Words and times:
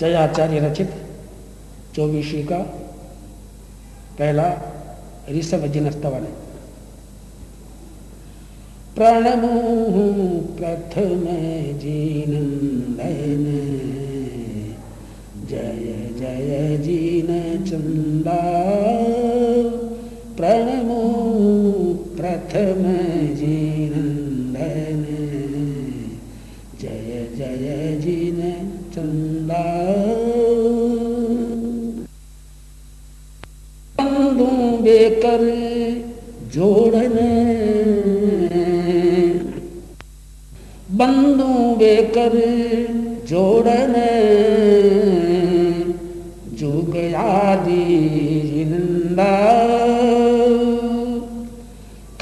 जयाचार्य 0.00 0.60
रचित 0.60 0.90
चौबीसी 1.96 2.42
का 2.42 2.58
पहला 4.18 4.46
ऋषभ 5.30 5.66
जिनस्तवन 5.72 6.24
प्रणमो 8.96 9.52
प्रथम 10.56 11.24
जीनंदन 11.82 13.44
जय 15.50 15.94
जय 16.18 16.76
जीन 16.82 17.30
चंदा 17.64 18.40
प्रणमो 20.36 21.00
प्रथम 22.16 22.84
बंदू 34.00 34.46
बेकर 34.82 35.42
जोड़न। 36.54 37.16
बंदू 40.92 41.76
बेकर 41.76 42.34
जोड़न। 43.26 43.94
जुग 46.54 46.96
आदि 47.16 47.84
ज़िंदा। 48.54 49.32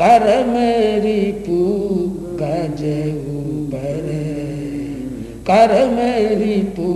कर 0.02 0.46
मेरी 0.46 0.99
कर 5.50 5.72
मेरी 5.90 6.56
तू 6.76 6.90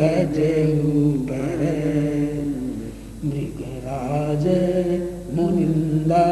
गजू 0.00 1.12
पर 1.28 1.60
मृगराज 3.24 4.44
मुनिंदा। 5.36 6.24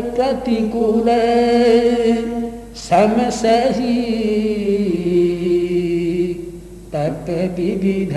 अनुकूल 0.00 1.06
सम 2.76 3.30
सही 3.30 3.98
तप 6.94 7.26
विविध 7.58 8.12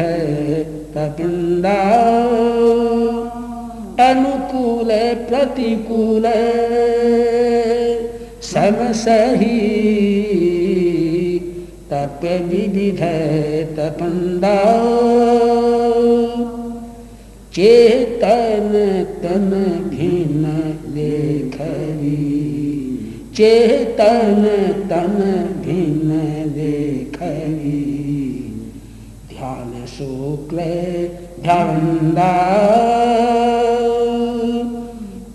अनुकूल, 4.00 4.90
प्रतिकूल 5.30 6.24
सम 8.42 8.92
सही 8.92 9.60
तप 11.92 12.20
विविध 12.24 13.00
तपंदा 13.80 14.56
चेतन 17.56 18.72
तन 19.24 19.50
भिन्न 19.90 20.75
लेखरी 21.46 22.36
चेतन 23.36 24.46
तन 24.90 25.16
भिन्न 25.66 26.10
देखी। 26.54 27.82
ध्यान 29.30 29.86
शुक्ल 29.86 30.58
ध्यानदा 31.44 32.32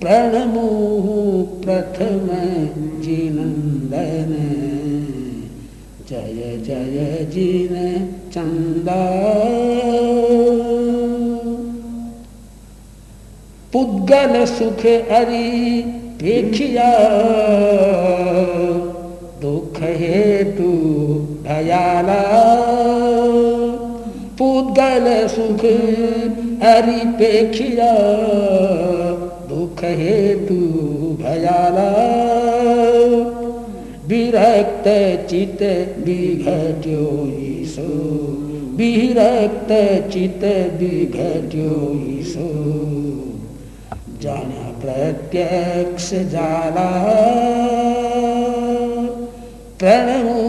प्रणमो 0.00 0.68
प्रथम 1.64 2.28
जिनंदन। 3.00 4.46
जय 6.08 6.62
जय, 6.66 7.26
जिन 7.34 8.08
चंदा। 8.32 9.20
पुद्गल 13.72 14.44
सुख 14.44 14.86
अरी 14.86 15.82
पेखिया 16.22 16.88
दुख 19.42 19.82
हेतु 19.82 20.72
भयाला 21.44 22.20
पुद्गल 24.38 25.28
सुख 25.28 25.64
हरि 26.64 27.06
पेखिया। 27.06 27.92
दुख 29.48 29.84
हेतु 29.84 30.60
भयाला। 31.22 31.88
विरक्त 34.06 34.86
चित 35.30 35.62
विघट्यो 35.98 37.08
ईसो 37.40 37.88
विरक्त 38.76 39.72
चित 40.12 40.44
विघट्यो 40.80 41.70
ईसो 42.18 42.70
जाना 44.22 44.64
प्रत्यक्ष 44.80 46.08
जाला 46.32 46.88
प्रणमो 49.78 50.42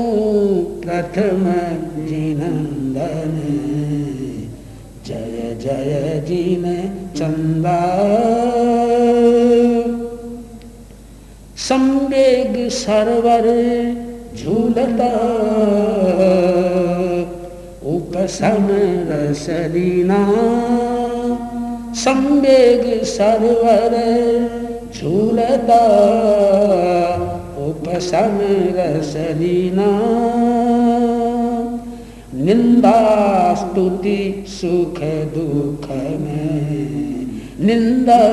प्रथम 0.84 1.46
जिनंदन 2.08 3.38
जय 5.08 5.56
जय 5.62 6.22
जिन 6.28 6.66
चंदा 7.16 7.78
संवेग 11.68 12.56
सरवर 12.70 13.48
झूलता। 14.38 15.12
उपसम 17.96 18.68
रसलीना। 19.12 20.20
संवेग 21.94 23.04
सरवर, 23.04 23.94
झूलता 24.96 25.86
उपसम 27.58 28.40
रसलीना। 28.76 30.02
निंदा 32.36 33.54
स्तुति 33.54 34.46
सुख 34.48 35.00
दुख 35.36 35.90
में। 35.92 37.28
निंदा 37.60 38.28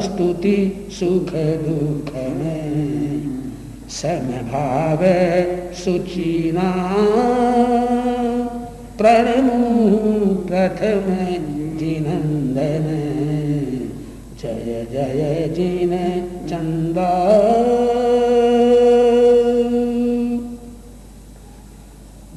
स्तुति 0.00 0.86
सुख 0.90 1.32
दुख 1.68 2.14
में। 2.14 2.64
समभाव 3.88 4.98
सुचिना 5.74 6.94
प्रणमु 8.98 9.88
प्रथम 10.34 11.63
जिनंदन 11.84 12.86
जय 14.40 14.86
जय 14.92 15.48
जिन 15.56 15.92
चंदा। 16.48 17.08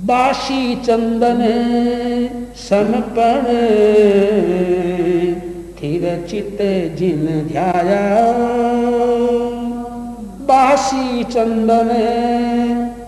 बाशी 0.04 0.76
चंदन 0.76 1.42
समपण 2.58 3.48
थिर 5.78 6.06
चित 6.30 6.62
जिन 7.00 7.26
ध्याया। 7.48 8.04
बासी 10.50 11.24
चंदन 11.24 11.92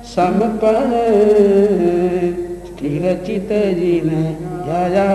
समपण 0.06 0.92
स्थिर 2.68 3.14
चित 3.28 3.50
जिन 3.80 4.10
ध्याया। 4.66 5.08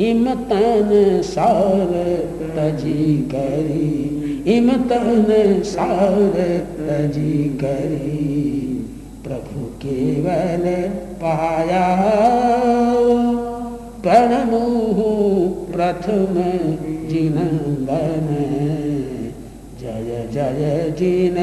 इमतन 0.00 0.90
सार 1.24 1.90
तजी 2.56 3.16
करी, 3.34 3.88
इमतन 4.56 5.26
सार 5.64 6.32
तजी 6.78 7.44
करी। 7.64 8.28
प्रभु 9.24 9.64
केवल 9.82 10.64
पाया 11.16 11.86
प्रणमु 14.02 14.64
प्रथम 15.72 16.34
जिनंदन 17.08 18.28
जय 19.80 20.28
जय, 20.32 20.94
जिन 20.98 21.36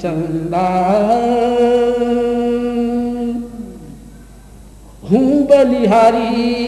चंदा। 0.00 0.68
हूँ 5.10 5.46
बलिहारी 5.46 6.63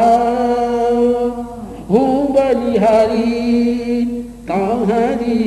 बलिहारी 2.31 4.05
ताहरी 4.49 5.43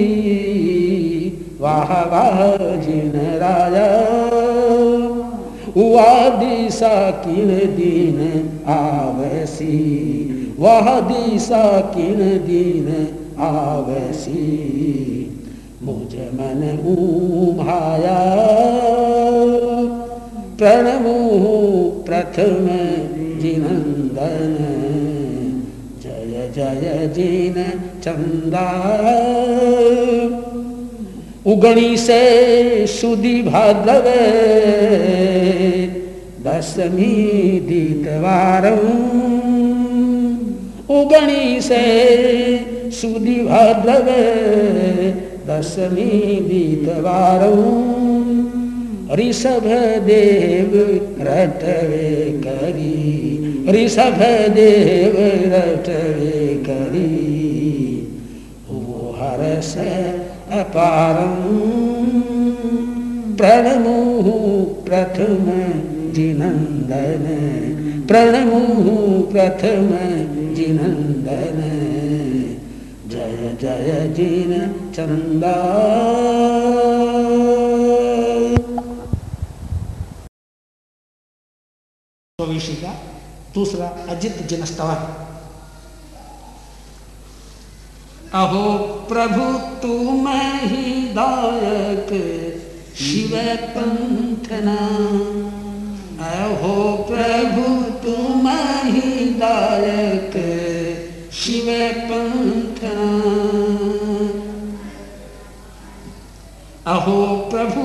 वाह 1.62 1.92
वाह, 2.02 2.40
जिन 2.76 3.12
राजा 3.16 3.90
दिशा 6.40 7.12
किन 7.12 7.48
दीन 7.76 8.50
आवसी। 8.68 9.76
वह 10.60 11.00
दिशा 11.00 11.80
किन 11.80 12.20
दीन 12.20 13.08
आवसी। 13.40 14.46
मुझ 15.84 16.16
मन 16.16 16.64
उभाया 16.88 18.18
प्रणमु 20.58 21.14
प्रथम 22.06 22.66
जिनंदन। 23.40 24.58
जय 26.04 26.52
जय, 26.56 27.08
जिन 27.16 27.64
चंदा। 28.04 28.66
उगणी 31.46 31.98
से 31.98 32.22
सुदी 32.88 33.42
भाद्रव 33.42 34.10
दसमी 36.44 37.16
दीतवार 37.60 38.72
उगणी 40.90 41.62
से 41.62 41.86
सुदी 42.92 43.42
भाद्रव 43.44 44.10
दसमी 45.50 46.10
दीतवार 46.48 47.44
ऋषभ 49.20 49.66
देव 50.06 50.74
रटवे 51.20 52.10
करी। 52.46 52.96
ऋषभ 53.74 54.20
देव 54.56 55.16
रटवे 55.54 56.48
करी। 56.70 57.08
वो 58.70 59.16
हरस 59.20 59.76
अपारम 60.52 61.36
प्रणमु 63.38 63.98
प्रथम 64.86 65.46
जिनंदन 66.14 67.26
प्रणमु 68.08 68.60
प्रथम 69.32 69.90
जिनंदन 70.56 71.60
जय 73.12 73.58
जय 73.62 74.14
जिन 74.18 74.54
चंदा। 75.00 75.54
का 82.82 82.92
दूसरा 83.54 83.86
अजित 84.10 84.36
जिनस्तवन 84.48 85.00
अहो 88.34 88.64
प्रभु, 89.10 89.46
तुम 89.82 90.28
ही 90.64 90.94
दायक 91.14 92.12
शिव 92.96 93.32
पंथना 93.70 94.78
अहो 96.30 96.76
प्रभु, 97.10 97.66
तुम 98.04 98.48
ही 98.88 99.26
दायक 99.36 100.38
शिव 101.34 101.72
पंथना 102.04 103.39
अहो 106.90 107.16
प्रभु 107.50 107.82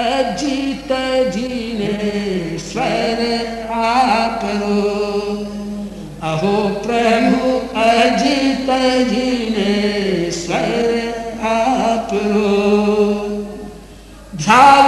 अजीत 0.00 0.90
जी 1.34 1.48
ने 1.78 2.58
स्वर 2.58 3.20
आप 3.74 4.42
अहो 6.30 6.56
प्रभु 6.86 7.52
अजीत 7.82 8.68
जी 9.10 9.30
ने 9.56 10.30
स्वर 10.40 11.38
आप 11.52 12.12
ध्याऊ 14.34 14.85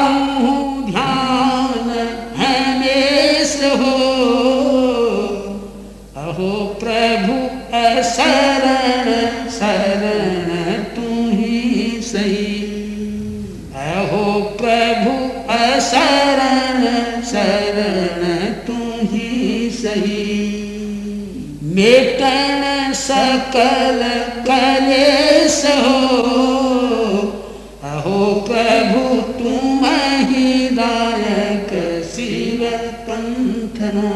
मेटन 21.78 22.92
सकल 22.92 24.00
कलेश 24.46 25.58
हो। 25.82 25.98
अहो 27.84 28.22
प्रभु, 28.48 29.02
तुम 29.38 29.84
ही 30.30 30.69
दायक 30.70 31.70
शिव 32.04 32.64
पंथना 33.08 34.10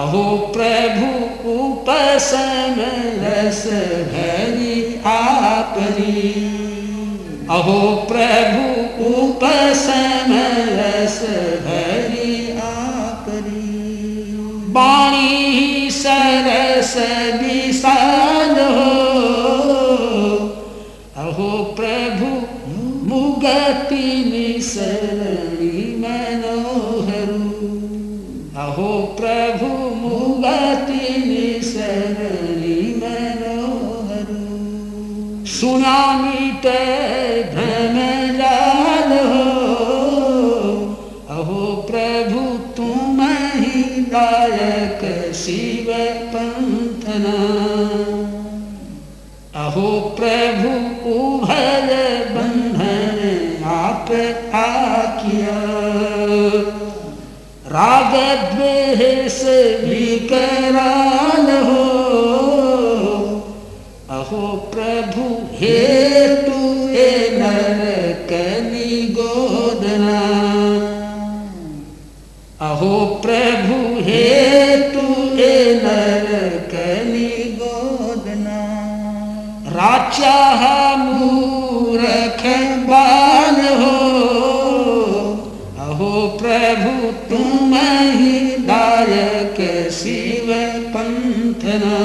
अहो 0.00 0.22
प्रभु 0.54 1.08
उपसम 1.52 2.76
रस 3.22 3.62
भरी 4.12 5.00
आपरी। 5.06 6.32
अहो 7.50 7.80
प्रभु 8.08 8.64
उपसम 9.10 10.32
रस 10.78 11.18
सुनामित 36.62 37.54
भ्रम 37.54 37.96
जाल 38.36 39.10
हो। 39.26 39.44
अहो 41.30 41.88
प्रभु, 41.90 42.42
तुम 42.76 43.20
ही 43.54 43.82
दायक 43.82 45.34
शिव 45.34 45.86
पंथना। 46.34 47.36
अहो 49.64 50.16
प्रभु 50.20 50.70
उभल 51.10 51.88
बंधन 52.34 53.18
आप 53.64 54.12
आकिया। 54.54 55.58
राग 57.66 58.14
द्वेष 58.54 59.42
विकराल 59.84 61.02
हो 61.02 61.11
राचा 80.12 80.96
मूरख 80.96 82.42
बाल 82.88 83.56
हो। 83.82 83.98
अहो 85.78 86.38
प्रभु, 86.42 87.12
तुम 87.30 87.74
ही 88.10 88.40
दायक 88.58 89.90
शिव 89.90 90.48
पंथना 90.94 91.96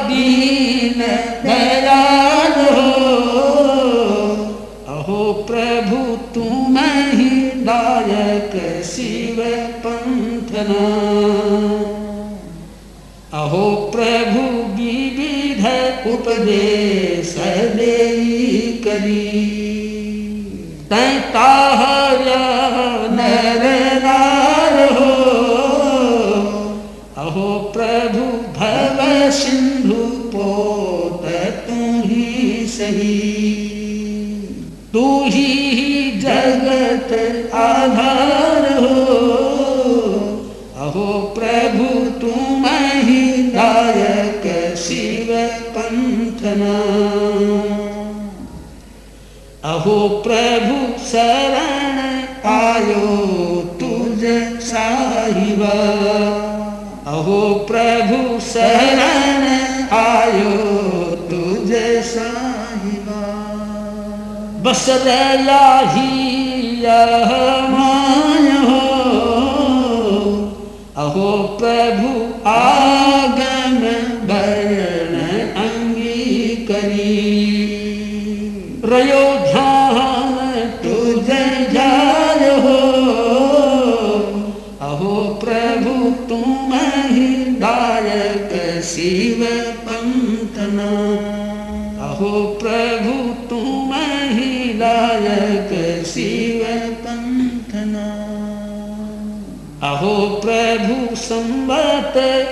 दीन 0.03 0.99
दयाल 1.43 2.57
अहो 4.95 5.45
प्रभु 5.47 6.01
तुम 6.35 6.77
ही 7.13 7.29
दायक 7.65 8.83
शिव 8.83 9.37
पंथना। 9.85 10.85
अहो 13.43 13.91
प्रभु, 13.95 14.43
विविध 14.75 15.65
उपदेश 16.13 17.35
दे 17.75 17.97
करी। 18.87 19.39
ताहर 21.33 21.68
प्रभु 50.07 51.03
शरण 51.03 51.97
आयो 52.49 53.17
तुझ 53.79 54.21
साहिब। 54.61 55.61
अहो 57.07 57.65
प्रभु 57.71 58.39
शरण 58.39 59.43
आयो 59.97 60.57
तुझ 61.31 61.71
साहिब। 62.05 63.07
बस 64.65 64.85
रया 64.89 65.79
ही। 65.79 66.29
अहो 70.97 71.57
प्रभु 71.59 72.09
आगम 72.49 73.58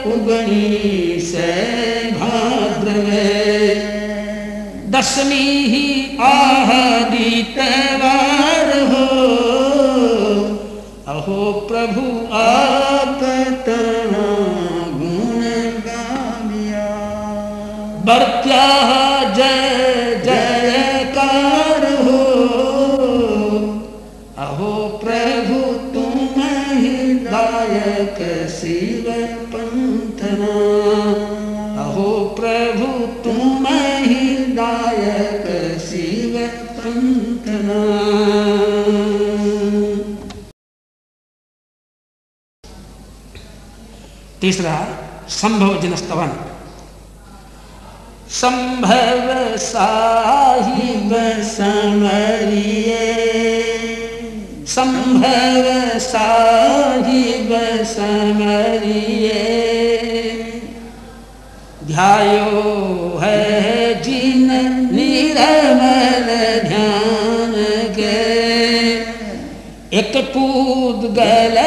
उगणी 0.05 1.19
से 1.19 2.11
भाद्रवे। 2.11 3.27
दसमी 4.89 5.67
ही 5.67 6.17
आहदितवार 6.21 8.79
हो। 8.79 9.07
अहो 11.07 11.67
प्रभु, 11.71 12.35
आप 12.35 13.19
गुण 14.97 15.41
गामिया 15.87 16.89
बर्त्या 18.05 18.67
जय 19.33 20.21
जयकार 20.25 21.83
हो। 22.03 22.21
अहो 24.37 24.73
प्रभु, 25.03 25.59
तुम 25.93 26.13
ही 26.71 26.97
दायक 27.13 28.17
शिव 28.49 28.96
तीसरा, 44.47 44.75
संभव 45.29 45.81
जनस्तवन। 45.81 46.29
संभव 48.31 49.57
साहिब 49.57 51.11
समरिए 51.43 53.07
संभव 54.67 55.99
साहिब 55.99 57.49
समरिए 57.83 59.43
ध्यायो 61.83 63.17
है 63.23 64.03
जिन 64.03 64.47
निरमल 64.93 66.27
ध्यान 66.67 67.53
के। 67.95 68.15
एक 69.99 70.13
कूद 70.33 71.05
गल 71.13 71.57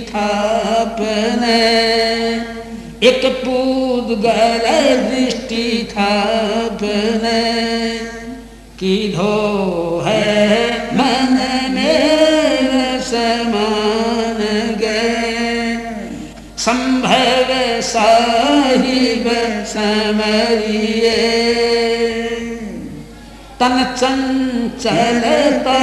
थापने। 0.00 1.62
एक 3.08 3.26
पूद 3.26 4.20
गल 4.20 4.66
दृष्टि 5.10 5.88
थापने। 5.90 7.62
की 8.80 9.12
धो 9.16 10.02
है 10.06 10.68
मन 10.94 11.38
में 11.70 13.00
समान 13.00 14.38
गए 14.80 15.78
संभव 16.58 17.80
साहिब 17.80 19.30
समरिए 19.66 21.16
तन 23.60 23.94
चंचलता 23.98 25.78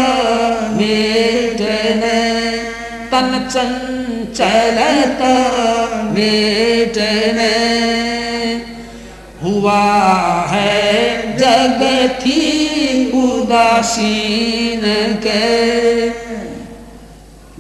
मेटन। 0.72 2.59
तन 3.12 3.50
चंचलता 3.52 5.34
मेटन। 6.12 7.40
हुआ 9.44 9.84
है 10.50 10.80
जगती 11.38 12.42
उदासीन 13.12 14.82
के। 15.28 16.10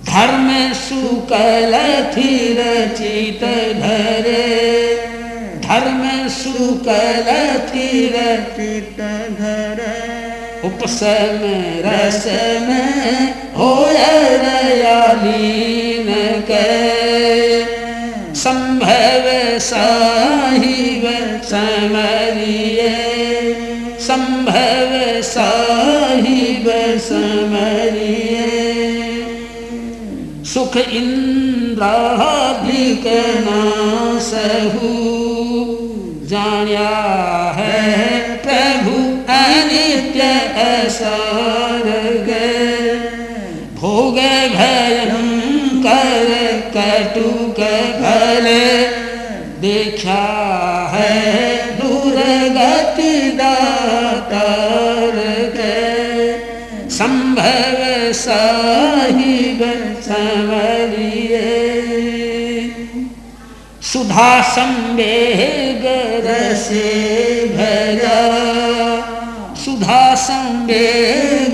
धर्म 0.03 0.73
सुकल 0.73 1.73
थिर 2.17 2.59
चित 2.97 3.43
धरे। 3.81 4.95
धर्म 5.57 6.27
सुकल 6.29 7.27
थी 7.69 8.07
रचित 8.07 9.01
धरे। 9.39 9.98
उपसम 10.65 11.39
रसम 11.85 12.67
हो 13.57 13.71
रयालीन 13.95 16.09
के। 16.49 16.67
संभव 18.35 19.25
साहिब 19.59 21.03
समरिए 21.43 22.91
संभव 23.99 24.91
साहिब 25.29 26.67
समरिए 27.07 28.45
सुख 30.53 30.73
इंद्राधिक 31.01 33.05
नासहु 33.47 34.93
जानिया 36.31 36.93
है 37.57 37.81
प्रभु 38.45 38.98
अनित्य 40.19 40.61
असार 40.61 41.87
भोग 43.79 44.15
भयंकर 44.55 46.31
कटुक 46.75 47.59
फल 48.01 48.47
देखा 49.61 50.25
है 50.93 51.15
दुर्गति 51.79 53.13
दातार 53.39 55.17
संभव 56.99 57.81
साहिब 58.13 59.61
समरिए 60.07 61.45
सुधा 63.91 64.31
संवेग 64.53 65.85
रसे 66.25 66.87
भरा 67.55 68.58
सुधा 69.79 70.15
संवेग 70.15 71.53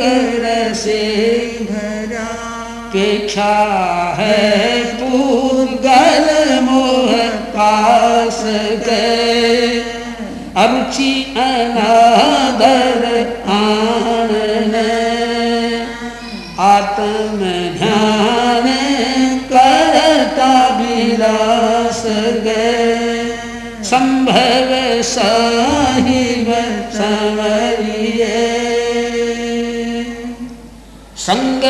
से 0.75 1.01
भरा। 1.61 2.29
पेक्षा 2.93 3.53
है 4.19 4.83
पूर्गल 4.93 6.25
मोह 6.61 7.11
पास 7.55 8.39
गए। 8.87 9.77
अरुचि 10.57 11.11
अनादर 11.37 13.05
आनन 13.57 14.75
आत्म 16.69 17.51
ध्यान 17.77 18.67
करता 19.53 20.51
विलास 20.79 22.03
गए। 22.45 23.29
संभव 23.83 24.73
साहिब 25.05 26.49
समरिए 26.95 27.64
संग 31.25 31.63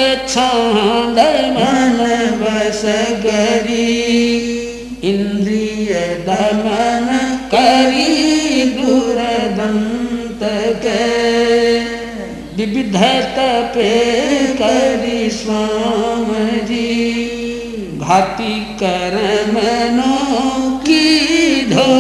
मन 1.51 1.97
बस 2.41 2.81
गरी 3.25 3.93
इंद्रिय 5.03 5.93
दमन 6.27 7.07
करी 7.53 8.63
दुरदंत 8.63 10.39
के। 10.85 11.05
विविध 12.57 12.97
पे 13.75 13.91
करी 14.53 15.29
स्वाम 15.29 16.33
जी 16.65 16.91
घाती 17.97 18.59
कर 18.83 19.15
मनो 19.53 20.79
की 20.79 21.05
धो 21.73 21.91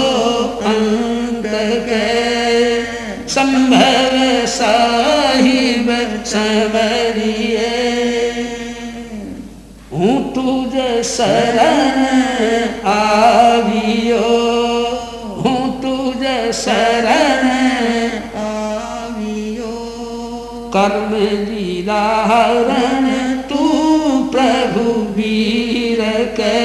अंत 0.65 1.51
के। 1.87 2.07
संभव 3.27 4.45
साहिब 4.47 5.04
शरण 11.05 11.97
आवियो। 12.89 14.29
हूँ 15.41 15.61
तुझ 15.81 16.23
शरण 16.55 17.45
आवियो। 18.43 19.73
कर्म 20.75 21.13
लीलारण 21.45 23.07
तू 23.49 23.67
प्रभु 24.31 24.89
वीर 25.17 26.01
के। 26.39 26.55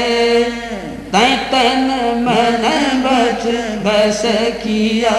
तन 1.53 1.89
मन 2.25 2.65
बच 3.05 3.45
बस 3.85 4.23
किया। 4.63 5.17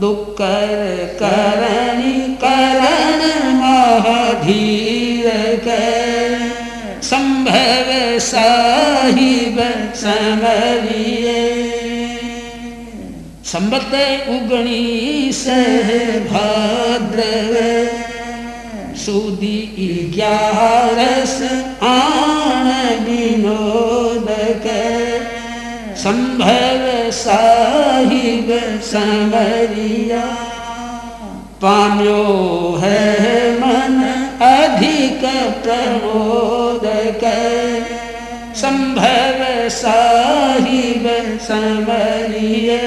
दुख 0.00 0.40
करणी 1.20 2.14
करण 2.44 3.20
महाधीर 3.56 5.26
के। 5.66 5.91
समरिए 10.02 11.40
संबत 13.52 13.92
उगणी 14.34 15.32
से 15.32 15.60
भाद्र 16.28 17.22
सुदी 19.04 19.58
ग्यारस 20.14 21.36
आन 21.90 22.68
विनोद 23.06 24.28
संभव 26.02 26.84
साहिब 27.18 28.48
समरिया। 28.92 30.24
पाम्यो 31.62 32.22
है 32.82 33.02
मन 33.58 33.98
अधिक 34.46 35.22
प्रमोद 35.64 36.86
संभव 38.62 39.31
साहिब 39.74 41.06
समरिए 41.48 42.80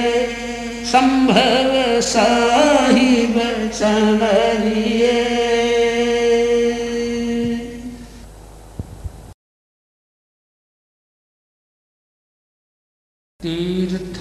संभव 0.92 1.72
साहिब 2.10 3.38
समरिए 3.80 5.14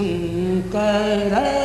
तीर्थंकर 0.05 1.34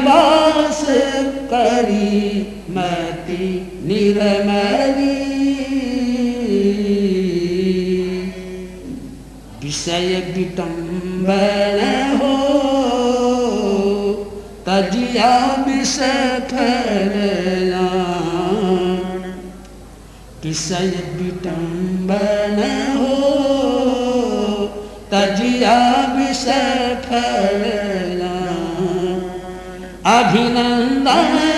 बुझवास 0.00 0.84
करी 1.52 2.40
मति 2.74 3.48
निर्मली 3.86 5.20
विषय 9.62 10.14
विटम्बन 10.36 11.80
हो 12.20 12.32
तजिया 14.68 15.30
विषफल 15.66 17.12
विषय 20.44 20.90
विटम्बन 21.18 22.58
हो 22.96 23.20
तजिया 25.12 25.76
विषफल 26.16 27.62
अभिनंदन 30.06 31.51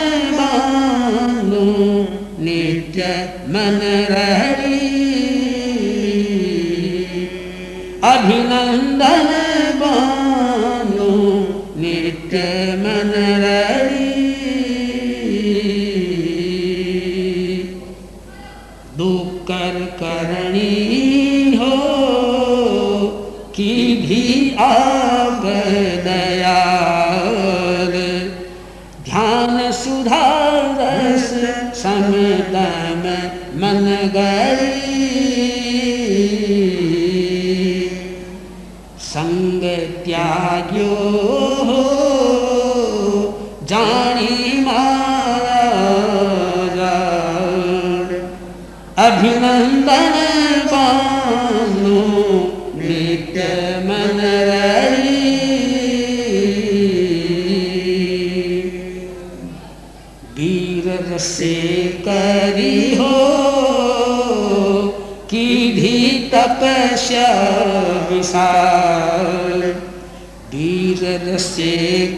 से 71.39 71.73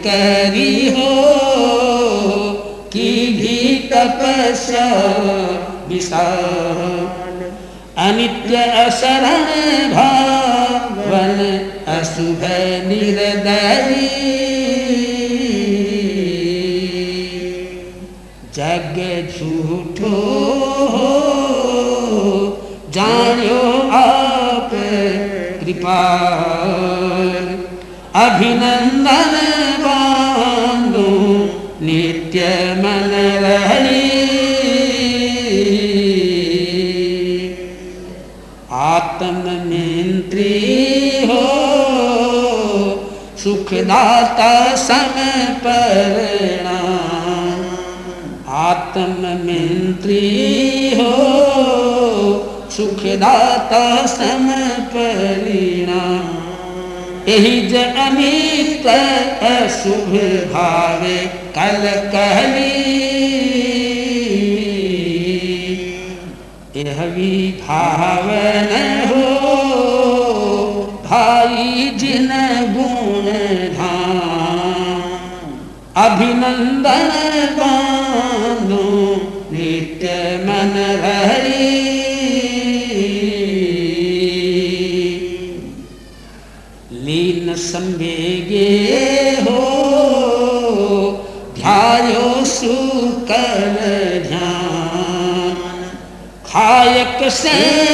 करी 0.05 0.89
हो 0.89 1.13
की 2.93 3.11
भी 3.33 3.57
तपस्या 3.89 4.87
विशाल। 5.87 7.05
अनित्य 8.05 8.57
असरण 8.81 9.45
भावन 9.93 11.39
अशुभ 11.87 12.43
निर्दयी 12.87 14.07
जग 18.55 18.97
झूठो 19.31 20.15
हो, 20.93 21.09
जानियो 22.93 23.61
आप 23.97 24.71
कृपाल 25.59 26.86
सुखदाता 43.67 44.51
सम 44.77 45.15
परिणाम 45.63 46.77
आत्म 48.57 49.31
मंत्री 49.39 50.19
हो 50.99 51.15
सुखदाता 52.75 53.81
सम 54.05 54.45
परिणाम 54.93 56.29
यही 57.27 57.59
ज 57.67 57.83
अमित 58.05 58.87
शुभ 59.73 60.13
भावे, 60.53 61.17
कल 61.57 61.89
कहली। 62.13 62.71
यह 66.77 67.05
भी 67.15 67.33
भावन 67.61 68.71
हो, 69.09 69.25
भाई 71.05 71.91
जिन 71.97 72.31
अभिनंदन 76.07 77.09
बानो 77.57 78.83
नित्य 79.51 80.11
मन 80.47 80.75
हरी 81.03 81.71
लीन 87.07 87.53
संवेगे 87.63 88.69
हो 89.47 89.59
ध्यायो 91.57 92.29
सुकल 92.53 93.75
ध्यान 94.27 95.59
खायक 96.51 97.29
सेन 97.41 97.86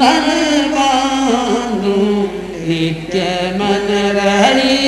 अभिनंदन 0.00 0.70
बानु 0.72 1.96
नित्य 2.68 3.24
मन 3.58 3.88
रही 4.16 4.78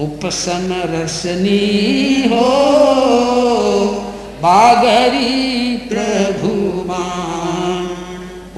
उपसम 0.00 0.68
रसनी 0.92 1.58
हो, 2.32 2.48
बागरी 4.42 5.76
प्रभु 5.92 6.52
मान 6.88 7.86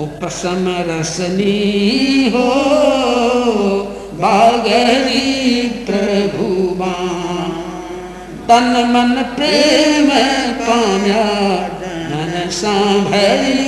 उपसम 0.05 0.65
रसनी 0.89 1.61
हो, 2.35 2.49
बागरी 4.23 5.69
प्रभु 5.89 6.49
मान 6.75 6.94
तन 8.55 8.75
मन 8.89 9.23
प्रेम 9.37 10.09
पाम्या 10.61 11.25
मन 12.11 12.51
सांभरी। 12.51 13.65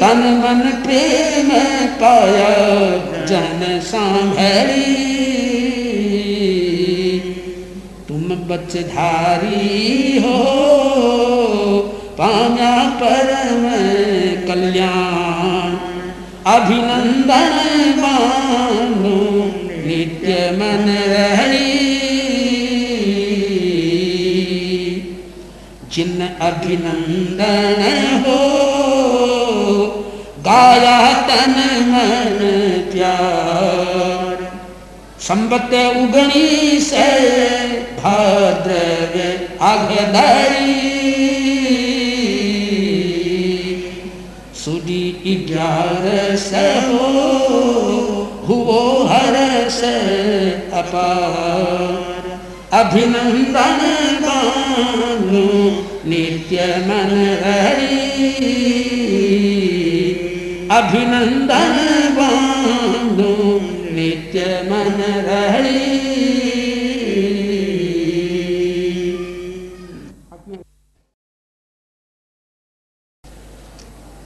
तन 0.00 0.18
मन 0.44 0.82
प्रेम 0.82 1.48
पाया, 1.94 2.50
जन 3.26 3.80
सांभरी। 3.84 4.94
तुम 8.08 8.22
बचधारी 8.22 10.18
हो 10.18 10.38
पाम्या 12.18 12.90
परम 13.02 13.64
कल्याण। 14.48 15.76
अभिनंदन 16.46 17.56
मानो 17.98 19.16
नित्य 19.86 20.50
मन 20.50 21.13
जिन 25.94 26.20
अभिनंदन 26.40 27.82
हो, 28.26 28.38
गाया 30.46 30.96
तन 31.28 31.54
मन 31.90 32.38
प्यार। 32.92 34.42
संबत 35.20 35.74
उगणी 35.74 36.80
से 36.80 37.06
भाद्रव 37.98 39.14
आघदरी 39.64 40.74
सुडी 44.64 45.34
ग्यारस 45.48 46.50
हो, 46.88 47.06
हुओ 48.48 48.82
हर 49.06 49.36
से 49.70 49.96
अपार। 50.74 52.24
अभिनंदन 52.80 54.23
नित्य 56.10 56.66
मन 56.88 57.12
हरी 57.44 57.98
अभिनंदन 60.78 61.76
गानु 62.18 63.32
नित्य 63.96 64.46
मन 64.70 65.00
हरी 65.28 65.82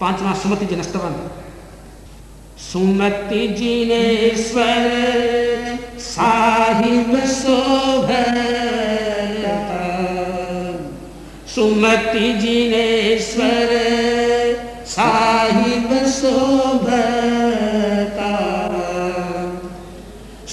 पांचवा 0.00 0.32
सुमति 0.42 0.66
जनस्तवन। 0.66 1.14
सुमति 2.62 3.42
जिनेश्वर 3.58 4.84
साहिब 6.00 7.10
शोभता 7.32 8.97
सुमति 11.58 12.26
जिनेश्वर 12.32 13.70
साहिब 14.86 15.88
शोभता 16.08 17.08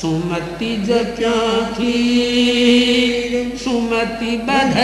सुमति 0.00 0.76
जप्या 0.88 1.38
थी 1.72 1.96
सुमति 3.64 4.36
बध 4.48 4.76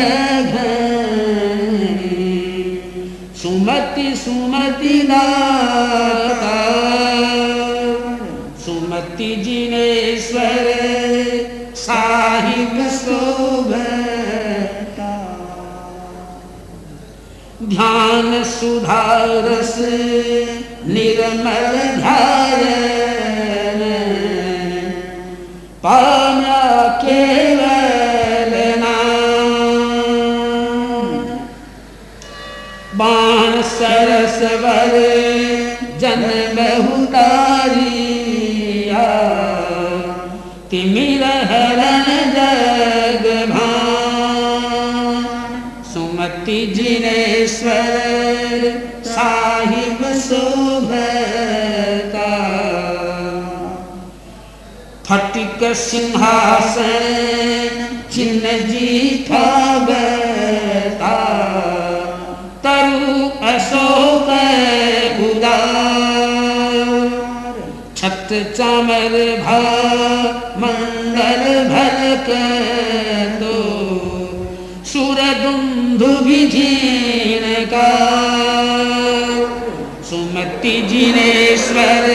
सुमति 3.43 4.15
सुमति 4.17 4.99
दाता 5.03 6.57
सुमति 8.99 9.37
जिनेश्वर 9.37 10.67
साहिब 11.77 12.89
शोभता। 12.91 13.77
ध्यान 17.63 18.43
सुधारस, 18.45 19.75
निर्मल 20.89 21.77
धार 22.01 22.65
पाना 25.85 26.63
नाम। 28.79 29.47
बाण 32.95 33.63
सरस 33.75 34.39
वर 34.63 34.95
जन 36.01 36.25
बहुतारिया 36.57 37.88
तिमिर 40.71 41.23
हरण 41.51 42.09
जग 42.33 43.25
भान। 43.51 45.55
सुमति 45.93 46.59
जिनेश्वर 46.77 48.67
साहिब 49.07 50.01
शोभता। 50.19 52.29
फटिक 55.07 55.61
सिंहासन 55.77 57.07
चिन्ह 58.15 58.45
जीठा 58.69 59.47
बता 59.79 61.17
तरु 62.67 63.17
अशोक 63.49 64.29
उदार। 65.31 66.77
छत 67.97 68.29
चामर 68.57 69.15
भा 69.41 69.61
मंडल 70.59 71.69
भलक 71.69 72.27
दो। 73.43 73.59
सुर 74.85 75.21
दुंदु 75.23 76.25
विधीन 76.25 77.65
का। 77.65 77.91
सुमति 80.11 80.83
जिनेश्वर 80.83 82.07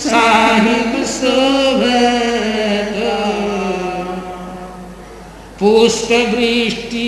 साहिब 0.00 1.04
शोभता। 1.04 2.38
पुष्प 5.60 6.08
वृष्टि 6.12 7.06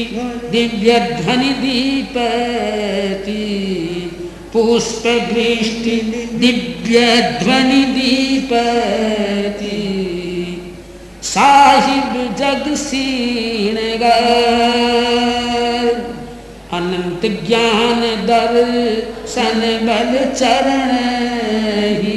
दिव्य 0.53 1.18
ध्वनि 1.20 1.48
दीपति। 1.48 3.37
पुष्प 4.53 5.07
वृष्टि 5.07 5.96
दिव्य 6.35 7.00
ध्वनि 7.42 7.85
दीपति। 7.85 9.76
साहिब 11.31 12.14
जग 12.37 12.64
सीण 12.75 13.77
अनंत 16.73 17.27
ज्ञान 17.47 18.01
दर्शन 18.27 19.61
बल 19.83 20.12
चरण 20.35 20.90
ही। 22.03 22.16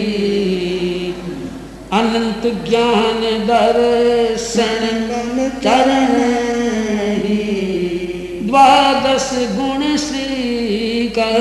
अनंत 1.93 2.47
ज्ञान 2.69 3.21
दर्शन 3.47 4.83
बल 5.09 5.49
चरण 5.63 6.15
ही। 7.23 7.37
द्वादश 8.43 9.29
गुण 9.51 9.83
कर 11.19 11.37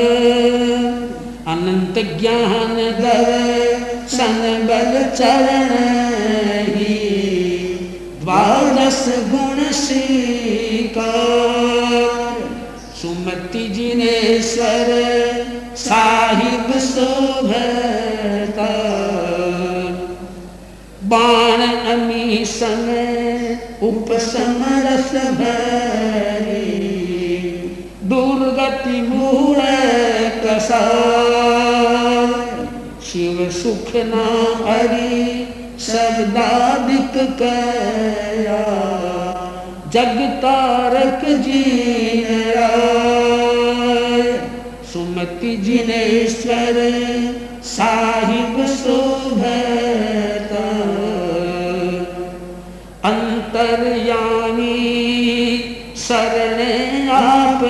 अनंत 1.46 1.98
ज्ञान 2.20 2.76
दर्शन 3.00 4.38
बल 4.66 5.02
चरण 5.16 6.01
द्वादश 9.02 9.30
गुण 9.30 9.58
श्रीकार 9.72 11.06
सुमति 13.00 13.62
जिनेश्वर 13.68 14.90
साहिब 15.76 16.72
शोभता 16.80 18.68
बाण 21.04 21.62
अमी 21.92 22.44
समय 22.44 23.58
उपसमरस 23.82 25.10
भरी। 25.40 26.60
दुर्गति 28.04 29.00
मूल 29.08 29.60
कसा 30.44 30.84
शिव 33.02 33.50
सुख 33.52 33.90
ना 34.06 34.26
हरि 34.66 35.51
शब्दादिक 35.84 37.14
कया 37.38 38.58
जग 39.94 40.18
तारक 40.42 41.24
जी 41.44 41.62
सुमति 44.92 45.56
जिनेश्वर 45.64 46.78
साहिब 47.72 48.56
शोभता 48.76 50.64
अंतर्यामी 53.10 54.78
शरण 56.06 57.08
आप 57.18 57.64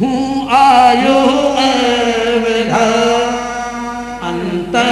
हूँ 0.00 0.48
आयो 0.56 1.41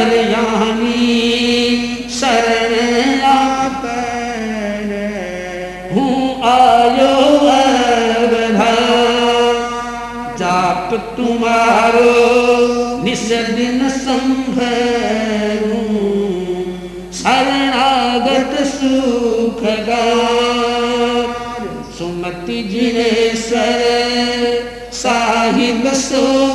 अंतर्यामी 0.01 0.99
शरण 2.11 2.73
हूँ 5.93 6.15
आयो 6.51 7.11
जाप 10.39 10.95
तुम्हारो 11.17 12.15
निस 13.05 13.27
दिन 13.57 13.89
संभरू, 13.99 15.83
शरणागत 17.21 18.57
सुख 18.71 19.63
सुमति 21.99 22.63
जिनेश्वर 22.63 23.83
साहिब 25.03 25.93
शोभता 25.95 26.50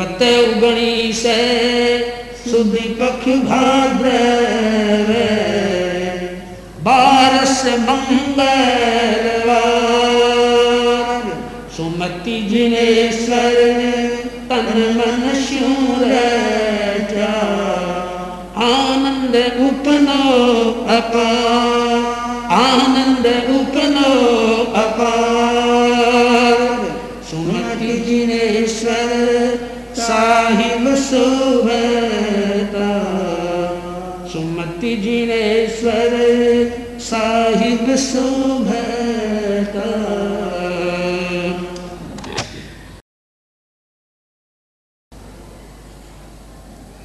संबत 0.00 0.22
उगणी 0.22 1.12
से 1.12 1.32
सुधि 2.42 2.86
पख 3.00 3.24
भाद्र 3.44 4.12
बारस 6.86 7.58
मंगलवार 7.80 8.38
सुमति 11.76 12.38
जिनेश्वर 12.50 13.58
तन 14.50 14.72
मन 14.96 15.20
शूर 15.42 16.14
आनंद 18.62 19.36
उपनो 19.66 20.22
अपार 20.96 22.02
आनंद 22.56 23.26
उपनो 23.58 24.10
अपार 24.82 25.49
शोभता 31.10 32.88
सुमति 34.32 34.94
जिनेश्वर, 34.96 36.12
साहिब 37.00 37.96
शोभता 37.96 39.86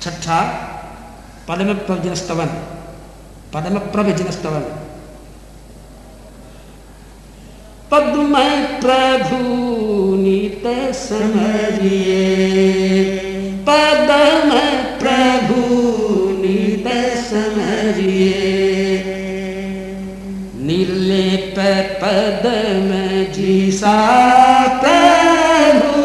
छठा 0.02 0.40
पदम 1.50 1.74
प्रवचन 1.88 2.16
स्तवन 2.16 2.50
पदम 3.54 3.80
प्रवचन 3.94 4.32
स्तवन 4.32 4.66
पद्म 7.92 8.34
प्रभु 8.82 9.40
नित 10.16 10.64
समरिए 10.96 12.24
पदम 13.68 14.50
प्रभु 15.00 15.62
नित 16.42 16.88
समरिए 17.22 18.44
निर्लेप 20.68 21.56
पदम 22.02 22.90
जी 23.34 23.72
सा 23.72 23.98
प्रभु। 24.84 26.04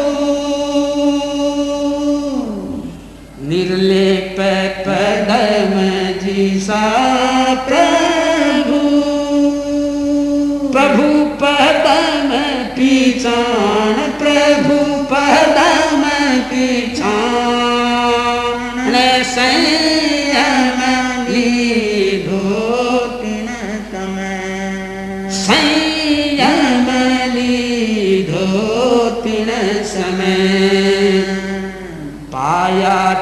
निर्लेप 3.49 4.39
पदम 4.87 5.73
जी 6.25 6.49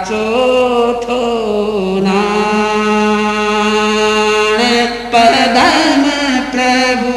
चोथो 0.07 1.19
नाण 2.05 2.17
पदम 5.13 6.03
प्रभु 6.53 7.13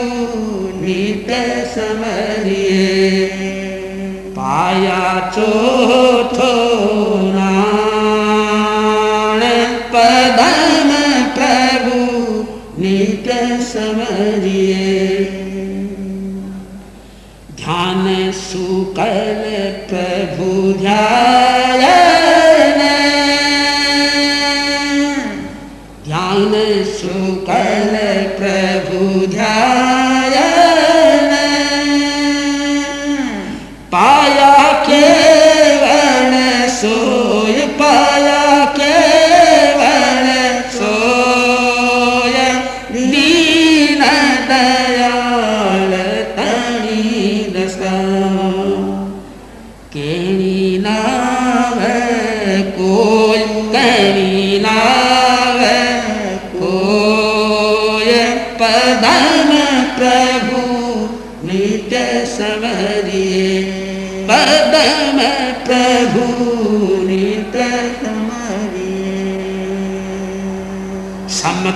नित 0.83 1.31
समरिए 1.75 2.87
पाया 4.39 5.03
चोथो 5.35 6.53
नाण 7.37 9.41
पदम 9.95 10.91
प्रभु 11.39 11.99
नित 12.83 13.29
समरिए 13.73 14.89
ध्यान 17.63 18.05
सुकल 18.41 19.43
प्रभु 19.91 20.51
ध्यान 20.81 21.32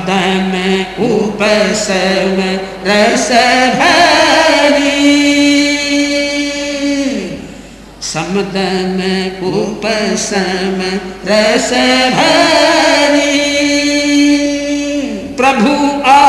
दम 0.09 0.53
उपसम 1.07 2.39
रस 2.87 3.29
भरी। 3.79 5.15
समदम 8.03 8.99
उपसम 9.51 10.79
रस 11.29 11.71
भरी। 12.19 13.35
प्रभु 15.37 15.75
आ 16.11 16.27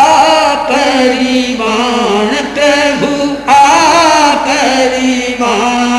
आपरिवाण 0.67 2.31
प्रभु 2.55 3.11
आ 3.51 3.63
परिवान 4.47 5.96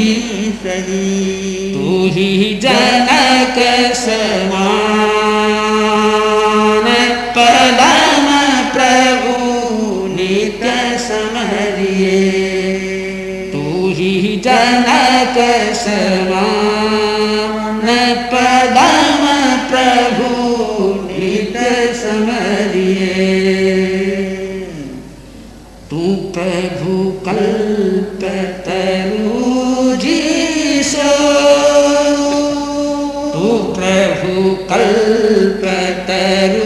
ही 0.00 0.52
सही 0.62 1.72
तू 1.74 2.06
ही 2.14 2.28
जनक 2.62 3.58
समान 3.96 5.18
पलम 7.36 8.28
प्रभु 8.76 9.34
नित 10.14 10.62
समहरिए 11.06 12.20
तू 13.52 13.64
ही 13.98 14.12
जनक 14.46 15.38
समान 15.84 16.70
पदम 18.32 19.24
प्रभु 19.70 20.30
नित 21.10 21.56
समरिए 22.02 23.16
तू 25.90 26.02
प्रभु 26.36 26.96
कल 27.26 27.59
ter 36.10 36.59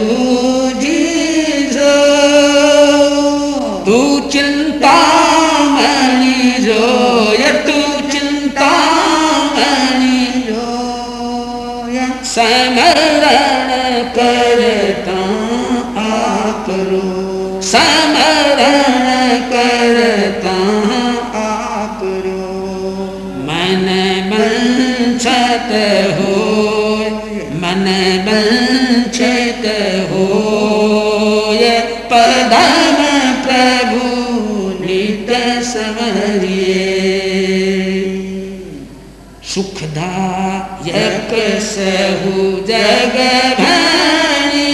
सहु 41.67 42.41
जग 42.69 43.15
घने 43.65 44.71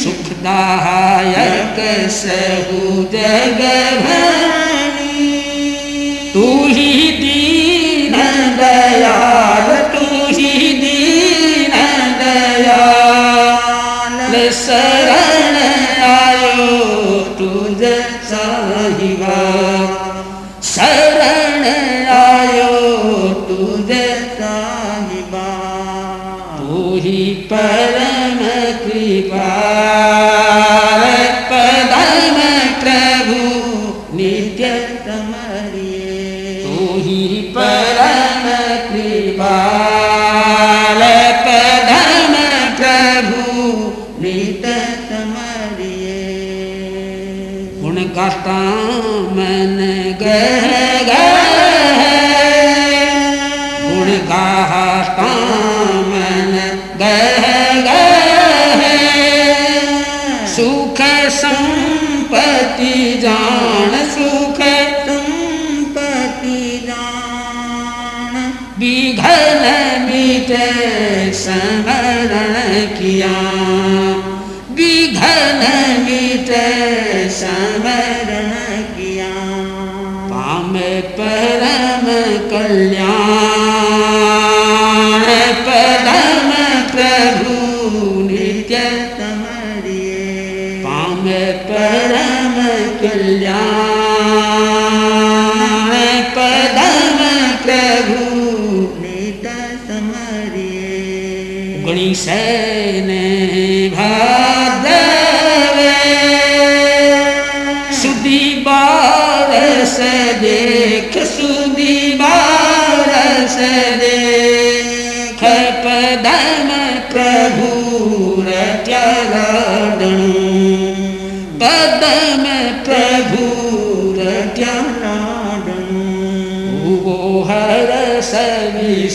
सुखदायक 0.00 1.78
सहु 2.18 3.04
जग 3.14 3.60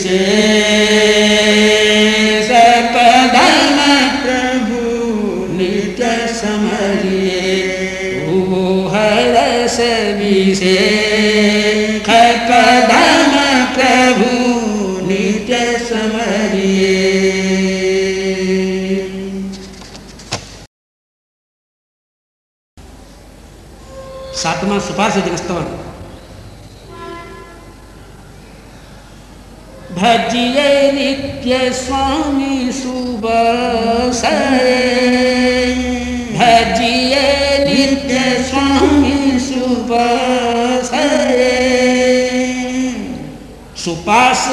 Yeah. 0.08 0.67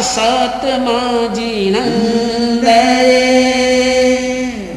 सत 0.03 0.65
माजी 0.85 1.35
जीनंद 1.35 2.65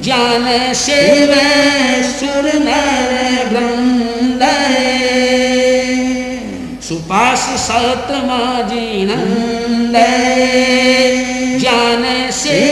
ज्ञान 0.04 0.46
से 0.74 1.00
सुर 2.10 2.46
नर 2.64 3.12
सत 3.52 4.42
सुपास 6.88 7.46
सतमा 7.66 8.40
जीनंद 8.68 9.96
ज्ञान 11.60 12.04
से 12.40 12.67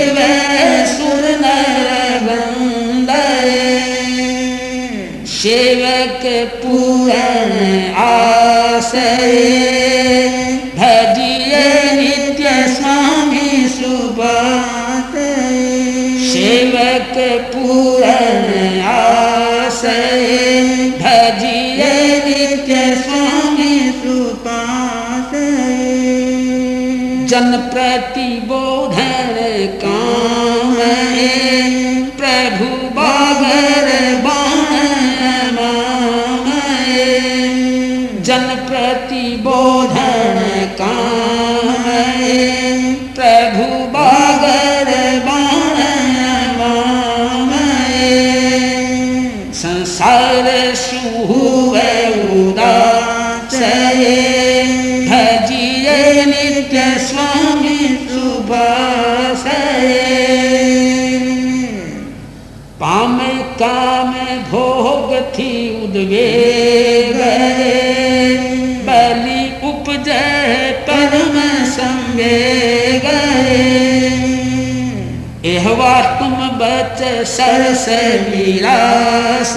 बच 77.37 77.41
सरस 77.41 77.87
विलास 78.31 79.53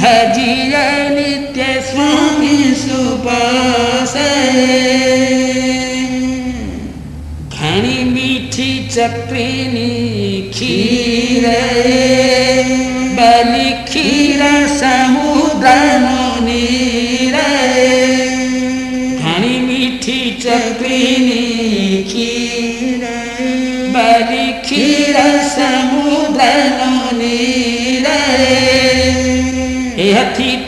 भजिय 0.00 0.74
नित्य 1.10 1.80
स्वामी 1.90 2.74
सुपास 2.74 4.14
घनी 7.54 8.04
मीठी 8.04 8.72
चक्रिनी 8.88 9.90
खीर। 10.54 11.46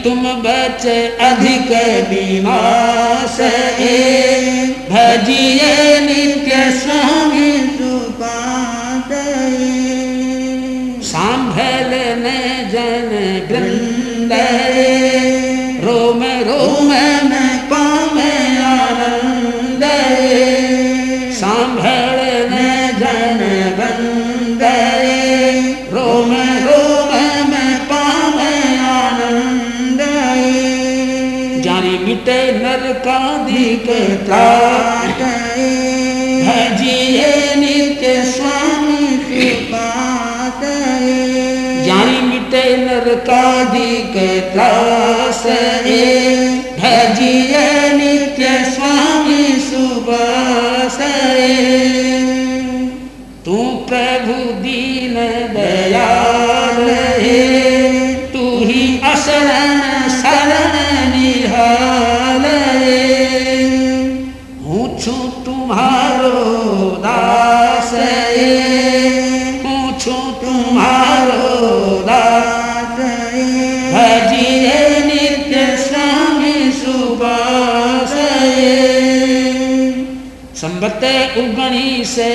तुम 0.05 0.23
बच 0.45 0.87
अधिक 1.27 1.71
विनाश 2.09 3.37
भजिए 4.91 5.92
नरकादिक 34.03 34.25
त्राट 34.27 35.21
भजिए 36.45 37.55
नित्य 37.57 38.15
स्वामी 38.31 39.07
ज्ञानी 41.85 42.21
मिटे 42.29 42.65
नरकादिक 42.77 44.17
त्रास 44.53 45.43
भजिए 46.81 47.67
नित्य 47.99 48.49
स्वामी 48.75 49.45
सुबास 49.71 50.99
तू 53.45 53.57
प्रभु 53.89 54.52
संबत 81.53 81.59
उगणी 81.59 82.05
से 82.05 82.29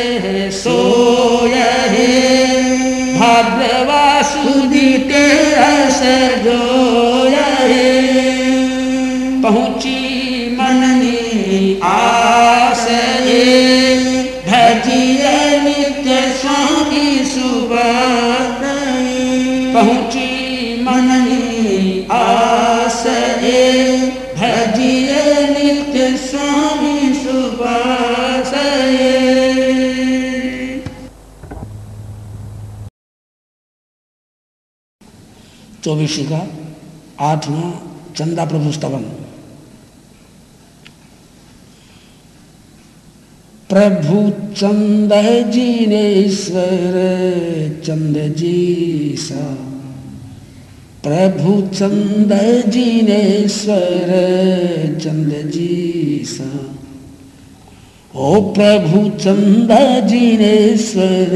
चौबीसी 35.88 36.24
का 36.24 36.40
आठवां 37.26 37.68
चंदा 38.16 38.46
प्रभु 38.46 38.72
स्तवन। 38.72 39.04
प्रभु 43.70 44.18
चंद 44.54 45.14
जीनेश्वर 45.52 46.96
चंद 47.86 48.18
जी 48.36 49.16
सा 49.20 49.46
प्रभु 51.04 51.56
चंद 51.76 52.34
जीनेश्वर 52.68 54.14
चंद 55.04 55.34
जी 55.52 56.24
सा 56.28 56.52
ओ 58.16 58.42
प्रभु 58.54 59.10
चंद 59.20 59.72
जीनेश्वर 60.08 61.36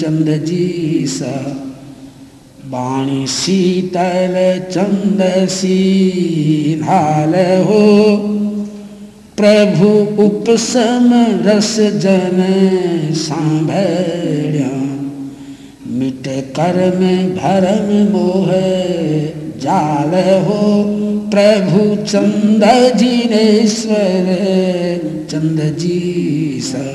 चंद 0.00 0.36
जी 0.44 0.66
सा 1.06 1.34
वाणी 2.70 3.26
शीतल 3.26 4.34
चंद 4.70 5.20
सीनाल 5.48 7.34
हो। 7.64 7.80
प्रभु 9.36 9.88
उपसम 10.22 11.08
रस 11.46 11.76
जन 11.80 12.38
सांभल्या 13.16 14.70
मिट 15.98 16.28
कर्म 16.58 17.02
भरम 17.36 17.90
मोह 18.12 18.52
जाल 19.64 20.14
हो। 20.44 20.62
प्रभु 21.34 21.82
चंद 22.04 22.64
जिनेश्वर 22.96 24.30
चंद 25.30 25.60
जी 25.78 26.00
सा 26.62 26.86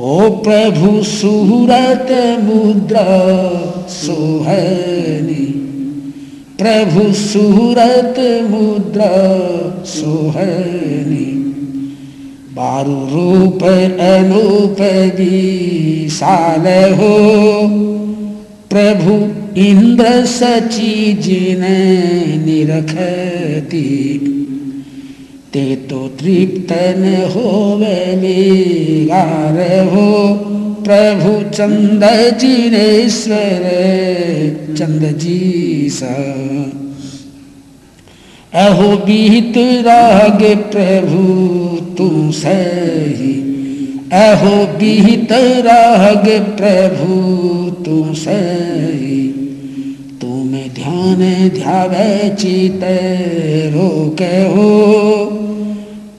ओ 0.00 0.30
प्रभु 0.30 1.02
सूरत 1.02 2.08
मुद्रा 2.42 3.06
सोहनी। 3.88 5.46
प्रभु 6.62 7.12
सूरत 7.12 8.14
मुद्रा 8.50 9.12
सोहनी। 9.84 11.34
बारु 12.54 12.92
रूप 12.92 13.62
अनूप 14.00 14.76
विशाल 15.16 16.94
हो। 16.94 17.18
प्रभु 18.74 19.12
इंद्र 19.60 20.26
सची 20.26 21.12
जिन 21.12 21.62
निरखती। 22.44 24.24
ते 25.52 25.76
तो 25.76 25.98
तृप्तन 26.08 27.04
हो 27.34 27.50
गार 29.06 29.58
हो। 29.88 30.10
प्रभु 30.84 31.32
चंद 31.50 32.04
जिनेश्वर 32.40 33.64
चंद 34.78 35.18
जी 35.18 35.88
सा 35.90 36.14
अहो 38.54 38.96
बीत 38.96 39.54
राग 39.86 40.42
प्रभु 40.72 41.22
तू 41.96 42.32
सही। 42.32 43.32
अहो 44.12 44.56
बीत 44.78 45.32
राग 45.66 46.28
प्रभु 46.56 47.14
तू 47.84 48.14
सही। 48.14 49.37
ध्यान 50.74 51.20
ध्यावे 51.54 52.28
चित 52.36 52.80
रोक 53.74 54.22
हो। 54.52 54.68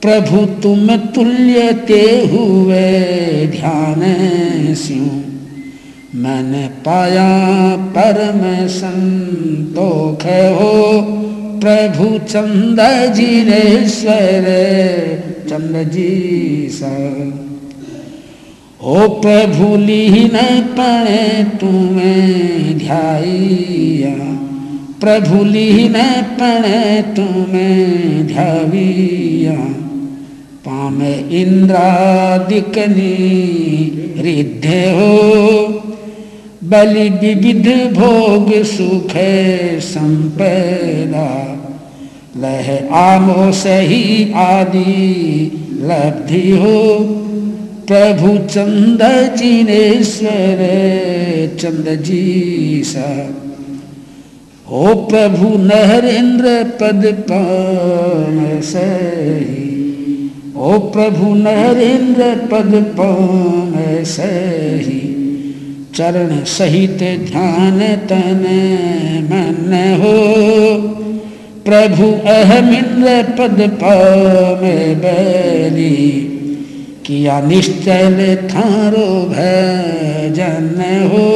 प्रभु 0.02 0.46
तुम 0.62 0.88
तुल्य 1.16 1.72
ते 1.88 2.02
हुए 2.28 2.84
ध्यान 3.48 4.04
स्यू 4.76 5.10
मैंने 6.20 6.68
पाया 6.86 7.30
परम 7.98 8.42
संतोख 8.68 10.26
हो। 10.56 11.02
प्रभु 11.60 12.18
चंद 12.28 12.80
जिनेश्वर 13.14 14.46
चंद 15.50 15.76
जी 15.92 16.12
सा 18.82 18.88
ओ 18.88 19.08
प्रभु 19.08 19.78
लीन 19.78 20.38
पणे 20.62 21.44
तुम्हें 21.44 22.78
ध्याइया। 22.78 24.14
प्रभु 25.00 25.44
लीन 25.44 25.94
पणे 26.24 27.02
तुम्हें 27.02 28.28
ध्याविया 28.28 29.56
पाम 30.66 31.04
इंद्रादिकनी 31.32 31.84
रिद्धे 34.18 34.92
हो। 34.92 35.58
बलि 36.64 37.10
विविध 37.10 37.94
भोग 37.94 38.64
सुख 38.64 39.12
संपदा। 39.80 41.56
लह 42.38 42.96
आमो 42.96 43.52
सही 43.52 44.34
आदि 44.34 45.52
लब्धि 45.82 46.52
हो। 46.52 47.06
प्रभु 47.92 48.38
चंद 48.38 49.00
जिनेश्वर 49.38 50.60
चंद 51.60 52.04
जी 52.04 52.84
सा 52.86 53.36
ओ 54.72 54.96
प्रभु 54.96 55.48
नरेंद्र 55.58 56.64
पद 56.64 57.06
पान 57.32 58.62
सही। 58.64 60.32
ओ 60.58 60.80
प्रभु 60.80 61.34
नरेंद्र 61.34 62.36
पद 62.52 62.76
पान 63.00 64.04
सही। 64.04 65.00
चरण 65.96 66.44
सहित 66.44 66.98
ध्यान 67.32 67.80
तन 67.80 68.46
मन 69.32 69.74
हो। 70.02 70.18
प्रभु 71.66 72.12
अहमिंद्र 72.30 73.24
पद 73.24 73.70
पाम 73.84 74.62
बैली। 75.00 76.39
किया 77.10 77.40
निश्चल 77.42 78.18
थारो 78.50 79.06
भजन 79.30 80.82
हो। 81.12 81.30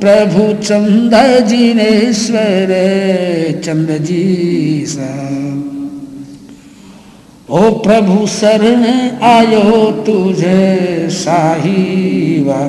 प्रभु 0.00 0.42
चंद 0.62 1.14
जिनेश्वर 1.48 2.72
चंद 3.64 3.90
जी 4.04 4.24
ओ 7.50 7.70
प्रभु 7.86 8.26
शरण 8.26 8.84
आयो 9.30 9.90
तुझे 10.06 11.08
साहिवा 11.12 12.60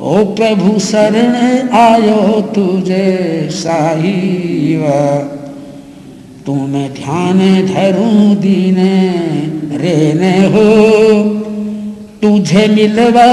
ओ 0.00 0.24
प्रभु 0.34 0.78
शरण 0.88 1.34
आयो 1.78 2.40
तुझे 2.54 3.06
साहिवा 3.52 5.00
तुम 6.46 6.72
ध्यान 6.72 7.38
धरू 7.66 8.34
दीन, 8.34 8.76
रेने 9.80 10.46
हो। 10.46 10.64
तुझे 12.22 12.66
मिलवा 12.66 13.26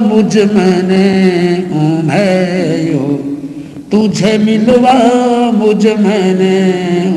मुझ 0.00 0.38
मन 0.38 0.90
उमयो। 1.72 3.06
तुझे 3.92 4.38
मिलवा 4.38 4.92
मुझ 5.50 5.86
मन 5.86 6.40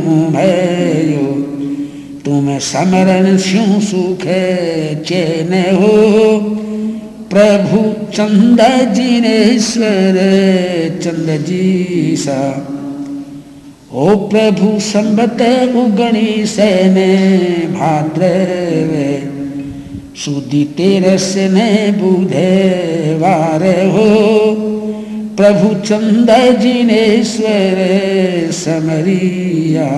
उमयो। 0.07 1.31
तुम 2.25 2.59
समरण 2.59 3.37
स्यू 3.37 3.81
सुख 3.81 4.21
चैन 5.03 5.75
हो। 5.75 6.39
प्रभु 7.29 8.07
चंद 8.11 8.61
जिनेश्वर 8.93 10.15
चंद 11.03 11.45
जी 11.45 12.15
सा 12.17 12.67
ओ 13.93 14.15
प्रभु 14.15 14.79
संबत 14.79 15.41
उगणी 15.75 16.45
सैन 16.45 16.95
भाद्रवे 17.73 19.23
सुदी 20.15 20.63
तेरस 20.63 21.33
ने 21.37 21.91
बुधे 21.91 23.15
वार 23.19 23.63
हो। 23.63 24.55
प्रभु 25.37 25.73
चंद 25.75 26.59
जिनेश्वर 26.59 27.79
समरिया। 28.51 29.89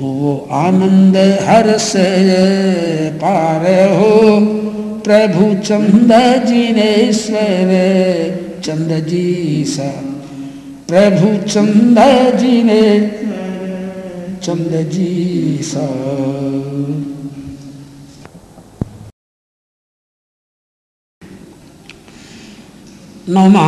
हो 0.00 0.48
आनंद 0.52 1.16
हर्ष 1.42 1.92
पार 3.22 3.90
हो। 3.90 4.40
प्रभु 5.04 5.54
चंद 5.62 6.12
जिनेश्वर 6.46 7.70
चंद 8.64 9.06
जी 9.08 9.64
सा। 9.68 10.13
प्रभु 10.88 11.28
चंद 11.48 11.98
जी 12.38 12.62
ने 12.62 12.82
चंद 14.44 14.72
जी 14.90 15.58
सा 15.62 15.86
नौमा 23.34 23.66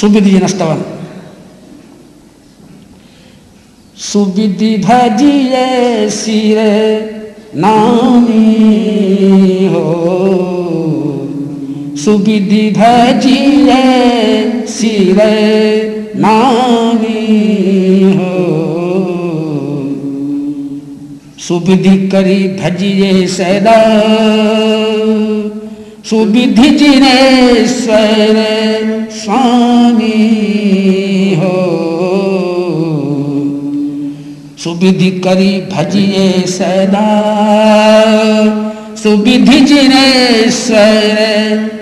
सुविधि 0.00 0.32
नस्तवन 0.42 0.82
सुविधि 4.10 4.76
भजिए 4.84 6.08
सिर 6.10 6.58
नामी 7.56 8.44
हो 9.74 9.86
सुविधि 12.04 12.62
भजिए 12.76 13.80
सिर 14.68 15.18
नामी 16.16 18.02
हो। 18.12 18.34
सुविधि 21.38 21.96
करी 22.08 22.48
भजिए 22.48 23.26
सदा 23.26 23.78
सुविधि 26.04 26.70
जिनेश्वर 26.70 28.36
स्वामी 29.12 30.18
हो। 31.34 31.58
सुविधि 34.58 35.10
करी 35.10 35.52
भजिए 35.72 36.46
सदा 36.46 37.10
सुविधि 39.02 39.60
जिनेश्वर 39.60 41.16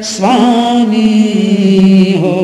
स्वामी 0.03 1.13
हो। 2.19 2.39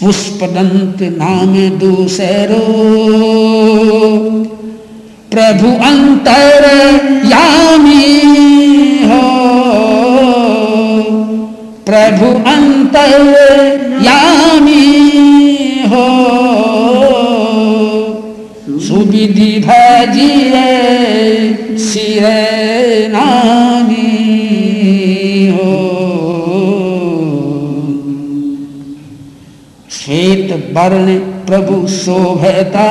पुष्पदंत 0.00 0.98
नाम 1.02 1.78
दूसरो। 1.78 2.60
प्रभु 5.30 5.68
अंतर 5.68 6.64
यामी 7.24 8.20
हो। 9.04 9.40
प्रभु 11.86 12.50
अंतर 12.50 13.12
यामी 14.02 14.86
हो। 15.86 16.06
सुविधि 18.78 19.64
भजिए 19.68 20.66
सिर 21.78 22.22
नामी 23.12 24.06
हो। 25.48 25.79
श्वेत 30.50 30.70
वर्ण 30.72 31.18
प्रभु 31.18 31.88
शोभता। 31.88 32.90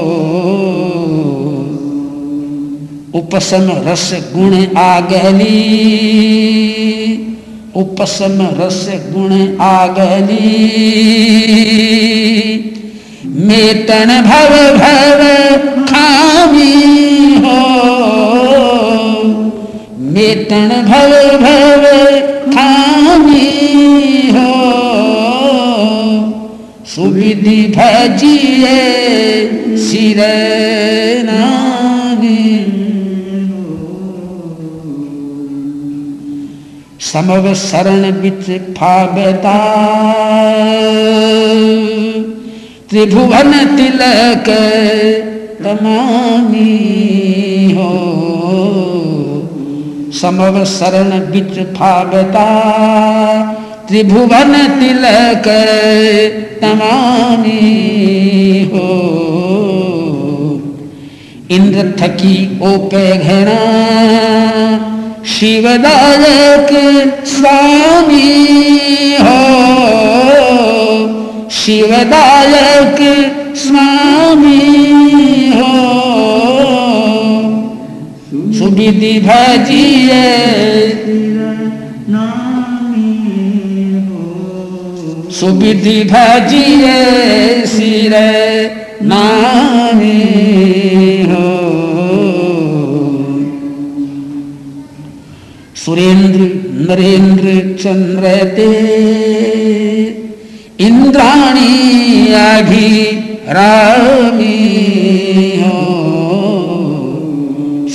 उपसम 3.15 3.73
रस 3.87 4.17
गुण 4.37 4.77
आगली। 4.77 5.61
उपसम 7.77 8.49
रस 8.61 8.91
गुण 8.95 9.59
आगली। 9.61 10.91
मेतन 13.33 14.23
भव 14.23 14.55
भव 14.79 15.21
खामी 15.85 16.75
हो। 17.35 17.61
मेतन 19.99 20.69
भव 20.69 21.13
भव 21.39 21.85
खामी 22.53 23.51
हो। 24.31 24.55
सुविधि 26.87 27.75
भजिए 27.77 28.79
सिर 29.77 30.51
समव 37.01 37.55
शरण 37.55 38.03
बिच 38.03 38.61
फाबता 38.75 39.55
त्रिभुवन 42.91 43.53
तिलक 43.77 44.49
तमामी 45.65 46.63
हो 47.77 47.91
समव 50.21 50.65
शरण 50.73 51.11
बिच 51.33 51.59
फाबता 51.77 52.47
त्रिभुवन 53.89 54.53
तिलक 54.81 55.47
तमामी 56.63 57.61
हो 58.73 58.89
इंद्र 61.57 61.87
थकी 62.01 62.35
ओपे 62.73 63.07
घना 63.29 63.61
शिवदायक 65.37 66.71
स्वामी 67.37 68.29
हो 69.27 70.30
शिवदायक 71.51 72.99
स्वामी 73.57 74.59
हो। 75.51 75.73
सुविधि 78.59 79.13
भजिए 79.21 80.29
सुविधि 85.41 86.03
भजिए 86.05 86.97
सिर 87.67 88.15
नामी 89.03 90.19
हो। 91.23 91.49
सुरेंद्र 95.77 96.41
नरेंद्र 96.89 97.77
चंद्र 97.83 98.35
ते 98.57 98.69
इंद्राणी 100.81 102.33
अभी 102.33 103.05
रामी 103.49 104.57
हो। 105.63 105.81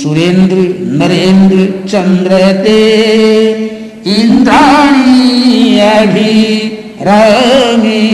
सुरेंद्र, 0.02 0.56
नरेंद्र, 0.92 1.88
चंद्र 1.88 2.52
ते 2.64 2.80
इंद्राणी 4.06 5.78
अभी 5.78 6.42
रामी 7.02 8.06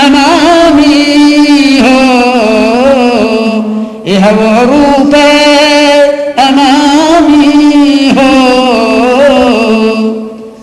अमामी। 0.00 1.35
रूप 4.08 5.14
अमामी 6.38 8.08
हो। 8.08 8.30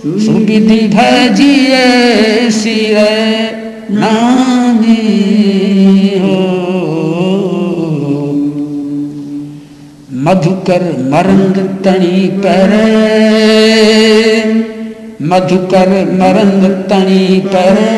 सुविधि 0.06 0.88
भजिए 0.88 1.86
सिर 2.50 2.98
नामी 3.92 4.98
हो। 6.20 6.64
मधुकर 10.14 10.82
मरंग 11.00 11.56
तणी 11.84 12.28
पर। 12.28 12.70
मधुकर 15.22 15.90
मरंग 15.90 16.84
तणी 16.90 17.40
पर। 17.40 17.94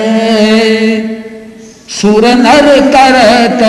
सुर 1.90 2.26
नर 2.36 2.68
करत 2.94 3.62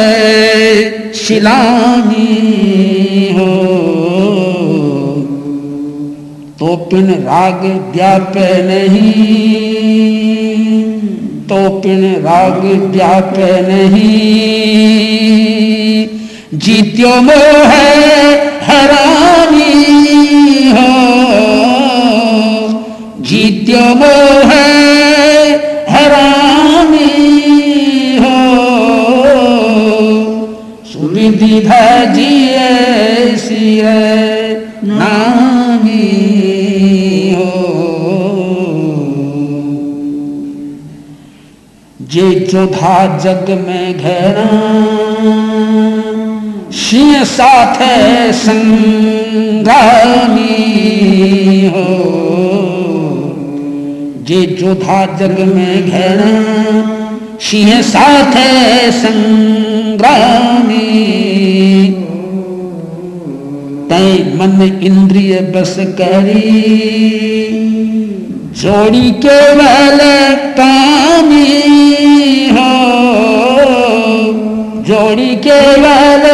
शिलानी 1.17 2.37
हो। 3.33 3.53
तो 6.59 6.69
पिन 6.91 7.09
राग 7.25 7.61
व्याप 7.95 8.37
नहीं 8.67 9.25
तो 11.49 11.59
पिन 11.81 12.03
राग 12.23 12.63
व्याप 12.93 13.35
नहीं। 13.69 14.25
जीत्यो 16.59 17.15
मोह 17.23 17.73
हरामी 18.67 19.73
हो, 20.73 20.91
जीत्यो 23.23 23.85
मोह 23.95 24.26
सुविधि 31.37 31.61
भजिए 31.61 33.37
सिर 33.37 33.85
नामी 34.85 36.05
हो। 37.35 37.51
जे 42.13 42.29
जोधा 42.51 42.95
जग 43.19 43.51
में 43.67 43.99
घेरा 43.99 44.47
सिंह 46.79 47.13
साथ 47.27 47.83
संग्रामी 48.37 49.37
हो। 51.67 51.87
जे 54.23 54.41
जोधा 54.61 55.05
जग 55.17 55.37
में 55.55 55.77
घेरा 55.87 56.33
सिंह 57.41 57.81
साथ 57.83 58.35
संग्रामी 59.97 60.87
तय 63.91 64.37
मन 64.39 64.63
इंद्रिय 64.87 65.39
बस 65.55 65.75
करी 66.01 66.53
जोड़ी 68.61 69.11
केवल 69.25 69.99
कामी 70.59 71.49
हो 72.57 72.71
जोड़ी 74.89 75.35
केवल 75.47 76.25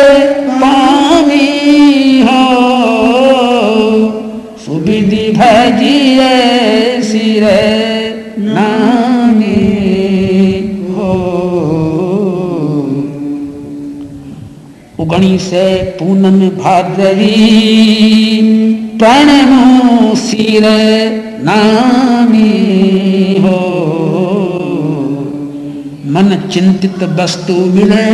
उगणी 15.03 15.39
से 15.39 15.83
पूनम 15.83 16.41
भाद्रवी। 16.63 17.39
प्रणमो 18.99 20.15
सिर 20.15 20.65
नामी 21.45 22.53
हो। 23.41 23.59
मन 26.07 26.51
चिंतित 26.53 27.03
वस्तु 27.03 27.53
मिले, 27.53 28.11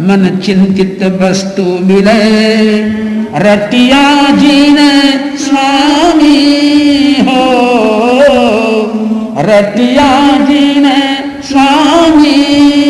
मन 0.00 0.40
चिंतित 0.44 1.02
वस्तु 1.22 1.62
मिले। 1.62 2.20
रटिया 3.38 4.30
जीन 4.36 4.78
स्वामी 5.38 6.42
हो। 7.20 7.44
रटिया 9.38 10.10
जीन 10.44 10.86
स्वामी 11.42 12.83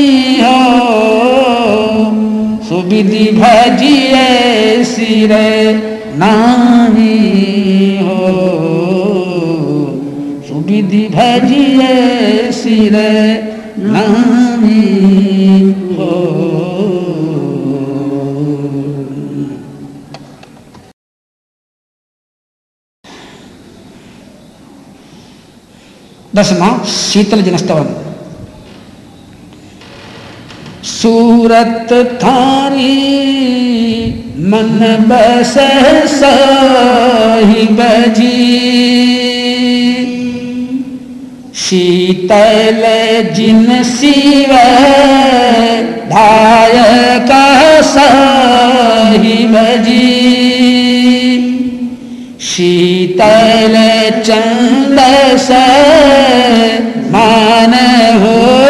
सुविधि 2.75 3.25
भजिए 3.33 4.85
सिर 4.85 5.33
नामी 6.15 7.19
हो। 7.99 8.31
सुविधि 10.49 11.03
भजिए 11.09 12.53
सिर 12.53 12.97
नामी 13.79 14.83
हो। 15.95 16.11
दसवा 26.37 26.79
शीतल 26.85 27.43
जनस्तवन। 27.43 28.14
सूरत 30.85 31.93
थारी, 32.23 32.97
मन 34.51 35.07
बस 35.09 35.55
साहिब 36.15 37.79
जी 38.17 38.41
शीतल 41.57 42.83
जिन 43.35 43.83
शिव 43.93 44.53
धायक 46.11 47.33
साहिब 47.85 49.57
जी 49.87 50.11
शीतल 52.51 53.75
चंद 54.27 55.01
से 55.39 55.65
मान 57.11 57.75
हो 58.23 58.64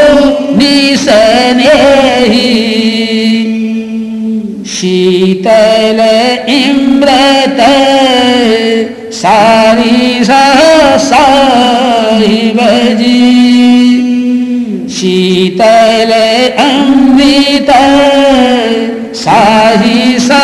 शीतल 4.75 6.01
इम्रत 6.53 7.61
सारी 9.13 10.25
साहिब 11.05 12.59
जी 13.01 13.21
शीतल 14.97 16.13
अमृत 16.65 17.71
साही 19.17 20.19
सा 20.19 20.43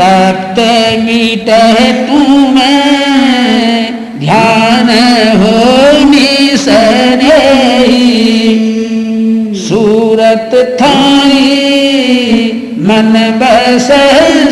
तप्त 0.00 0.58
मीट 1.04 1.48
तुम 2.08 2.51
सूरत 10.52 10.76
थाई 10.80 11.44
मन 12.88 13.12
बस 13.40 13.86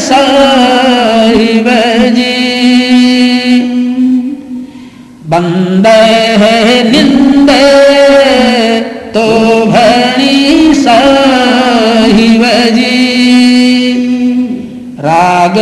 साहिब 0.02 1.66
जी 2.16 2.36
बंद 5.30 5.86
है 6.42 6.78
निंदे 6.90 7.66
तो 9.14 9.26
भणी 9.66 10.72
साहिब 10.76 12.44
जी 12.76 12.96
राग 15.00 15.58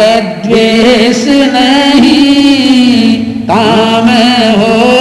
द्वेष 0.47 1.25
नहीं, 1.55 2.25
काम 3.51 4.09
हो 4.61 4.98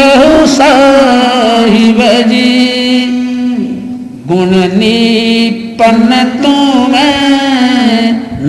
मेटियो 0.00 0.46
साहिब 0.46 1.98
जी। 2.28 2.50
गुण 4.28 4.52
निपन 4.78 6.10
तुम 6.42 6.94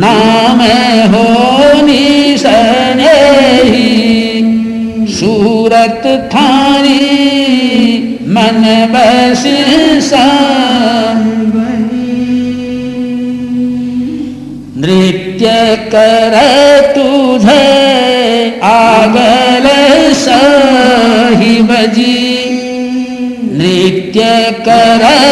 नाम 0.03 0.61
हो 1.13 1.25
निसने 1.85 3.15
सूरत 5.11 6.03
थारी 6.33 6.99
मन 8.27 8.63
बस 8.93 9.43
नृत्य 14.81 15.49
कर 15.85 16.35
तुझे, 16.93 17.65
आगल 18.63 19.67
साहिब। 20.13 21.40
कर 24.67 25.30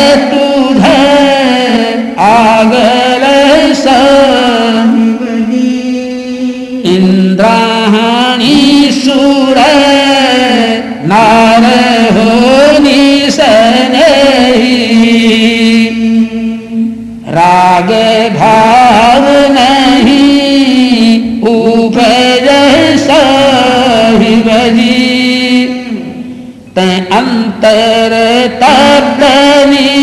अंतर 27.17 28.13
तपनी 28.61 29.95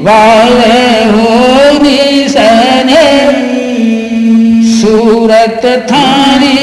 वाले 0.00 0.82
हो 1.10 1.28
सने 2.30 3.04
सूरत 4.72 5.66
थानी 5.90 6.56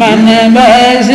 मन 0.00 0.26
बस 0.54 1.10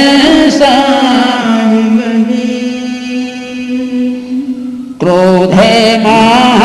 क्रोधे 4.99 5.73
मान 6.03 6.64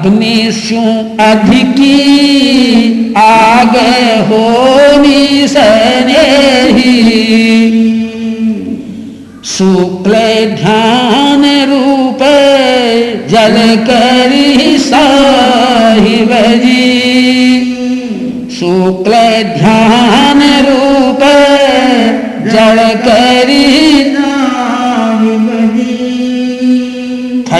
अग्निशु 0.00 0.82
अधिकी 1.22 1.94
आग 3.16 3.74
निसने 5.00 6.22
शुक्ल 9.50 10.12
ध्यान 10.60 11.44
रूप 11.70 12.22
जल 13.30 13.56
करी 13.88 14.78
साहिब 14.78 16.32
जी। 16.62 16.86
शुक्ल 18.58 19.12
ध्यान 19.58 20.40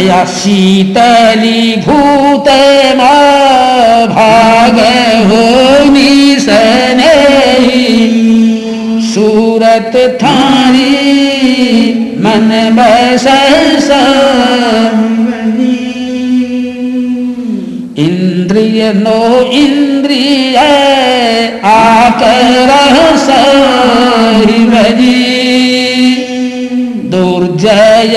थया 0.01 0.25
शीतली 0.33 1.61
भूत 1.87 2.47
भाग 4.13 4.79
हो 5.31 5.43
निसने 5.93 7.11
सूरत 9.09 9.97
थारी 10.23 10.95
मन 12.25 12.49
बस 12.79 13.27
इंद्रिय 17.99 18.93
नो 18.97 19.21
इंद्रिय 19.61 20.57
आकर 21.75 22.73
सही 23.27 24.61
दुर्जय 27.13 28.17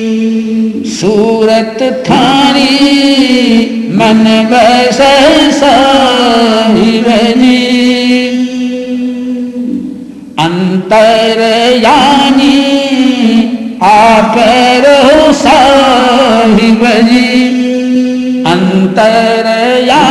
सूरत 1.01 1.79
थारी 2.07 2.75
मन 3.99 4.23
बस 4.51 4.99
अंतर 10.43 11.41
यानी 11.83 12.59
आप 13.83 14.37
बजी 16.83 17.27
अंतर 18.53 19.49
यानी 19.87 20.10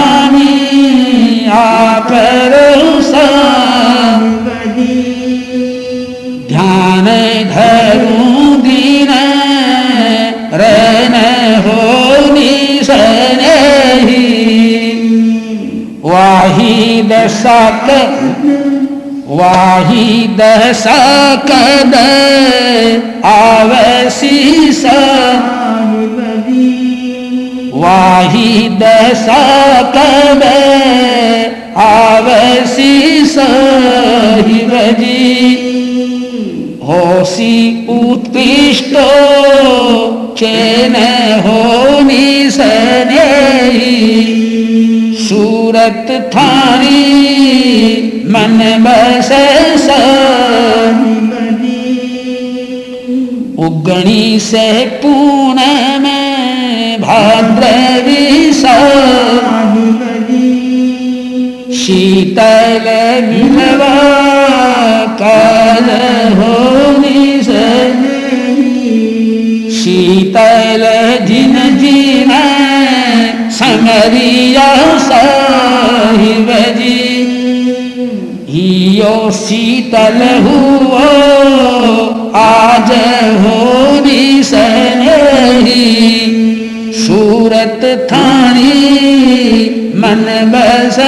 दशक 17.10 17.86
वाही 19.38 20.26
दशकद 20.40 21.94
आवशीष 23.30 24.84
वाही 27.82 28.68
दशकद 28.82 30.44
आवशीष 31.86 33.36
हिवजी 34.48 35.26
होसी 36.88 37.54
उत्कृष्ट 37.98 38.94
चेन 40.38 40.94
हो 41.46 42.00
निसने 42.06 43.28
सूरत 45.70 46.08
थारी, 46.34 47.02
मन 48.26 48.58
बस 48.84 49.28
उगणी 53.66 54.38
से 54.40 54.68
पूर्ण 55.02 55.66
में 56.02 57.00
भाद्रवी 57.00 58.52
शीतल 61.82 62.88
काल 65.22 65.90
हो 66.38 66.54
शीतल 69.80 70.84
जिन 71.26 71.54
जीन 71.78 72.32
संगरिया 73.60 74.68
साहिब 76.00 76.48
जी 76.76 76.98
हियो 78.48 79.14
शीतल 79.30 80.20
हुओ, 80.44 81.00
आज 82.40 82.90
हो 83.42 83.58
सनेही। 84.44 85.84
सूरत 87.00 87.84
थानी, 88.12 88.72
मन 89.94 90.24
बस 90.52 90.98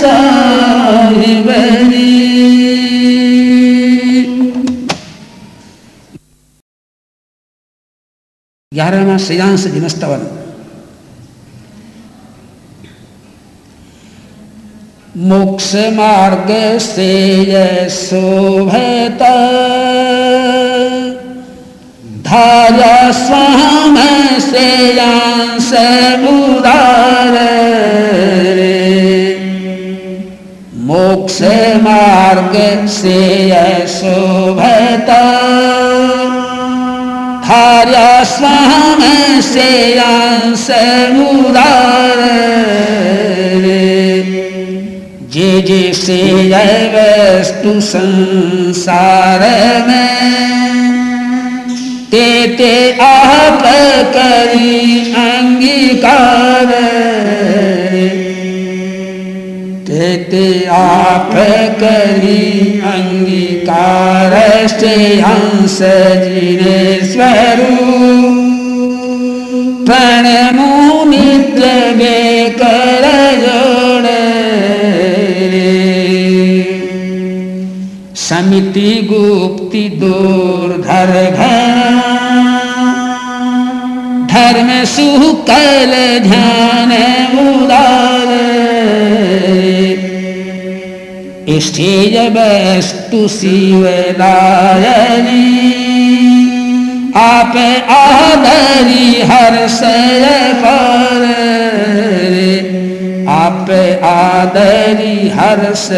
साहिब 0.00 1.50
जी 1.90 2.12
ग्यारहवा 8.72 9.16
श्रेयांश 9.18 9.64
दिनस्तवन 9.74 10.26
मोक्ष 15.16 15.74
मार्ग 15.96 16.48
से 16.80 17.88
शोभत 17.96 19.20
धारा 22.26 22.96
स्वाम 23.12 23.96
से 24.50 24.66
उदार 26.30 27.38
मोक्ष 30.88 31.40
मार्ग 31.84 32.56
से 32.96 33.18
शोभता 33.94 35.22
धार्या 37.46 38.22
स्वाम 38.34 39.00
से 39.46 39.70
उदार 41.30 42.22
जे 45.34 45.62
जे 45.62 45.92
से 45.92 46.18
वस्तु 46.88 47.80
संसार 47.80 49.40
में, 49.88 50.34
ते 52.10 52.46
ते 52.46 52.98
आप 53.00 53.62
करी 54.16 55.00
अंगीकार। 55.14 56.66
ते 59.86 60.16
ते 60.16 60.66
आप 60.66 61.30
करी 61.80 62.80
अंगीकार 62.84 64.32
से 64.68 65.20
हंस 65.20 65.78
जिने 66.24 67.06
स्वरूप। 67.12 68.44
प्रणमु 69.86 71.04
नित्य 71.10 71.92
बेकर 71.96 72.83
समिति 78.44 78.90
गुप्ति 79.10 79.82
दूरधर 80.00 81.12
धर्म 84.32 84.70
सुकल 84.84 85.92
ध्यान 86.24 86.92
उदार 87.42 88.32
स्टेज 91.66 92.16
वस्तु 92.36 93.20
शिवदायनी 93.28 94.12
आप 97.24 97.56
आदरी 97.96 99.08
हर्ष 99.30 99.80
पर। 100.64 101.22
आप 103.34 103.66
आदरी 104.04 105.16
हर्ष 105.28 105.88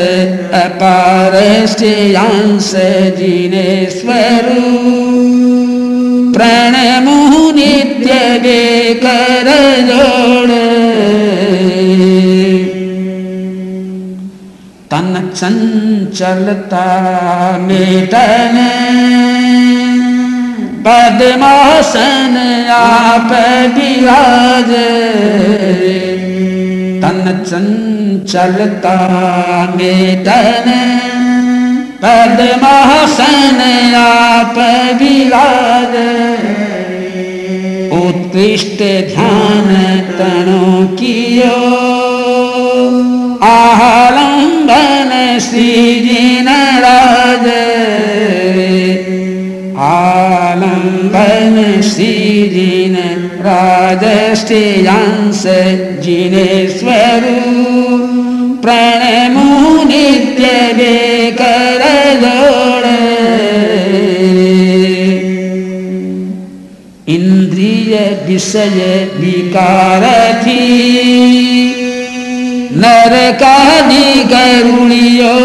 अपार 0.60 1.34
श्रेयांश 1.66 2.72
जिने 3.18 3.68
स्वरूप 3.90 5.26
प्रणमु 6.36 7.50
नित्य 7.52 8.14
बेकर 8.44 9.48
जोड़। 9.88 10.54
तन 14.90 15.12
चंचलता 15.36 16.86
मेटन। 17.60 18.58
पद्मासन 20.86 22.36
आप 22.70 23.32
विराज 23.76 24.70
तन 27.02 27.20
चंचलता 27.48 28.96
मेटन 29.76 30.68
पद्मासन 32.02 33.60
आप 33.96 34.58
विराज। 35.00 35.94
उत्कृष्ट 37.98 38.82
ध्यान 39.12 39.70
तणो 40.18 40.66
कियो 40.98 41.58
आलंबन 43.48 45.12
श्रीजिन 45.48 46.48
राज 46.84 47.46
आलंबन 49.88 51.56
श्रीजिन 51.88 52.96
राजश्रेयांश 53.46 55.42
जिनेश्वर 56.04 57.26
प्रणमु 58.64 59.50
जोड़ 62.22 62.88
इंद्रिय 67.16 67.94
विषय 68.28 68.80
विकार 69.18 70.04
थी 70.42 70.62
नरकादि 72.82 74.08
करुणियो 74.32 75.36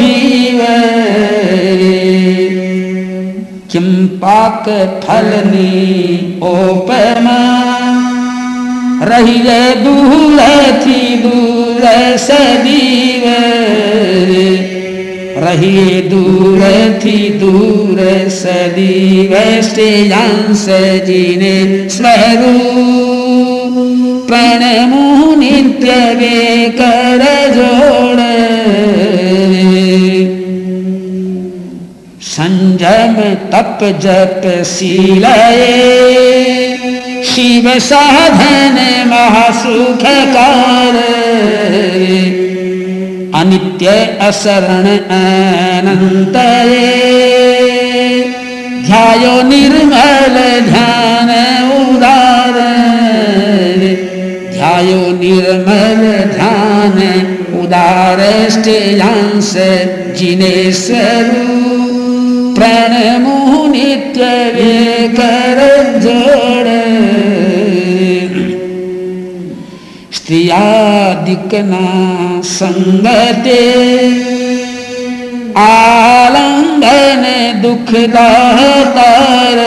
जीव। 0.00 0.60
किम 3.76 4.06
पाक 4.20 4.68
फलनी 5.02 6.40
ओपमा 6.42 7.40
रही 9.02 9.40
दूर 9.82 10.38
थी 10.82 11.00
दूर 11.22 11.84
सदीव 12.18 13.24
रही 15.44 16.00
दूर 16.02 16.62
थी 17.04 17.18
दूर 17.40 18.00
सदीव 18.30 19.34
श्रेयांस 19.62 20.66
जीने 21.06 21.56
स्वरूप 21.88 23.74
प्रणमु 24.28 25.34
नित्य 25.40 26.00
वे 26.14 26.38
कर 26.80 27.26
जोड़। 27.56 29.05
संजम 32.76 33.20
तप 33.52 33.78
जप 34.02 34.42
शीलये 34.66 35.76
शिव 37.24 37.68
साधन 37.78 38.76
महासुख 39.08 40.02
कार। 40.34 40.96
अनित्य 43.40 43.88
असरण 44.20 44.86
अनंत 45.16 46.36
ध्यायो 48.86 49.34
निर्मल 49.42 50.36
ध्यान 50.68 51.32
उदार। 51.78 52.60
ध्यायो 54.52 55.00
निर्मल 55.16 56.04
ध्यान 56.34 56.98
उदार। 57.60 58.20
स्टेयांश 58.50 59.52
जिनेश्वरू। 60.18 61.95
वे 64.56 65.08
कर 65.08 65.58
जोड़। 66.00 66.68
स्त्रियादिकना 70.12 71.84
संगते। 72.42 73.60
आलंबन 75.58 77.24
दुख 77.62 77.92
दातार 78.14 79.60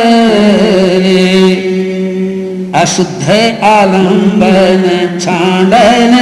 अशुद्ध 2.82 3.26
आलंबन 3.64 4.84
छांडन 5.20 6.16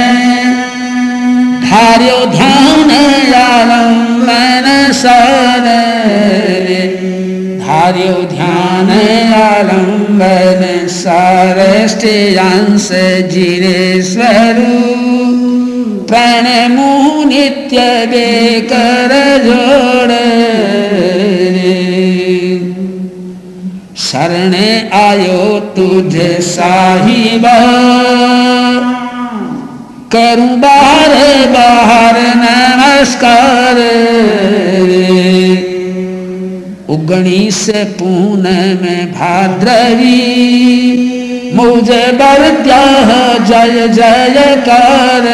धार्यो 1.64 2.24
ध्यान 2.26 2.90
आलंबन 3.34 4.92
सार 4.92 5.66
धार्यो 7.88 8.16
ध्यान 8.30 8.88
आलंबन 9.32 10.62
आलंबन 10.62 10.62
सारष्टियांश 10.92 12.88
जिरेश्वरू 13.32 14.74
प्रणमु 16.08 16.90
नित्य 17.28 17.78
बेकर 18.10 19.14
जोड़ 19.44 20.12
शरण 24.08 24.54
आयो 25.00 25.40
तुझे 25.76 26.30
साहिब। 26.42 27.46
करूँ 30.12 30.54
बार 30.60 31.16
बाहर 31.56 32.16
नमस्कार 32.44 33.76
उगणी 36.98 37.50
से 37.50 37.84
में 38.82 39.12
भाद्रवी। 39.12 40.14
मुझे 41.54 42.12
बरत्या 42.12 42.82
जय 43.38 43.88
जय 43.88 44.64
कर 44.68 45.24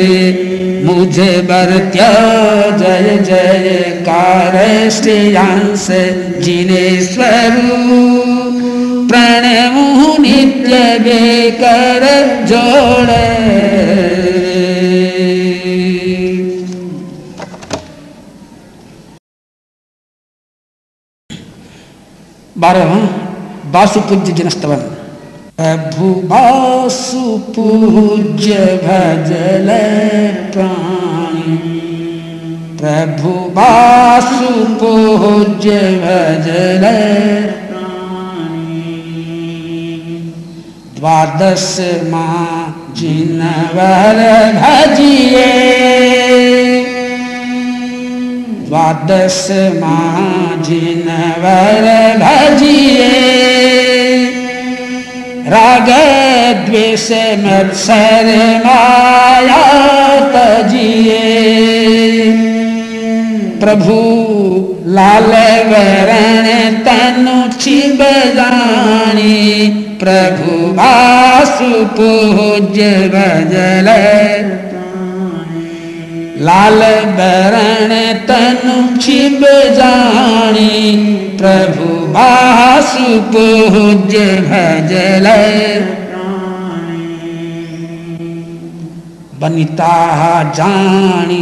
रे। 0.00 0.50
मुझे 0.84 1.42
बरत्या 1.50 2.10
जय 2.76 3.18
जय 3.22 3.82
कार 4.08 4.90
श्रेयांश 4.90 5.86
जिने 5.90 6.40
जिनेश्वरू 6.42 8.22
प्रणमु 9.08 10.22
नित्य 10.22 10.98
बेकर 10.98 12.04
जोड़। 12.48 14.13
बारहवा 22.64 22.98
बासु 23.72 24.00
पूज्य 24.10 24.32
जनस्तवन। 24.40 24.82
बासु 26.30 27.24
पूज्य 27.54 28.54
भजल 28.84 29.68
प्रभु 32.80 33.32
बासु 33.56 34.48
पूज्य 34.80 35.76
भजल 36.04 36.84
द्वादश 40.96 41.70
माँ 42.10 42.48
जिनवर 42.98 44.20
भजिए 44.60 45.48
द्वादश 48.66 49.40
माझिनवर 49.80 51.46
भजिए 52.22 53.08
राग 55.54 55.88
द्वेष 56.66 57.08
मत्सर 57.44 58.28
माया 58.64 59.62
तजिए 60.34 61.20
प्रभु 63.62 63.98
लाल 64.96 65.30
वरण 65.70 66.48
तनु 66.86 67.36
छिब 67.60 68.02
जानी 68.36 69.38
प्रभु 70.02 70.56
वासु 70.80 71.70
पूज्य 71.98 72.90
भजल 73.14 73.88
लाल 76.44 76.80
बरण 77.18 77.90
तनु 78.28 78.96
छिब 78.96 79.44
जानी, 79.76 80.70
प्रभु 81.40 81.88
बासु 82.06 83.20
पूज्य 83.32 84.18
भजल 84.40 85.28
बनिता 89.40 89.96
जानी 90.56 91.40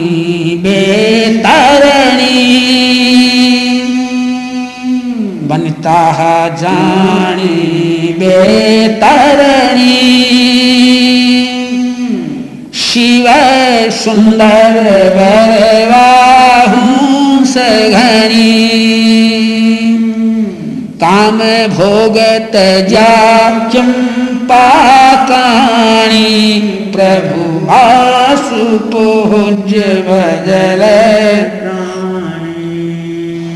बेतरणी। 0.62 2.38
बनिता 5.48 6.00
जानी 6.62 7.57
बेतरणी। 8.18 9.98
शिव 12.93 13.26
सुंदर 13.99 14.74
बरवाहू 15.16 16.80
सघनी 17.53 18.51
काम 21.03 21.38
भोगत 21.76 22.57
जा 22.90 23.09
चंपा 23.72 24.66
काणी 25.30 26.28
प्रभु 26.97 27.47
आसु 27.78 28.66
पूज्य 28.93 29.80
भजल 30.09 30.84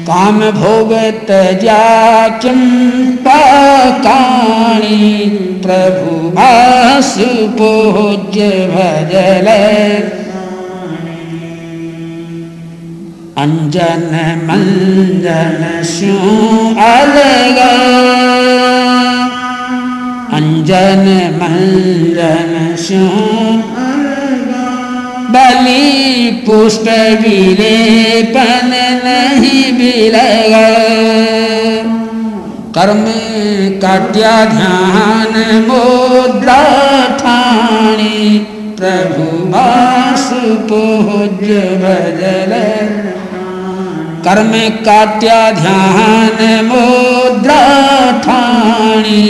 काम 0.09 0.41
भोगत 0.61 1.31
जा 1.63 1.83
चंपा 2.43 3.41
प्रभु 5.67 6.17
पूज्य 7.59 8.49
भजल। 8.73 9.49
अंजन 13.39 14.13
मंजन 14.45 15.65
स्यों 15.85 16.75
अलग। 16.85 17.59
अंजन 20.39 21.05
मंजन 21.41 22.55
स्यों 22.77 23.59
बलि 25.35 25.85
पुष्प 26.47 26.89
विलेपन 27.23 28.73
नहीं 29.05 29.67
बिलगा। 29.73 30.67
कर्म 32.77 33.05
काट्या 33.83 34.33
ध्यान 34.49 35.37
मुद्रा 35.67 36.57
ठाणी 37.21 38.39
प्रभु 38.79 39.29
बास 39.53 40.27
पूज्य 40.71 41.61
बजल 41.83 42.53
कर्म 44.27 44.53
काट्या 44.85 45.41
ध्यान 45.61 46.43
मुद्रा 46.67 47.61
ठाणी 48.27 49.23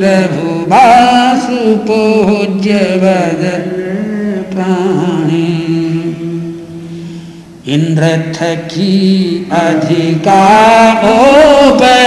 प्रभु 0.00 0.58
बास 0.70 1.46
पूज्य 1.88 2.78
बजल 3.04 3.68
प्राणी 4.54 5.46
इंद्र 7.68 8.06
की 8.72 9.46
अधिका 9.52 10.44
ओपे 11.08 11.98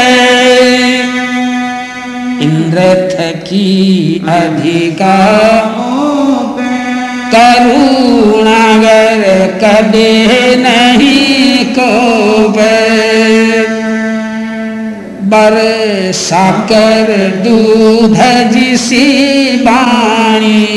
इंद्र 2.45 2.85
थकी 3.11 3.69
अधिका 4.29 5.17
करुणागर 7.35 9.21
कदे 9.63 10.09
नहीं 10.55 11.65
को 11.77 11.91
बर 15.33 15.55
साकर 16.13 17.07
दूध 17.43 18.17
जिसी 18.51 19.05
बाणी, 19.57 20.67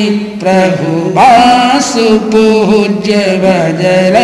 प्रभु 0.43 0.93
वासु 1.17 2.07
पूज्य 2.33 3.17
बजर 3.43 4.17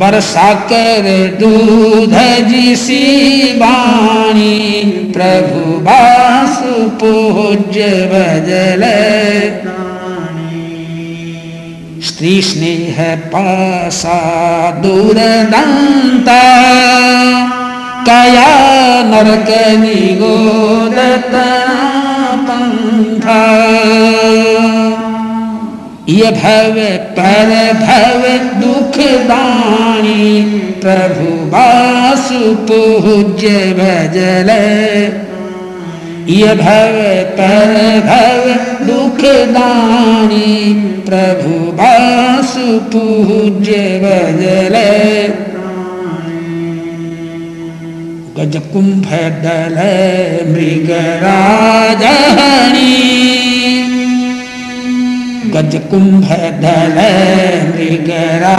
बरसा 0.00 0.52
कर 0.72 1.06
दूध 1.40 2.14
जिसी 2.48 3.04
बाणी, 3.58 4.58
प्रभु 5.14 5.78
वासु 5.86 6.88
पूज्य 7.00 7.88
बजल 8.12 8.84
स्त्री 12.08 12.40
स्नेह 12.42 13.02
पासा 13.32 14.20
दूर 14.82 15.18
दंता 15.52 16.40
कया 18.06 18.50
नरक 19.10 19.50
निगोदत 19.80 21.34
ये 26.08 26.30
भव 26.30 26.76
पर 27.16 27.50
भव 27.80 28.22
दुख 28.60 28.96
दानी 29.28 30.24
प्रभु 30.82 31.28
वासु 31.50 32.40
पूज्य 32.68 33.48
भजल। 33.78 34.50
ये 36.32 36.54
भव 36.54 36.98
पर 37.38 37.72
भव 38.08 38.44
दुख 38.86 39.22
दानी 39.54 40.52
प्रभु 41.08 41.54
वासु 41.80 42.78
पूज्य 42.92 43.80
भजल। 44.04 44.76
गज 48.36 48.54
कुंभ 48.72 49.08
दल 49.42 49.74
मृगराजणी 50.52 51.24
गज 55.54 55.74
कुंभ 55.90 56.28
दल 56.62 56.96
मृगराजणी 57.72 58.52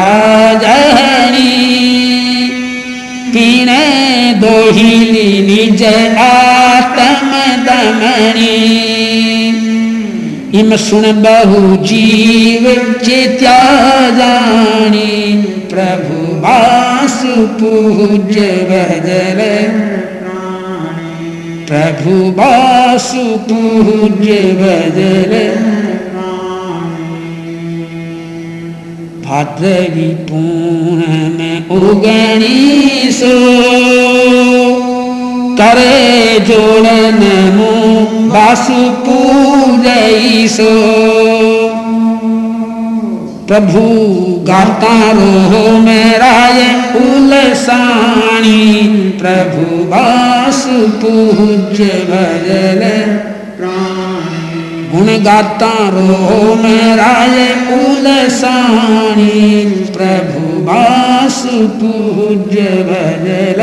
पीणे 3.33 3.85
दोहिली 4.41 5.29
निज 5.47 5.83
आत्म 6.25 7.31
दमणी। 7.67 8.59
इम 10.59 10.69
सुन 10.85 11.05
बहु 11.23 11.61
जीव 11.85 12.67
चेत्या 13.05 13.57
जानी 14.19 15.09
प्रभु। 15.71 16.22
वासु 16.43 17.35
पूज्य 17.59 18.41
भजल 18.69 19.39
प्रभु 21.69 22.15
वासु 22.39 23.23
पूज्य 23.49 24.39
भजल 24.59 25.33
भाद्रवी 29.25 30.09
पूर्ण। 30.29 31.11
में 31.37 31.69
उगणी 31.77 33.11
सो 33.11 33.33
करे 35.59 36.39
जोड़न 36.49 37.21
मु 37.55 37.71
वासु 38.33 38.81
पूजई 39.05 40.47
सो 40.57 40.71
प्रभु 43.47 43.79
गाता 44.47 44.95
रो 45.11 45.61
मेरा 45.79 46.35
ये 46.49 46.67
उलसानी। 46.99 48.61
प्रभु 49.21 49.65
वासु 49.89 50.77
पूज्य 51.01 51.85
भजल 52.09 52.81
गुण 54.93 55.07
गाता 55.23 55.73
रो 55.89 56.55
मेरा 56.55 57.11
ये 57.25 57.49
उलसानी। 57.77 59.39
प्रभु 59.95 60.43
वासु 60.65 61.57
पूज्य 61.79 62.61
भजल 62.89 63.61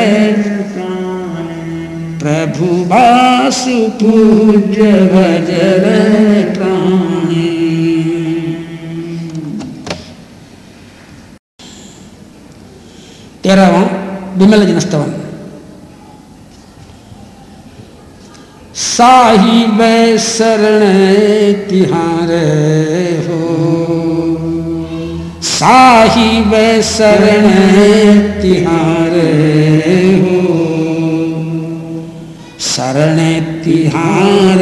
प्रभु 2.22 2.68
वासु 2.85 3.78
पूज्य 4.01 4.93
भजल 5.12 5.85
प्राणी। 6.55 7.49
तेरहवा 13.45 13.82
विमल 14.38 14.64
जनस्तवन 14.66 15.12
साहिब 18.80 19.78
शरण 20.24 20.82
तिहार 21.69 22.32
हो। 23.27 23.39
साहिब 25.43 26.52
शरण 26.90 27.48
तिहार 28.43 29.16
हो। 30.20 30.39
शरण 32.69 33.19
तिहार 33.64 34.60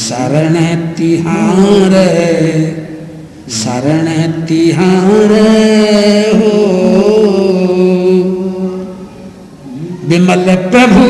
शरण 0.00 0.56
तिहार 0.98 1.94
शरण 3.50 4.06
तिहार 4.48 5.32
हो। 6.34 6.89
विमल 10.10 10.46
प्रभु 10.70 11.02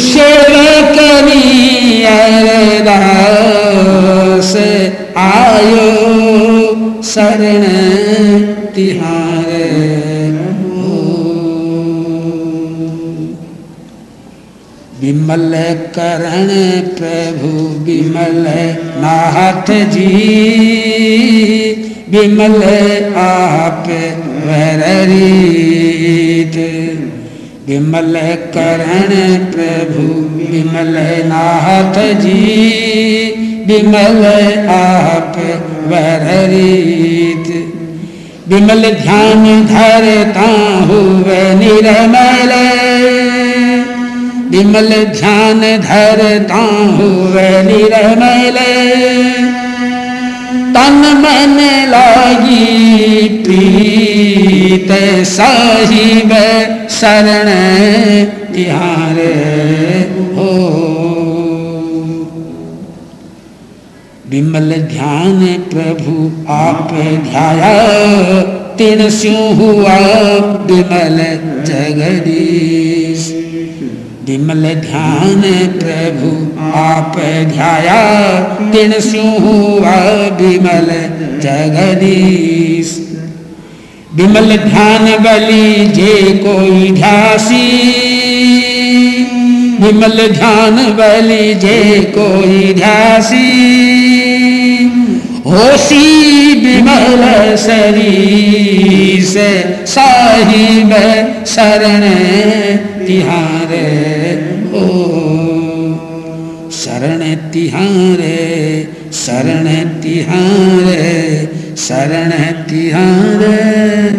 सेवक 0.00 0.98
अरदास, 2.10 3.30
आयो 5.22 5.86
शरण 7.10 7.64
तिहार 8.74 9.48
विमल 15.00 15.52
करण 15.96 16.52
प्रभु 17.00 17.50
विमल 17.84 18.44
नाथ 19.04 19.72
जी 19.94 20.10
विमल 22.10 22.62
आप 23.24 23.88
वरीत 24.46 25.40
विमल 27.68 28.14
करण 28.54 29.10
प्रभु, 29.52 30.02
विमल 30.36 30.96
नाथ 31.26 32.20
जी। 32.20 32.46
विमल 33.66 34.24
आप 34.68 35.36
वरीत 35.86 37.46
विमल 38.48 38.90
ध्यान 38.90 39.66
धरता 39.66 40.48
हुए 40.86 41.54
निर्मल। 41.54 42.52
विमल 44.50 44.88
ध्यान 45.04 45.60
धरता 45.60 46.62
हुए 46.96 47.62
निर्मल। 47.62 48.58
तन 50.74 51.02
मन 51.16 51.60
लागी 51.88 53.28
प्रीत 53.28 54.88
साहिब। 55.26 56.30
शरण 56.90 57.48
तिहार 58.54 59.18
हो। 60.36 60.52
विमल 64.30 64.72
ध्यान 64.90 65.40
प्रभु 65.72 66.14
आप 66.52 66.90
ध्याया 67.30 67.72
तिन 68.78 69.08
स्यू 69.10 69.36
हुआ 69.54 69.96
विमल 70.66 71.18
जगदीश। 71.64 73.28
विमल 74.26 74.62
ध्यान 74.74 75.42
प्रभु 75.78 76.30
आप 76.78 77.16
ध्याया 77.52 78.00
तिन 78.72 78.92
स्यू 79.00 79.22
हुआ 79.22 79.96
विमल 80.40 80.90
जगदीश। 81.40 82.96
विमल 84.14 84.56
ध्यान 84.56 85.04
बलि 85.04 85.86
जे 85.86 86.38
कोई 86.46 86.90
ध्यासी। 86.90 87.68
विमल 89.80 90.28
ध्यान 90.30 90.76
बलि 90.76 91.54
जे 91.54 92.00
कोई 92.18 92.74
ध्यासी। 92.74 93.46
होशी 95.46 96.54
विमल 96.54 97.56
शरी 97.56 99.22
से 99.22 99.76
साहिब 99.86 100.90
शरण 101.46 102.02
तिहारे 103.06 103.86
ओ। 104.74 104.86
शरण 106.70 107.34
तिहारे 107.34 108.88
शरण 109.12 109.84
तिहारे। 110.00 111.60
शरण 111.80 112.30
तिहारे। 112.62 114.10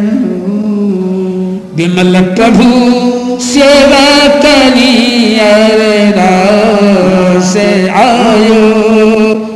विमल 1.75 2.21
प्रभु, 2.21 2.69
सेवा 3.41 4.27
करी 4.27 5.39
अरे 5.39 6.11
से 7.41 7.89
आयो। 7.89 8.61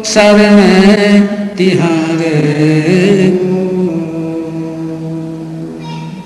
शरण 0.05 1.21
तिहारे। 1.57 2.35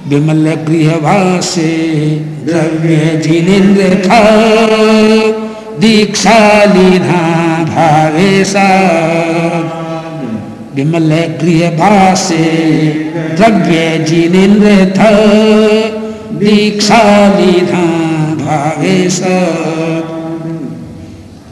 विमल 0.07 0.49
गृहवासे 0.67 1.67
द्रव्य 2.45 3.21
जिनेन्द्र 3.23 4.09
था 4.09 4.23
दीक्षा 5.79 6.63
लीधा 6.63 7.25
भावेशा 7.63 8.69
विमल 10.79 11.09
भाषे 11.77 12.43
द्रव्य 13.37 13.79
जिनेन्द्र 14.07 14.69
था, 14.97 15.09
दीक्षा 16.39 17.01
लीधा 17.35 17.81
भावेश 18.39 19.19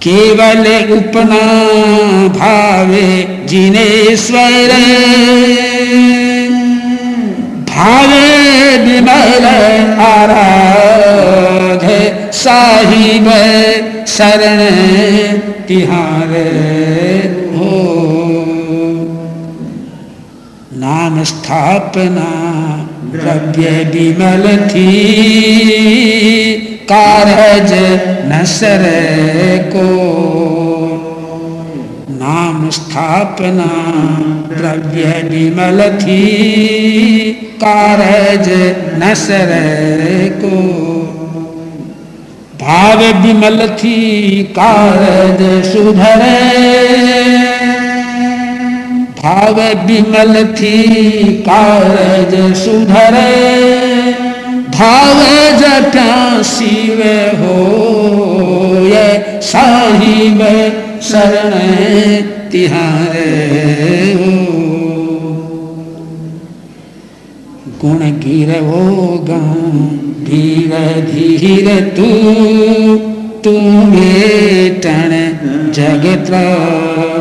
केवल 0.04 0.66
उपना 0.98 1.42
भावे 2.38 3.10
जिनेश्वर, 3.50 4.72
भावे 7.70 8.78
विमल 8.86 9.46
आराध 10.08 11.86
साहिब, 12.34 13.30
शरण 14.08 14.60
तिहार 15.68 16.34
हो। 17.58 18.27
नाम 20.88 21.16
स्थापना 21.24 22.26
द्रव्य 23.14 23.70
विमल 23.94 24.46
थी 24.68 24.84
कारज 26.92 27.72
नसर 28.30 28.86
को 29.74 29.88
नाम 32.14 32.70
स्थापना 32.78 33.68
द्रव्य 34.54 35.12
विमल 35.30 35.82
थी 35.98 36.22
कारज 37.64 38.50
नसर 39.04 39.54
को 40.40 40.62
भाव 42.64 43.04
विमल 43.24 43.68
थी 43.80 43.98
कारज 44.54 45.44
सुधर 45.66 46.26
भाव 49.18 49.60
विमल 49.86 50.44
थी 50.54 51.24
कारज 51.44 52.34
सुधरे। 52.58 54.12
भाव 54.70 55.22
जटा 55.60 56.42
शिव 56.44 57.02
हो 57.40 57.56
ये 58.86 59.08
साहिब 59.42 60.42
शरण 61.04 61.62
तिहारे। 62.52 63.34
गुण 67.82 68.00
गिर 68.22 68.52
वो 68.62 69.18
गीर 70.28 70.72
धीर 71.10 71.68
तू 71.98 72.08
तू 73.44 73.58
बेटन 73.92 75.12
जगत 75.76 76.32
गुण 76.32 76.46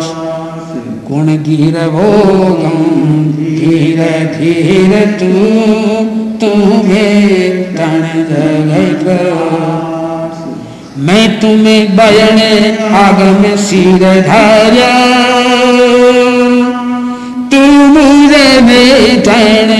गिर 0.01 0.26
वो 1.11 2.09
धीर 3.39 3.99
धीर 4.33 4.93
तू 5.20 5.28
तू 6.41 6.51
बेटन 6.83 8.03
जगत। 8.31 9.07
मैं 10.99 11.27
तुम्हें 11.41 11.97
बयन 11.97 12.41
आगम 12.95 13.57
सिर 13.57 14.03
धारा 14.23 14.91
तू 17.51 17.62
मुझे 17.95 18.49
बेटन 18.61 19.70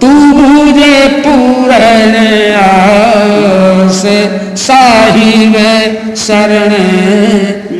तू 0.00 0.08
मुझे 0.08 0.96
पूरण 1.18 2.16
आस। 2.56 4.02
साहिब 4.56 5.54
शरण 6.16 6.72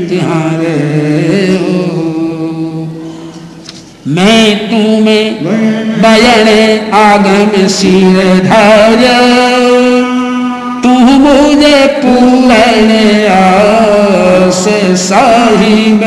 तिहारे 0.09 0.77
मैं 4.15 4.47
तू 4.59 4.77
तुम्हें 4.77 5.27
बयन 6.03 6.49
आगम 6.95 7.53
सिर 7.69 8.17
धारा 8.47 9.19
तू 10.83 10.95
मुझे 11.19 11.77
पूरण 11.97 12.91
आस 13.33 14.65
साहिब 15.03 16.03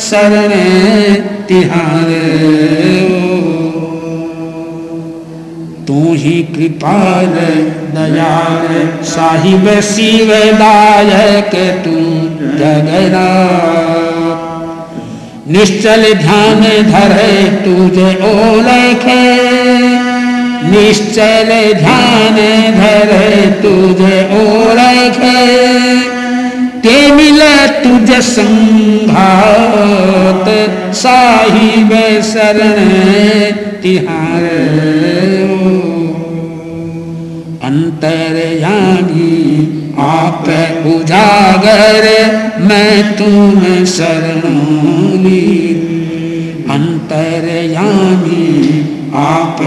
शरण 0.00 0.52
तिहारे। 1.48 2.20
तू 5.86 6.14
ही 6.14 6.36
कृपाल 6.54 7.34
दयाल 7.94 8.68
साहिब 9.06 9.68
शिव 9.90 10.30
दायक 10.58 11.54
तू 11.84 11.96
जगना 12.58 13.26
निश्चल 15.46 16.02
ध्यान 16.14 16.60
धरे 16.88 17.44
तुझे 17.64 18.10
ओलखे 18.26 19.22
निश्चल 20.70 21.50
ध्यान 21.78 22.36
धरे 22.76 23.46
तुझे 23.62 24.20
ओलखे 24.36 25.40
ते 26.84 26.94
मिले 27.14 27.56
तुझ 27.82 28.20
संघात, 28.24 29.18
साहिब 30.94 31.92
शरण 32.22 32.78
तिहार। 33.82 34.44
अंतरयामी 37.64 39.31
आप 40.02 40.44
उजागर, 40.86 42.04
मैं 42.60 43.16
तुम 43.16 43.84
शरणोली 43.84 45.48
अंतरयामी, 46.70 48.48
आप 49.14 49.60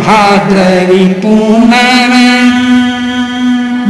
भाद्रवी 0.01 1.15
पूर्णिमा 1.15 2.23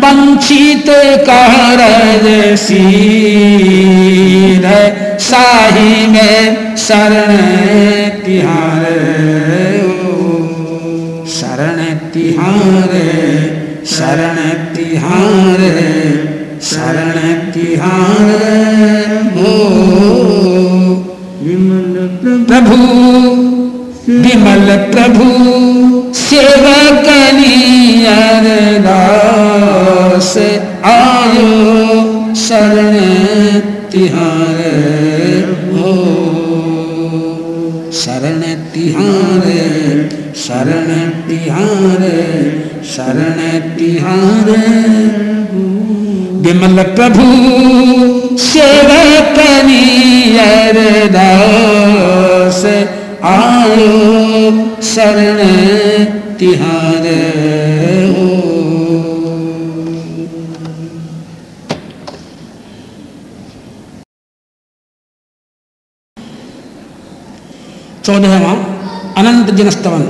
वंचित 0.03 0.85
कारज 1.29 2.59
सीध। 2.59 4.65
साही 5.23 6.07
में 6.13 6.77
शरण 6.79 7.31
तिहार 8.25 8.85
शरण 11.35 11.79
तिहार 12.15 12.93
शरण 13.93 14.39
तिहार 14.75 15.63
शरण 16.71 17.17
तिहार 17.55 18.31
हो 19.37 19.53
विमल 21.43 21.97
प्रभु 22.49 22.81
विमल 24.25 24.69
प्रभु 24.93 25.29
सेवकनी 26.23 27.55
अरदास 28.15 29.53
आयो 30.93 31.51
शरण 32.47 32.99
तिहारे, 33.93 35.41
हो। 35.73 35.95
शरण 37.93 38.41
तिहारे 38.55 39.73
शरण 40.35 41.11
तिहारे, 41.11 42.53
शरण 42.85 43.61
तिहार। 43.77 44.51
विमल 46.35 46.83
प्रभु, 46.83 47.27
सेवक 48.39 49.37
दास, 51.13 52.65
आयो 53.25 54.01
शरण 54.83 55.39
तिहार, 56.37 57.07
हो। 58.17 58.52
चौदहवा, 68.05 68.53
अनंत 69.19 69.51
जिनस्तवन। 69.51 70.03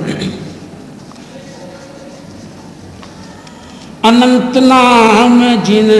अनंत 4.05 4.57
नाम 4.57 5.37
जिन 5.65 5.91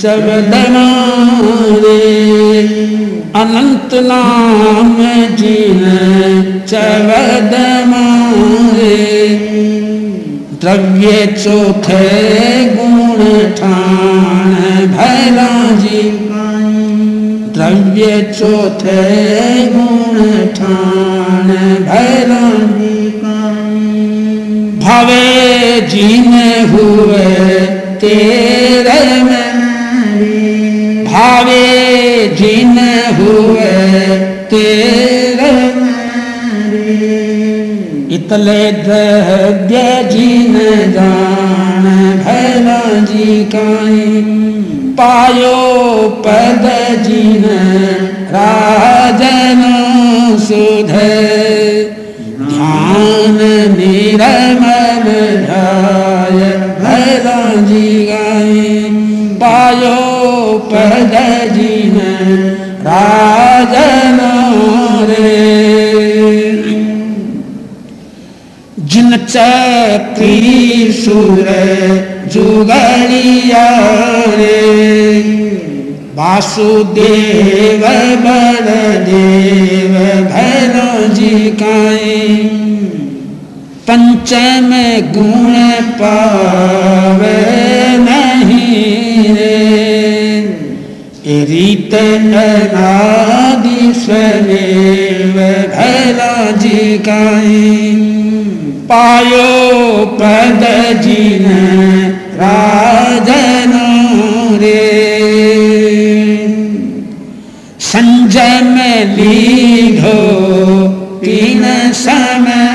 चवदमारे 0.00 1.98
अनंत 3.34 3.94
नाम 3.94 4.96
जिन 5.36 5.82
चवदमारे 6.68 7.68
द्रव्य 10.60 11.26
चौथे 11.36 12.02
गुण 12.74 13.20
ठाण 13.50 14.50
भला 14.86 15.50
जी 15.76 16.00
द्रव्य 17.72 18.06
चौथे 18.38 19.02
गुण 19.74 20.16
ठान 20.56 21.48
भैरानी 21.86 22.90
भवे 24.82 25.80
जिन 25.92 26.32
हुए 26.72 27.30
तेरे 28.02 28.98
में 29.22 29.52
भावे 31.06 31.64
जिन 32.40 32.78
हुए 33.20 33.70
तेरे 34.50 35.50
इतले 38.16 38.60
द्रव्य 38.84 39.82
जिन 40.12 40.58
जान 40.92 41.90
भैरा 42.24 42.80
जी 43.04 43.44
काई 43.54 44.81
पायो 44.98 45.58
पद 46.24 46.64
जिन 47.02 47.44
राजन 48.32 49.62
सुध। 50.38 50.92
ध्यान 52.42 53.38
निरमन 53.76 55.06
ध्याय 55.44 56.38
भैरा 56.80 57.38
जी 57.68 58.04
गाई 58.06 58.70
पायो 59.42 59.98
पद 60.72 61.14
जिन 61.54 61.98
राजन 62.86 64.18
रे। 65.10 65.30
जिन 68.92 69.16
चक्री 69.26 70.92
सुर 70.94 71.48
जुगलिया 72.34 73.66
वासुदेव 76.16 77.82
बलदेव 78.24 79.94
भैरो 80.32 80.90
जी 81.16 81.34
काए 81.62 82.18
पंचम 83.88 84.70
गुण 85.16 85.54
पावे 86.00 87.36
नहीं 88.06 89.34
रे 89.36 89.58
रीत 91.50 91.94
अनादि 91.94 93.92
स्वदेव 94.04 95.36
भैरा 95.74 96.34
जी 96.62 96.98
काए 97.08 97.62
पायो 98.90 99.46
पद 100.20 100.64
जिन 101.04 101.46
राजन 102.40 103.72
रे 104.62 104.80
संजय 107.92 108.60
में 108.64 109.16
लीधो 109.16 110.18
तीन 111.24 111.62
समय 111.94 112.70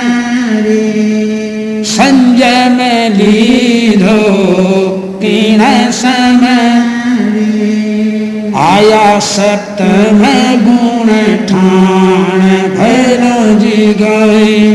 संजय 1.93 2.67
में 2.77 3.09
लीधो 3.17 4.17
तीन 5.21 5.61
समय 6.01 6.85
आया 8.67 9.19
सप्तम 9.33 10.23
गुण 10.67 11.09
ठाण 11.49 12.41
भैरो 12.77 13.37
जी 13.59 13.93
गई 14.01 14.73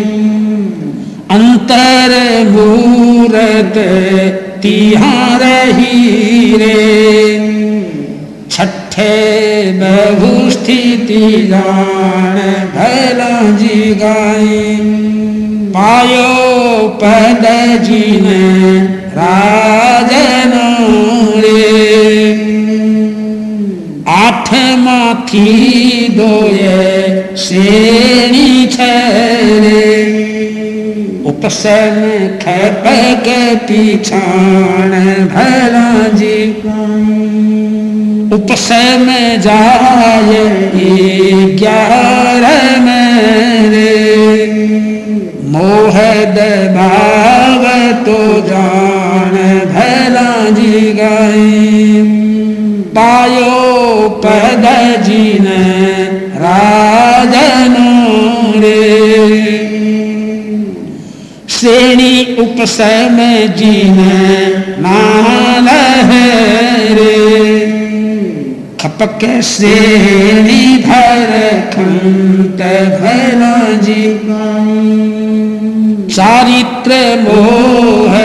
अंतर 1.36 2.12
मूरत 2.50 3.78
तिहार 4.62 5.43
हीरे 5.76 6.74
छठे 8.51 9.14
बहु 9.78 10.51
स्थिति 10.51 11.20
जान 11.51 12.36
भला 12.74 13.30
जी 13.59 13.94
गाय। 13.94 14.47
पायो 15.74 16.28
पद 17.02 17.44
जिन 17.84 18.26
राजन 19.16 20.52
रे। 21.43 22.22
आठ 24.14 24.52
माथी 24.78 26.09
दोये 26.16 26.80
श्रेणी 27.39 28.66
छे 28.72 30.02
उपसन 31.43 31.97
खपक 32.43 33.24
पिछाण 33.69 34.90
भला 35.31 35.89
जी 36.09 36.36
उपसन 38.35 39.09
जाय 39.39 40.31
ग्यारह 41.59 42.62
मेरे। 42.85 43.90
मोह 45.52 45.98
दबाव 46.39 47.66
तो 48.06 48.20
जान 48.48 49.35
भला 49.74 50.31
जी 50.51 50.81
गई 51.01 52.02
पायो 52.97 54.09
पद 54.24 54.64
जिन 55.05 55.47
राजनो 55.47 55.91
श्रेणी 62.32 62.42
उपसम 62.42 63.16
जीन 63.56 63.96
नाल 64.78 65.68
रे। 66.96 67.16
खपक 68.80 69.24
श्रेणी 69.42 70.76
धर 70.78 71.32
खंत 71.72 72.62
भला 73.02 73.54
जी 73.82 74.04
चारित्र 76.09 76.92
मोह 77.22 78.16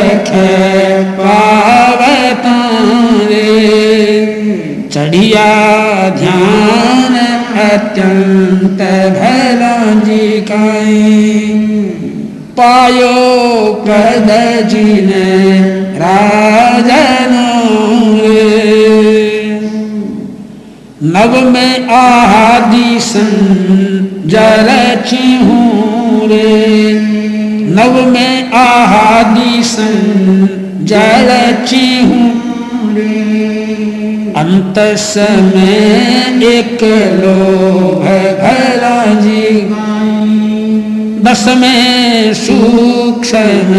पावता 1.19 2.57
रे। 3.29 3.45
चढ़िया 4.93 5.49
ध्यान 6.09 7.15
अत्यंत 7.69 8.81
भला 9.17 9.75
जी 9.99 10.41
काई। 10.41 11.46
पायो 12.57 13.15
पद 13.87 14.29
जिन 14.69 15.09
राजन। 16.01 17.33
नव 21.03 21.39
में 21.51 21.87
आदि 21.95 22.99
सन 22.99 23.29
जल 24.25 24.69
रे 26.29 26.93
नव 27.75 28.01
में 28.11 28.51
आदि 28.53 29.63
सन 29.63 30.47
जल 30.91 31.29
अंत 34.41 34.79
समय 34.97 35.73
एक 36.53 36.83
लोभ 37.23 38.03
भला 38.41 38.97
जी 39.21 39.45
दस 41.27 41.43
में 41.57 42.33
सूक्ष्म 42.33 43.73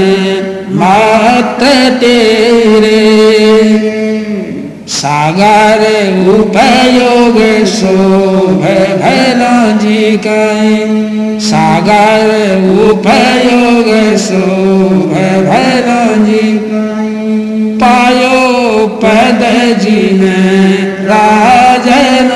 मात 0.78 1.62
तेरे। 2.00 2.98
सागर 4.88 5.82
उपयोग 6.28 7.38
शोभ 7.66 8.60
भला 9.02 9.54
जी 9.76 10.16
का 10.26 10.42
सागर 11.48 12.26
उपयोग 12.90 13.88
शोभ 14.18 15.14
भला 15.48 16.02
जी 16.24 16.58
पायो 17.82 18.86
पद 19.04 19.42
जी 19.80 20.00
में 20.18 20.84
राजन 21.06 22.30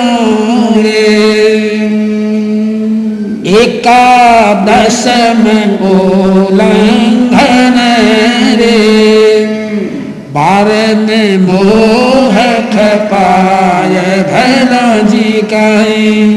रे 0.77 1.32
एकादश 3.83 5.05
में 5.39 5.79
उल्लंघन 5.79 7.79
रे। 8.59 9.47
बार 10.31 10.95
में 10.95 11.39
मोह 11.39 12.73
खपाय 12.73 14.23
भला 14.23 14.99
जी 14.99 15.43
कहे। 15.55 16.33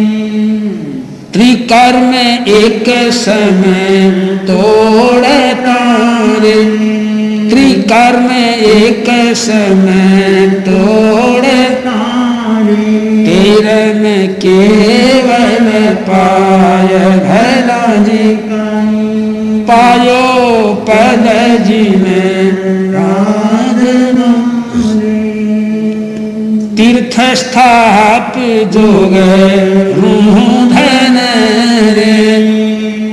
त्रिकर 1.34 1.98
में 1.98 2.46
एक 2.46 3.14
समय 3.14 4.12
तोड़ 4.48 5.54
तारे। 5.54 6.64
त्रिकर 7.50 8.20
में 8.20 8.58
एक 8.58 9.36
समय 9.36 10.64
तोड़ 10.66 11.46
तेर। 11.46 13.15
में 14.02 14.34
केवल 14.40 15.68
पाय 16.10 16.94
भला 17.26 17.84
जी 18.04 18.26
पायो 19.70 20.24
पद 20.90 21.26
जी 21.68 21.84
में 21.98 22.36
तीर्थ 26.78 27.16
स्थाप 27.38 28.34
जोग 28.74 29.14
धन 30.72 31.18
रे। 31.98 32.16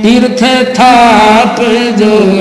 तीर्थ 0.03 0.43
थाप 0.77 1.59
जोग 1.99 2.39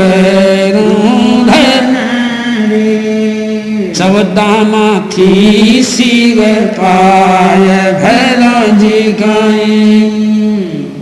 थी 5.12 5.82
शिव 5.82 6.40
पाय 6.78 7.68
भला 8.02 8.66
जी 8.78 9.00
गाई 9.20 10.10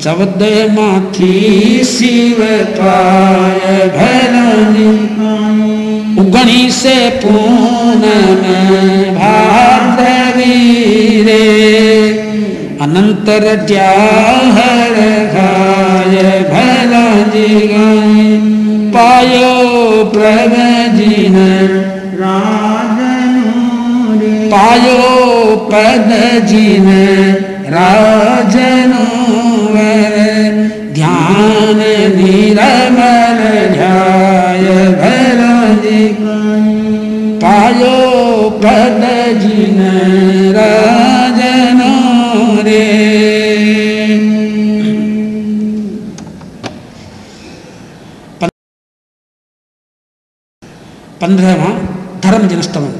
चौद 0.05 0.43
माथी 0.73 1.85
शिव 1.85 2.39
पाय 2.79 3.89
भला 3.97 4.53
जी 4.73 4.89
उगणी 6.21 6.71
से 6.71 6.97
पूनम 7.25 8.43
भाद्रवी 9.19 10.55
रे 11.23 11.45
अनंतर 12.83 13.67
त्याहर 13.69 14.95
घाय 15.35 16.23
भला 16.53 17.05
जी 17.33 17.67
गाय। 17.67 18.39
पायो 18.95 20.05
प्रभ 20.05 20.55
जिन 20.97 21.37
पायो 24.53 24.99
पद 25.73 26.11
जिन 26.49 26.87
राजनो 27.75 29.05
ध्यान 30.95 31.81
निरमल 32.17 33.41
ध्याय 33.75 34.67
जी 35.83 36.01
पायो 37.43 37.95
पद 38.65 39.03
जिन 39.43 39.79
राजनो 40.57 41.93
रे। 42.67 42.83
पंद्रहवा 51.21 51.71
धर्म 52.25 52.47
जनस्तवन 52.49 52.93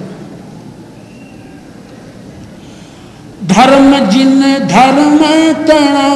धर्म 3.51 4.11
जिन 4.11 4.41
धर्म 4.69 5.19
तना 5.67 6.09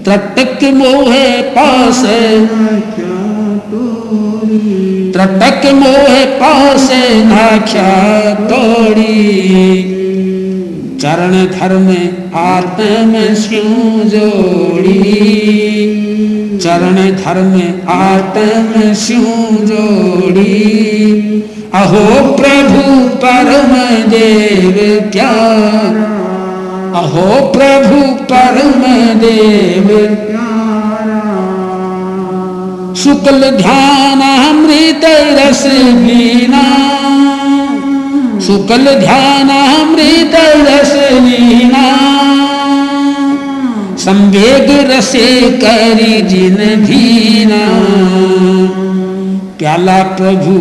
त्रटक 0.05 0.63
मोहे 0.63 1.41
पास। 1.41 2.03
त्रटक 5.13 5.71
मोहे 5.73 6.25
पास 6.25 6.89
नाख्या 7.25 7.89
तोड़ी। 8.33 9.19
चरण 11.01 11.45
धर्म 11.45 11.87
आत्म 12.35 13.35
स्यू 13.35 13.63
जोड़ी। 14.09 14.99
चरण 16.61 16.95
धर्म 17.15 17.53
आत्म 17.91 18.94
स्यू 18.94 19.22
जोड़ी। 19.65 20.56
अहो 21.73 22.06
प्रभु 22.38 22.84
परम 23.23 23.73
देव 24.10 24.77
प्यार। 25.11 25.98
अहो 26.95 27.27
प्रभु 27.52 28.02
परम 28.31 28.81
देव 29.19 29.88
शुक्ल 33.03 33.52
ध्यान 33.57 34.22
अमृत 34.30 35.06
रस 35.38 35.64
बीना 35.98 36.64
शुक्ल 38.48 38.99
ध्यान 38.99 39.49
अमृत 39.49 40.36
रस 40.68 40.94
लीना। 41.22 41.88
संवेग 44.10 44.91
रसे 44.91 45.41
करी 45.64 46.22
जिन 46.22 46.56
भीना। 46.56 47.60
प्याला 49.60 49.98
प्रभु 50.03 50.53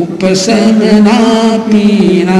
उपसन 0.00 0.80
ना 1.04 1.18
पीना। 1.58 2.38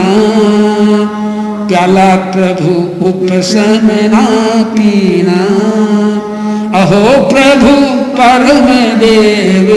प्याला 1.68 2.08
प्रभु 2.16 2.72
उपसमना 3.08 4.24
पीना। 4.72 5.38
अहो 6.80 7.04
प्रभु 7.28 7.76
परम 8.18 8.66
देव 8.98 9.70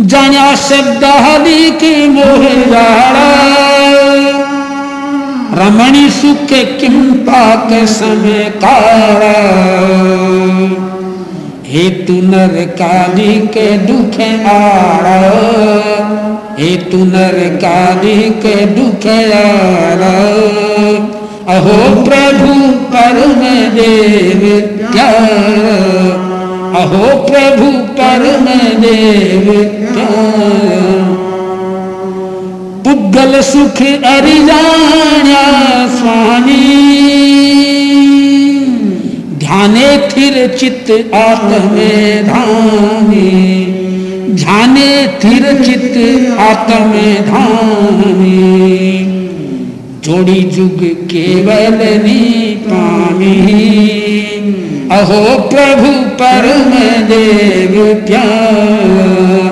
जाण्या 0.00 0.54
शब्द 0.56 1.04
हली 1.04 1.70
की 1.70 2.08
मोहराड़ा 2.08 3.65
रमणी 5.58 6.08
सुख 6.10 6.50
किम 6.80 6.96
पाक 7.26 7.68
समय 7.88 8.42
काड़ा 8.64 9.36
हेतु 11.66 12.16
नर 12.22 12.56
काली 12.80 13.32
के 13.54 13.66
दुख 13.86 14.18
आड़ा 14.50 15.16
हेतु 16.58 16.98
नर 17.04 17.38
काली 17.64 18.18
के 18.44 18.54
दुख 18.74 19.06
आड़ा 19.38 20.12
अहो 21.54 21.78
प्रभु, 22.04 22.54
परम 22.92 23.42
देव 23.74 24.44
क्या 24.92 25.08
अहो 26.80 27.16
प्रभु, 27.26 27.70
परम 27.98 28.46
देव 28.82 29.52
पुद्गल 32.86 33.40
सुख 33.42 33.80
अरिजाण्या 34.06 35.46
स्वामी। 35.94 36.58
ध्याने 39.38 39.86
थिर 40.10 40.36
चित्त 40.56 40.90
आत्मे 41.14 41.88
धामी 42.22 43.30
ध्याने 44.34 44.90
थिर 45.24 45.44
चित्त 45.64 45.96
आत्मे 46.40 47.12
धामी 47.22 48.38
जोड़ी 50.04 50.40
जुग 50.56 50.86
केवल 51.10 51.82
नी 52.04 52.22
पामी। 52.68 53.34
अहो 54.92 55.22
प्रभु 55.48 55.92
परम 56.22 56.70
देव 57.08 57.74
प्यार। 58.06 59.45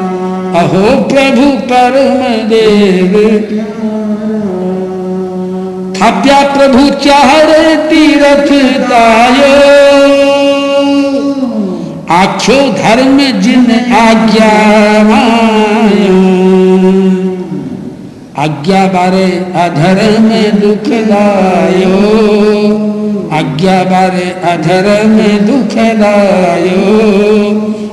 अहो 0.59 0.83
प्रभु 1.09 1.47
परम 1.71 2.21
देव। 2.49 3.15
थाप्या 5.97 6.41
प्रभु 6.55 6.83
चाहरे 7.05 7.77
तीरथ 7.89 8.51
तायो 8.91 9.53
आख्यो 12.15 12.57
धर्म 12.79 13.19
जिन 13.41 13.67
आज्ञा 14.01 14.53
आज्ञा 18.45 18.87
बारे 18.95 19.27
अधर्म 19.65 20.29
दुख 20.61 20.89
दुखदायो 20.89 21.93
आज्ञा 23.35 23.85
बारे 23.85 24.27
अधर 24.45 25.07
में 25.07 25.47
दुखदायो 25.47 26.83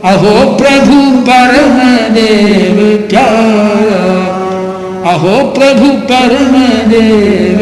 अहो 0.05 0.57
प्रभु 0.57 0.99
परम 1.21 1.77
देव 2.15 3.07
प्यारा 3.09 4.01
अहो 5.11 5.35
प्रभु 5.51 5.91
परम 6.11 6.53
देव 6.91 7.61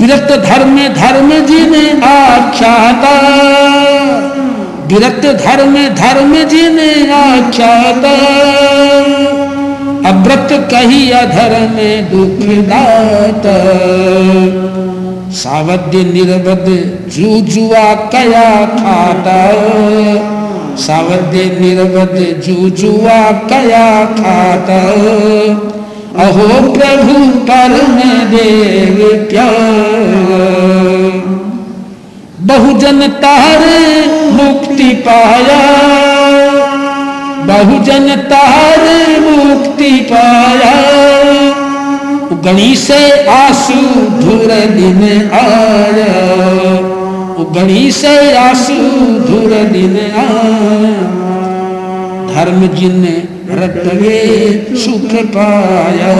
विरक्त 0.00 0.32
धर्म 0.46 0.76
धर्म 0.94 1.30
जी 1.46 1.60
ने 1.70 1.84
आख्याता। 2.06 3.12
विरक्त 4.86 5.26
धर्म 5.44 5.74
धर्म 5.94 6.34
जी 6.44 6.68
ने 6.68 6.90
आख्याता। 7.12 8.12
अव्रत 10.10 10.48
कही 10.70 11.10
अधर्म 11.10 11.76
दुखदात 12.10 13.46
सावध्य 15.34 15.98
निरवध 15.98 16.66
जूजुआ 17.08 17.94
कया 17.94 18.66
खाता? 18.66 19.52
सावध्य 20.76 21.44
निरवध 21.60 22.42
जूजुआ 22.46 23.32
कया 23.32 24.04
खाता? 24.04 24.80
अहो 26.24 26.72
प्रभु 26.72 27.38
परम 27.38 27.96
देव 28.30 29.26
प्यार। 29.30 29.54
बहुजन 32.40 33.08
तार 33.08 33.60
मुक्ति 34.32 34.88
पाया। 35.08 35.60
बहुजन 37.44 38.16
तार 38.16 38.80
मुक्ति 39.20 40.08
पाया। 40.12 40.74
गणी 42.32 42.76
से 42.76 43.26
आँसू 43.26 43.80
धुर 44.20 44.48
दिन 44.48 45.30
आया 45.32 46.12
गणी 47.54 47.90
से 47.90 48.36
आँसू 48.36 48.74
धुर 49.26 49.50
दिन 49.72 49.96
आया 49.96 51.24
धर्म 52.34 52.66
जिन 52.66 53.28
रटगे, 53.50 54.76
सुख 54.76 55.10
पाया। 55.24 56.14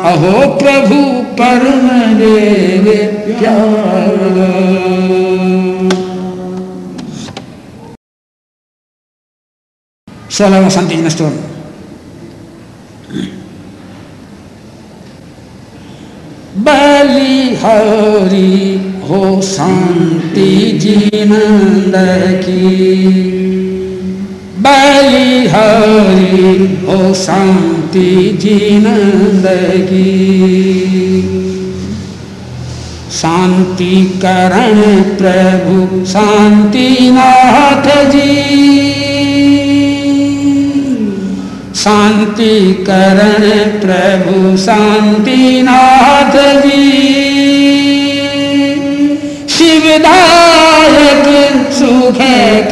अहो 0.05 0.47
प्रभु 0.57 1.24
परम 1.39 1.87
देव 2.19 2.85
क्या 3.39 3.55
सोलह 10.37 10.69
शांति 10.69 10.95
बलिहारी 16.65 18.51
हो 19.09 19.19
शांति 19.41 20.47
जीनंद 20.81 21.95
की 22.43 23.44
बलिहारी 24.65 26.55
हो 26.85 27.13
शांति 27.13 28.37
जीनंद 28.41 29.45
की 29.83 30.11
शांति 33.11 34.19
करण 34.25 35.01
प्रभु, 35.01 36.05
शांति 36.05 36.97
नाथ 37.01 38.05
जी। 38.05 38.55
शांति 41.75 42.85
करण 42.89 43.79
प्रभु 43.79 44.57
शांतिनाथ 44.57 46.61
जी। 46.61 46.93
शिवदायक 49.49 51.73
सुख 51.73 52.17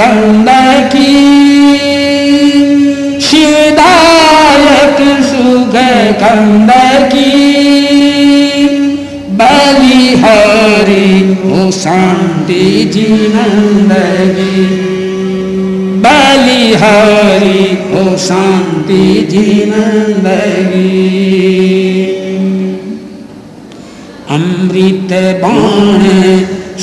कंद 0.02 0.50
की। 0.86 1.53
की 7.14 7.32
बलिहारी 9.40 11.06
ओ 11.52 11.70
शांति 11.72 12.64
जी 12.94 13.08
नंदगी 13.36 14.66
बलिहारी 16.06 17.64
ओ 18.00 18.16
शांति 18.28 19.04
जीनंदगी 19.32 20.92
अमृत 24.30 25.14
बाण 25.44 26.04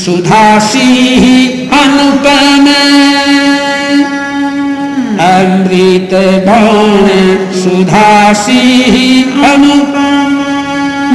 सुधासी 0.05 0.89
अनुपम 1.81 2.67
अमृत 5.41 6.11
बाण 6.47 7.07
सुधासी 7.61 8.61
अनुपम 9.23 10.37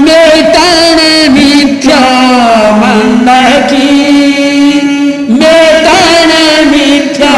मेटन 0.02 1.00
मिथ्या 1.32 2.00
मंद 2.72 3.28
की। 3.66 3.92
मेटन 5.34 6.32
मिथ्या 6.72 7.34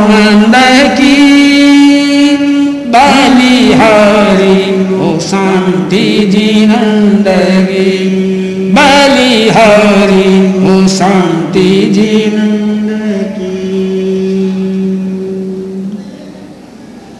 मंद 0.00 0.54
की। 0.92 1.16
बलिहारी 2.86 4.60
ओ 4.96 5.18
शांति 5.18 6.06
जीनंदगी। 6.32 7.92
बलिहारी 8.72 10.28
ओ 10.66 10.86
शांति 10.86 11.43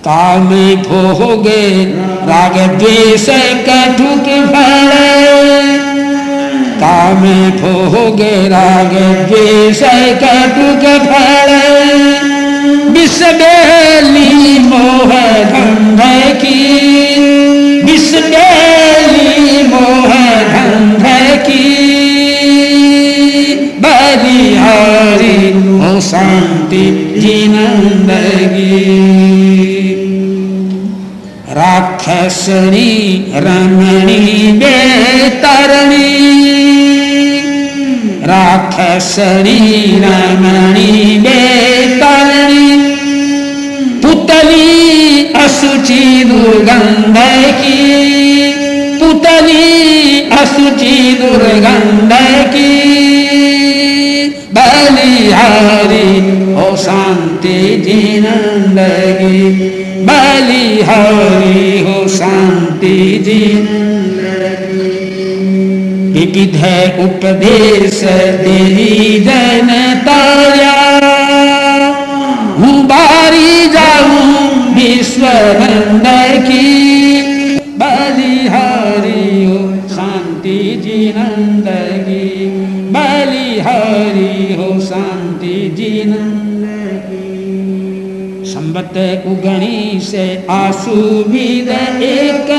काम 0.09 0.49
भोगे, 0.77 1.85
राग 2.27 2.79
द्वेष 2.79 3.27
कटुक 3.69 4.27
फल 4.49 4.91
काम 6.81 7.23
भोगे, 7.51 8.49
राग 8.49 8.93
द्वेष 9.29 9.81
कटुक 10.23 10.85
फल 11.09 11.53
विषबेली 12.91 14.59
मोह 14.59 15.11
धंध 15.45 16.01
की। 16.37 16.63
विषबेली 17.83 19.63
मोह 19.69 20.13
धंध 20.49 21.05
की। 21.39 21.95
बलिहारी 23.81 25.37
ओ 25.79 26.01
शांति 26.01 27.15
जिनंदगी 27.19 28.75
राक्षसणी 31.75 32.91
रमणी 33.35 34.51
बेतरणी 34.59 36.11
राक्षसणी 38.27 39.59
रमणी 40.03 41.19
बेतरणी 41.25 42.77
पुतली 44.05 45.33
असुचि 45.45 46.23
दुर्गंध 46.27 47.19
की 47.61 48.53
पुतली 49.01 50.29
असुचि 50.41 50.97
दुर्गंध 51.21 52.13
की 52.55 52.71
बलिहारी, 54.53 56.05
ओ 56.57 56.75
शांति 56.77 57.59
जिनंदगी 57.87 59.84
बलिहारी 60.09 61.79
हो 61.87 61.97
शांति 62.17 62.97
जिनंदगी 63.27 64.93
विविध 66.15 66.57
उपदेश 67.05 68.01
देवी 68.45 69.19
जन 69.27 69.71
संबत 88.95 89.27
उगणी 89.27 90.01
से 90.01 90.25
आँसू 90.51 90.93
विद 91.31 91.69
एक 92.03 92.51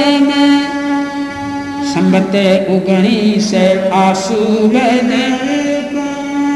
संबत 1.94 2.36
उगणी 2.70 3.40
से 3.42 3.90
आँसू 3.90 4.68
विद 4.68 5.12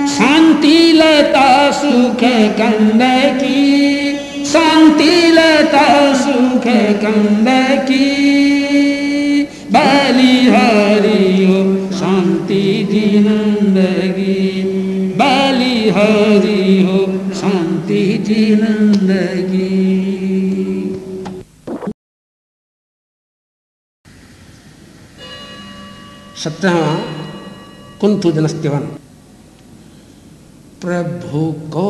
शांति 0.09 0.91
लता 0.95 1.71
सुख 1.71 2.23
कंद 2.59 3.01
की। 3.39 4.15
शांति 4.45 5.11
लता 5.31 6.13
सुख 6.13 6.67
कंद 7.03 7.47
की। 7.81 8.07
बलि 9.71 10.37
हरियो 10.51 11.63
शांति 11.91 12.63
बलि 15.19 15.89
हरियो 15.89 16.38
शांति 16.38 16.38
ज़िंदगी। 18.29 19.67
सत्रहवा 26.43 26.93
कुंतु 28.01 28.31
जनस्त्यवन। 28.31 28.83
प्रभु 30.81 31.41
को 31.73 31.89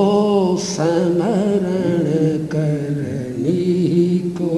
समरण 0.57 2.05
करनी 2.45 4.19
को 4.39 4.55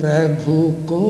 प्रभु 0.00 0.56
को 0.88 1.04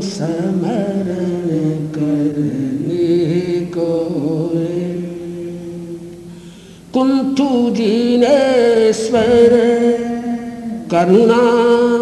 समरण 0.00 1.50
करनी 1.90 3.66
को 3.66 3.88
रे 6.94 7.00
कुंतु 7.00 7.46
जिनेश्वर 7.76 9.52
करुणा 10.90 11.38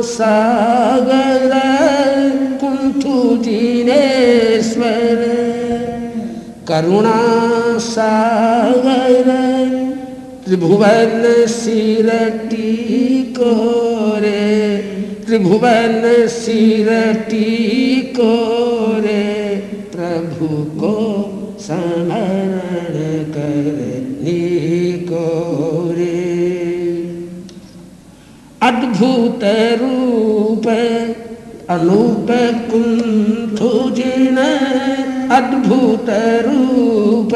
सागर 0.02 1.52
कुंतु 2.60 3.14
जिनेश्वर 3.44 5.23
करुणा 6.69 7.16
सागर 7.78 9.31
त्रिभुवन 10.44 11.23
सिरटी 11.48 12.73
को 13.39 13.51
रे 14.19 14.43
त्रिभुवन 15.27 16.02
सिरटी 16.28 17.47
को 18.19 18.32
रे 19.01 19.24
प्रभु 19.97 20.48
को 20.81 20.94
समरण 21.60 22.52
करने 23.32 23.91
अद्भुत 29.03 29.45
रूप, 29.81 30.66
अनूप 31.70 32.29
कुंठु 32.70 33.70
जिन, 33.91 34.37
अद्भुत 35.33 36.11
रूप, 36.45 37.35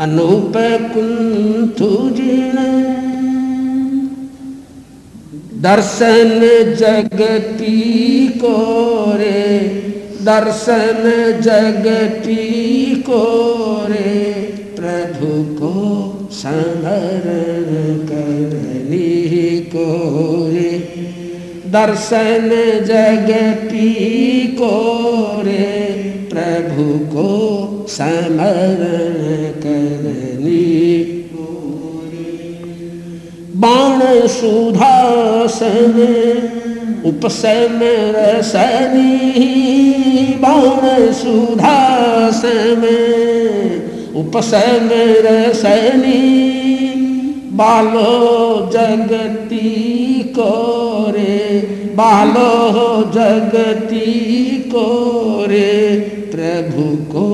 अनूप 0.00 0.52
कुंठु 0.94 1.88
जिन। 2.10 2.58
दर्शन 5.62 6.40
जगती 6.74 8.28
को 8.28 8.54
रे 9.16 9.58
दर्शन 10.22 11.02
जगती 11.40 12.36
को 13.08 13.22
रे 13.88 14.32
प्रभु 14.76 15.32
को 15.54 15.72
समरण 16.32 17.64
करनी 18.06 19.23
रे। 20.52 20.78
दर्शन 21.66 22.50
जगती 22.84 23.90
को 24.60 24.70
रे, 25.44 25.94
प्रभु 26.30 26.98
को 26.98 27.86
समरण 27.88 28.84
करनी 29.62 30.74
बाण 33.56 34.26
सुधासन 34.26 35.94
उपसम 37.04 37.80
रसनी, 37.82 39.12
बाण 40.40 41.12
सुधासन 41.12 42.82
उपसम 44.16 44.88
रसनी। 44.92 46.44
बालो 47.54 48.70
जगती 48.72 49.70
को 50.36 50.52
रे 51.10 51.36
बालो 51.96 52.50
जगती 53.10 54.10
को 54.72 54.86
रे 55.48 55.74
प्रभु 56.32 56.86
को 57.12 57.28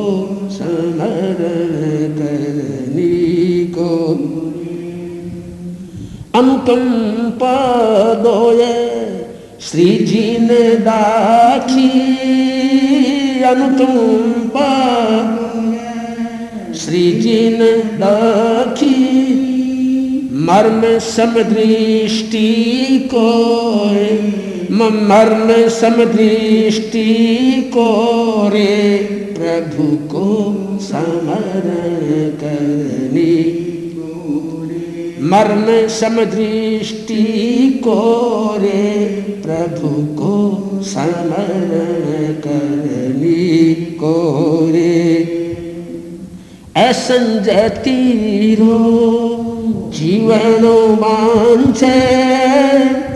समरण 0.51 1.41
करनी 2.19 3.65
को। 3.77 3.89
अनुकंप 6.35 7.43
दोय 8.23 8.63
श्री 9.61 9.89
जी 10.07 10.27
ने 10.41 10.65
दाखी 10.81 11.91
अनुकंप 13.45 14.57
श्री 16.77 17.11
जी 17.13 17.39
ने 17.59 17.73
दाखी। 17.99 18.90
मर्म 20.51 20.83
समदृष्टि 20.99 22.49
को 23.15 23.27
मर्म 25.09 25.51
समदृष्टि 25.69 27.05
को 27.75 27.85
रे 28.49 28.97
प्रभु 29.39 29.85
को 30.07 30.25
समरण 30.81 31.69
करनी 32.41 33.35
मर्म 35.23 35.67
समदृष्टि 35.89 37.25
को 37.85 38.01
रे। 38.61 38.95
प्रभु 39.47 39.89
को 40.17 40.35
समरण 40.85 41.71
करनी 42.41 43.75
को 44.01 44.17
रे 44.73 44.97
ऐसन 46.77 47.39
जतीरो 47.45 48.79
जीवनो 49.95 50.77
मांसे 50.97 51.95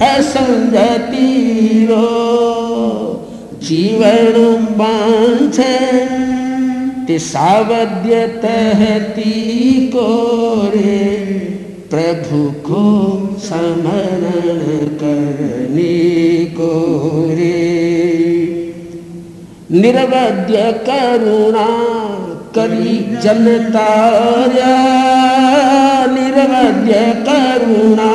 ऐसन 0.04 0.70
जतीरो 0.72 2.06
जीवनो 3.66 4.48
मांसे 4.78 5.72
ते 7.08 7.18
सावध्य 7.18 8.26
तहती 8.42 9.32
को 9.94 10.08
रे 10.74 10.98
प्रभु 11.90 12.42
को 12.68 12.84
समरण 13.44 14.22
करने 15.00 15.92
को 16.58 16.72
रे 17.38 17.52
निर्वध्य 19.80 20.72
करुणा 20.88 21.68
करी 22.58 22.98
जनतार्या 23.22 24.74
निर्वध्य 26.06 26.92
करुणा। 27.28 28.10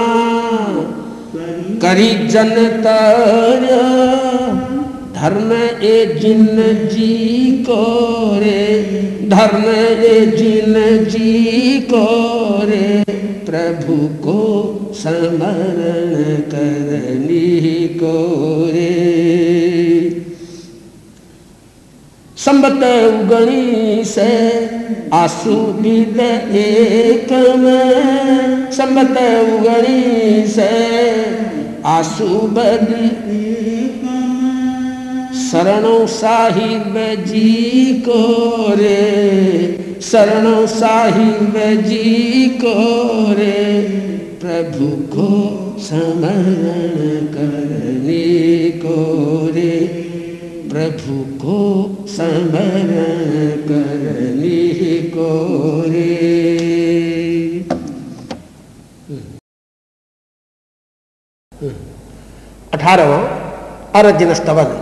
करी 1.84 2.28
जनतार्या 2.28 3.82
धर्म 5.16 5.52
ए 5.84 6.20
जिन 6.22 6.46
जी 6.94 7.52
को 7.70 7.84
रे। 8.40 8.66
धर्म 9.30 9.66
ए 10.04 10.26
जिन 10.26 10.74
जी 11.10 11.80
को 11.94 12.06
रे। 12.64 13.04
प्रभु 13.46 13.98
को 14.24 14.40
समरण 14.94 16.42
करनी 16.52 17.88
को 17.88 18.16
रे। 18.74 19.19
संबत 22.40 22.84
उगणी 23.06 24.04
से 24.06 24.30
आसु 25.14 25.56
विद 25.82 26.20
एक 26.56 27.32
संबत 28.74 29.18
उगणी 29.56 30.48
से 30.48 30.70
आसु 31.86 32.28
बदी 32.56 33.10
शरणों 35.50 36.06
साहिब 36.08 36.96
जी 37.26 37.94
को 38.08 38.74
रे, 38.74 40.00
शरणों 40.02 40.66
साहिब 40.68 41.54
जी 41.86 42.46
को 42.62 42.74
रे, 43.34 43.82
प्रभु 44.44 44.88
को 45.16 45.28
समरण 45.80 47.26
करने 47.34 48.70
को 48.84 48.96
रे। 49.56 50.09
प्रभु 50.70 51.14
को 51.42 51.56
समरण 52.08 52.90
करने 53.68 54.60
को 55.14 55.30
रे 55.86 56.10
अठारवा 62.74 63.18
अर्जुन 64.00 64.34
स्तवन 64.34 64.76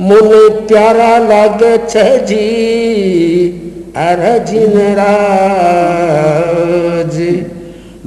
मन 0.00 0.66
प्यारा 0.66 1.12
लाग 1.26 1.62
जी 2.24 2.44
अरजिन 3.96 4.78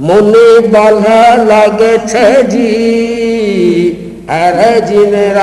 मन 0.00 0.32
बाला 0.72 1.22
लाग 1.44 1.80
जी 2.50 2.68
अरजिन 4.30 5.14
राज। 5.14 5.38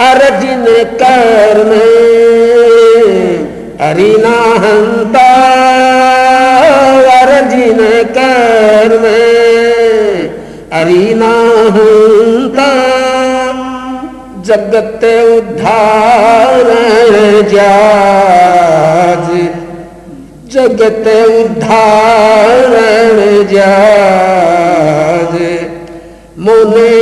अर्जिन 0.00 0.64
कर 1.02 1.58
अरिना 3.88 4.36
हंता 4.64 5.28
अर्जिन 7.20 7.80
कर 8.18 8.92
अरिना 10.80 11.32
हंता 11.76 12.70
जगत 14.44 15.02
उद्धार 15.04 16.68
जाज 17.52 19.28
जगत 20.52 21.06
उद्धार 21.40 22.72
जाज। 23.52 25.34
मोने 26.38 26.94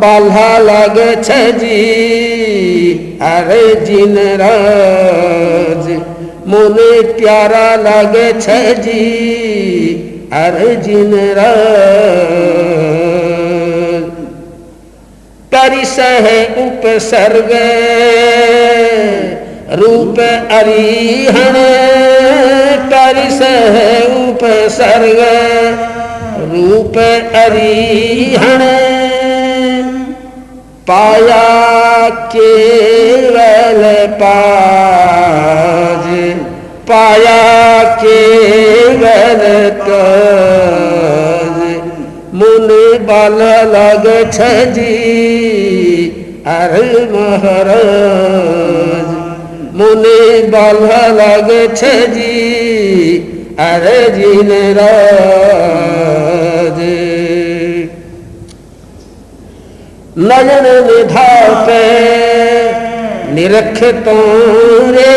बाल्हा 0.00 0.50
लगे 0.58 1.14
जी 1.52 1.80
अरे 3.22 3.64
जिन 3.86 4.14
राज। 4.42 5.88
मोने 6.46 6.90
प्यारा 7.18 7.68
लगे 7.78 8.28
जी 8.76 9.06
अरे 10.34 10.76
जिन 10.76 11.14
राज। 11.38 11.58
परिस 15.54 15.98
है 15.98 16.38
उपसर्ग, 16.58 17.50
रूप 19.74 20.20
अरिहण। 20.52 21.56
परिस 22.92 23.40
है 23.76 23.92
उपसर्ग 24.20 25.20
रूप 26.52 26.96
अरिहण 27.42 28.62
पाया 30.88 31.48
केवल 32.32 33.82
पाज, 34.20 36.06
पाया 36.90 37.42
केवल 38.02 39.42
काज 39.86 41.58
मुन 42.40 42.68
बल 43.10 43.38
लग 43.74 44.06
जी 44.74 44.96
अर 46.56 46.74
महाराज 47.12 48.39
मुनि 49.80 50.22
बल 50.52 50.78
लग 51.12 51.50
जी, 52.14 52.32
अर 53.58 53.84
जिन 54.14 54.50
राज। 54.78 56.80
नयन 60.18 60.66
निधापे 60.86 61.84
निरख 63.34 63.78
तो 64.06 64.16
रे, 64.90 65.12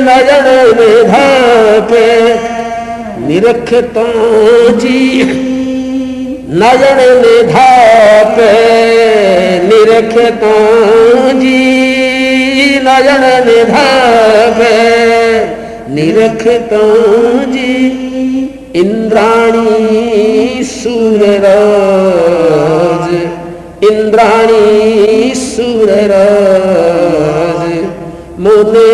नयन 0.00 0.46
निधापे 0.78 2.08
निरख 3.26 3.70
तो 3.94 4.06
जी। 4.78 5.00
नयन 6.60 6.98
निधापे 7.22 8.52
निरख 9.64 10.14
तो 10.40 10.54
जी। 11.40 11.93
नयन 12.84 13.24
निधापे 13.46 14.74
निरख 15.94 16.42
तो 16.70 16.84
जी, 17.52 17.74
इंद्राणी 18.76 20.64
सूरराज। 20.64 21.44
इंद्राणी 23.84 25.32
सूरराज। 25.34 26.14
मुने 28.40 28.90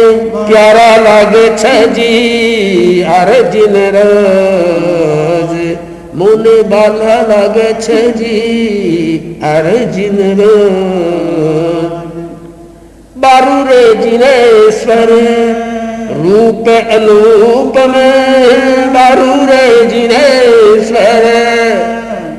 प्यारा 0.47 0.91
लागे 0.97 1.47
जी 1.87 3.03
अर्जुन 3.03 3.77
राज। 3.97 5.55
मुने 6.15 6.62
बाला 6.62 7.21
लागे 7.23 7.73
जी 8.12 8.39
अर्जुन 9.45 10.19
राज। 10.41 10.59
बारू 11.81 11.90
रे 13.25 13.95
जिनेश्वर 13.95 15.09
रूप 16.17 16.69
अनूप 16.69 17.79
में 17.79 18.89
बारू 18.89 19.25
रे 19.25 19.87
जिनेश्वर 19.87 21.23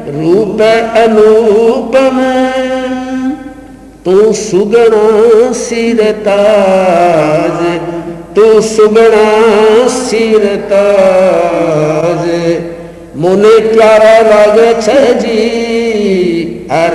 रूप 0.08 0.62
अनूपम 0.98 2.22
तू 4.06 4.34
सुगणा 4.34 5.53
सिरताज। 5.53 7.80
तू 8.36 8.62
सुगणा 8.62 9.88
सिरताज। 9.88 10.70
मुने 13.16 13.60
प्यारा 13.60 14.20
लागे 14.20 15.14
जी, 15.14 16.68
हर 16.72 16.94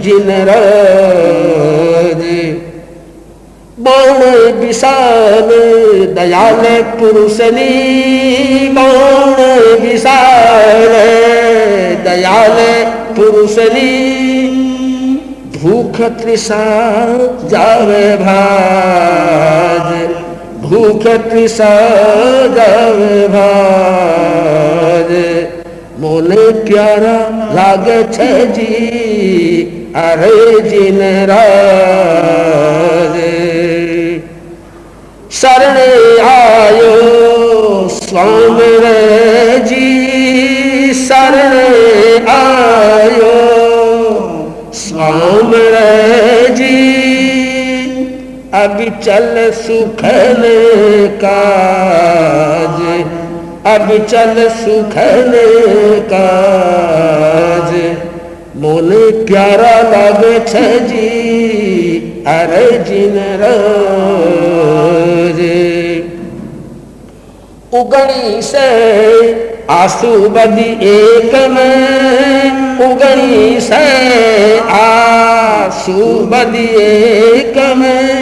जिन 0.00 0.30
राज। 0.30 1.93
बाण 3.78 4.20
विशाल 4.54 5.48
दयाल 6.14 6.60
पुरुषनी 6.98 8.68
बाण 8.68 9.40
विशाल 9.80 10.92
दयाल 12.04 12.58
पुरुषनी। 13.16 13.90
भूख 15.56 16.00
तृषा 16.20 16.62
जावे 17.44 18.06
भाज, 18.16 19.88
भूख 20.62 21.06
तृषा 21.24 21.74
जावे 22.54 23.26
भाज। 23.28 25.10
मोने 26.00 26.50
प्यारा 26.64 27.16
लागे 27.54 28.02
जी, 28.48 28.72
अरे 29.96 30.60
जिन 30.70 31.00
राज। 31.26 33.16
शरण 35.34 35.76
आयो 36.22 36.90
स्वामी 37.88 38.68
जी, 39.68 40.92
शरण 40.94 41.56
आयो 42.28 43.32
स्वामी 44.72 45.64
जी। 46.54 46.76
अब 48.54 48.78
चल 49.04 49.50
सुखन 49.50 50.42
काज 51.24 52.78
अब 53.74 54.06
चल 54.06 54.48
सुखन 54.48 55.32
काज। 56.12 57.72
मोने 58.62 59.10
प्यारा 59.24 59.76
लागे 59.90 60.38
जी 60.88 62.13
अरे 62.32 62.66
उगणी 67.78 68.42
से 68.42 68.68
आँसू 69.70 70.12
बदी 70.28 70.70
एक 70.90 71.34
उगणी 72.86 73.60
से 73.60 73.82
आँसू 74.76 76.06
एक 76.84 77.58
में 77.78 78.14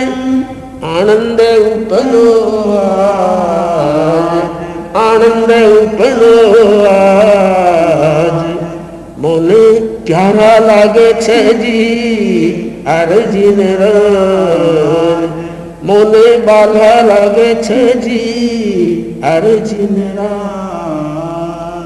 आनंद 0.97 1.41
उपनो 1.61 2.27
आनंद 5.05 5.53
उपनो 5.79 6.35
मोने 9.23 9.65
प्यारा 10.07 10.59
लागे 10.67 11.13
जी। 11.63 12.72
मोने 15.85 16.39
बाला 16.39 17.01
लागे 17.01 17.55
जी। 17.95 18.19
राज 19.25 19.73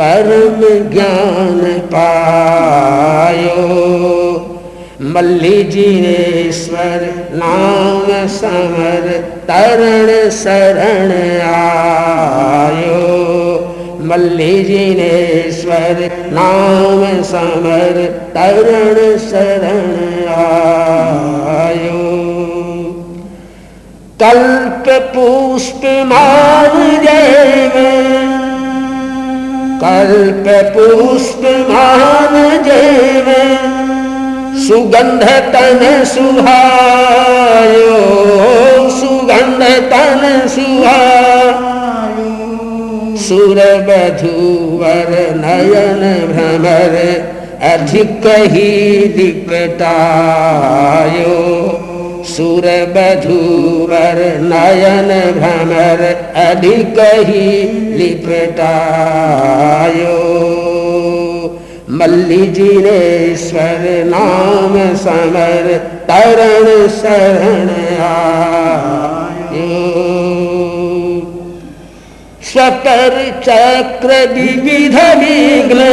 परम 0.00 0.60
ज्ञान 0.92 1.60
पायो। 1.94 3.56
मल्ली 5.02 5.62
जिनेश्वर, 5.62 7.28
नाम 7.34 8.26
समर, 8.26 9.10
तरण 9.50 10.30
शरण 10.30 11.12
आयो। 11.40 12.98
मल्ली 14.00 14.64
जिनेश्वर, 14.64 16.10
नाम 16.32 17.22
समर, 17.22 18.04
तरण 18.34 19.18
शरण 19.18 20.28
आयो। 20.28 22.08
कल्प 24.22 25.02
पुष्प 25.16 25.80
मान 25.84 26.90
जैव, 26.90 27.72
कल्प 29.84 30.72
पुष्प 30.76 31.42
मान 31.70 32.62
जैव। 32.62 33.97
सुगंध 34.66 35.22
तन 35.52 35.82
सुहायो, 36.04 37.96
सुगंध 38.90 39.62
तन 39.90 40.22
सुहायो। 40.48 42.28
सुर 43.18 43.58
बधुवर 43.88 45.10
नयन 45.36 46.02
भ्रमर 46.28 46.94
अधिक 47.70 48.26
ही 48.52 48.70
दिपटायो 49.16 49.66
सुर 52.28 52.66
बधुवर 52.94 54.18
नयन 54.44 55.10
भ्रमर 55.38 56.02
अधिक 56.44 56.98
ही 57.28 57.44
लिपटायो 57.98 58.78
मल्ली 61.90 62.46
जिनेश्वर 62.46 63.84
नाम 64.06 64.74
समर 64.96 65.68
तरण 66.08 66.66
शरण 66.96 67.68
स्वपर 72.48 73.14
चक्र 73.44 74.18
विविध 74.34 74.96
विघ्न, 75.20 75.86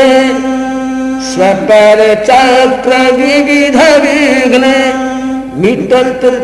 स्वपर 1.30 2.04
चक्र 2.24 3.00
विविध 3.16 3.78
विघ्न 4.04 4.74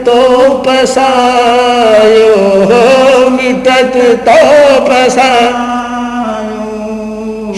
तो 0.06 0.20
पसायो 0.66 2.36
मिटत 3.30 3.98
तो 4.28 4.40
पसायो 4.88 6.01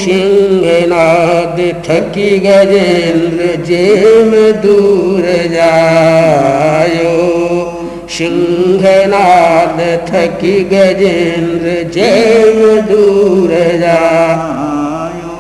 सिंहनाद 0.04 1.60
थकी 1.86 2.30
गजेंद्र 2.40 3.50
जेम 3.64 4.32
दूर 4.64 5.26
जायो। 5.54 7.18
सिंहनाद 8.18 9.78
थकी 10.10 10.58
गजेंद्र 10.74 11.76
जेम 11.96 12.60
दूर 12.90 13.52
जायो। 13.82 15.32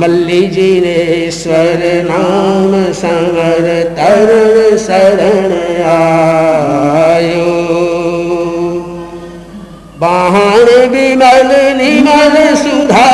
मल्ली 0.00 0.42
जी 0.48 0.70
ने 0.80 1.30
स्वर 1.30 1.80
नाम 2.04 2.72
समर 2.92 3.66
तरण 3.98 4.76
शरण 4.78 5.54
आयो। 5.92 7.56
बाण 10.00 10.66
विमल 10.90 11.50
निमल 11.78 12.36
सुधा 12.56 13.06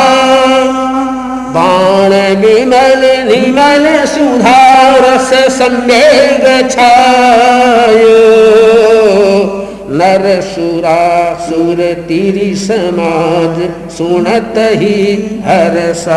निमल 4.17 5.19
सुधा 5.19 5.49
संवेग 5.49 6.71
छायो। 6.71 8.19
नर 9.91 10.25
सुरा 10.41 11.35
सुर 11.47 11.81
तिरी 12.09 12.55
समाज 12.55 13.59
सुनत 13.93 14.55
ही 14.59 14.99
हरसायो 15.45 16.13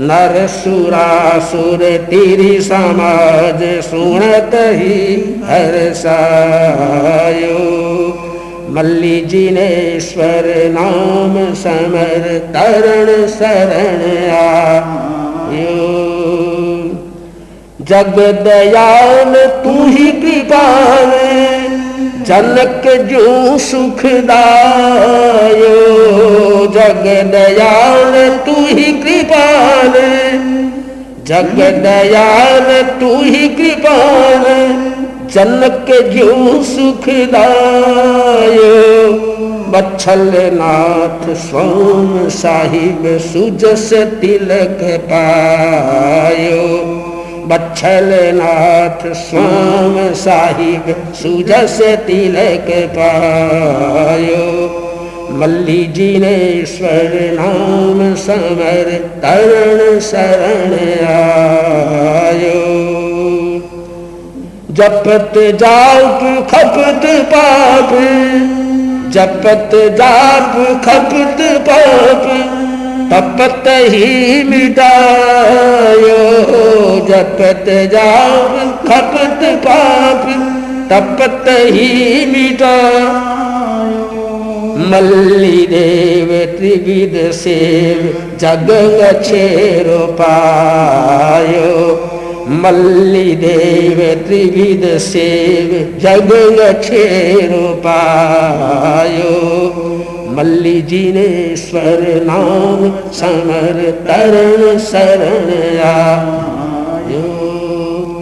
नर 0.00 0.46
सुरा 0.46 1.38
सुर 1.38 1.84
तिरी 2.10 2.60
समाज 2.60 3.62
सुनत 3.84 4.54
ही 4.54 4.98
हरसायो 5.44 6.48
मल्ली 8.70 9.20
जिनेश्वर 9.20 10.46
नाम 10.68 11.54
समर 11.54 12.26
तरण 12.54 13.26
शरण 13.26 14.02
आयो 14.30 15.19
जग 17.90 18.16
दयाल 18.44 19.34
तू 19.64 19.72
ही 19.86 20.10
कृपाल 20.22 21.12
जनक 22.28 22.86
जो 23.10 23.58
सुखदायो 23.58 24.26
जग 26.76 27.04
दयाल 27.32 28.14
तू 28.46 28.54
ही 28.66 28.92
कृपाल 29.02 29.94
जग 31.30 31.56
दयाल 31.86 32.68
तू 33.00 33.10
ही 33.22 33.48
कृपाल 33.58 34.44
जनक 35.34 35.90
जो 36.12 36.62
सुखदाय 36.64 38.56
बच्छल 39.72 40.32
नाथ 40.54 41.22
स्वाम 41.42 42.28
साहिब 42.36 43.04
सुजस 43.26 43.88
तिलक 44.20 44.80
पायो। 45.10 46.64
बच्छल 47.46 48.10
नाथ 48.34 49.06
स्वाम 49.20 49.94
साहिब 50.22 50.94
सुजस 51.14 51.78
तिलक 52.06 52.68
पायो। 52.96 54.44
मल्ली 55.40 55.82
जिनेश्वर 55.96 57.12
नाम 57.40 57.98
समर 58.24 58.90
तरण 59.22 60.00
शरण 60.00 60.74
आयो। 61.10 62.59
जपत 64.70 65.32
जाप 65.60 66.20
खपत 66.50 67.04
पाप, 67.32 67.90
जपत 69.10 69.70
जाप 69.98 70.52
खपत 70.84 71.40
पाप, 71.68 72.24
तपत 73.12 73.66
ही 73.68 74.42
मिटायो, 74.44 76.18
जपत 77.08 77.66
जाप 77.92 78.52
खपत 78.86 79.40
पाप, 79.66 80.24
तपत 80.92 81.46
ही 81.48 82.26
मिटायो। 82.26 84.28
मल्ली 84.90 85.66
देव 85.66 86.28
त्रिविध 86.58 87.14
सेव, 87.32 88.00
जग 88.40 88.68
छेरो 89.24 90.06
पायो। 90.20 91.70
मल्ली 92.52 93.34
देव 93.36 93.98
त्रिविध 94.26 94.84
सेव 94.98 95.72
जग 96.00 96.30
रक्षे 96.60 97.04
रूपायो 97.46 99.34
मल्ली 100.36 100.82
जी 100.82 101.12
ने 101.12 101.56
स्वर 101.56 102.02
नाम 102.24 102.82
समर 103.12 103.78
तरण 104.08 104.78
शरण 104.78 105.52
आयो। 105.90 107.22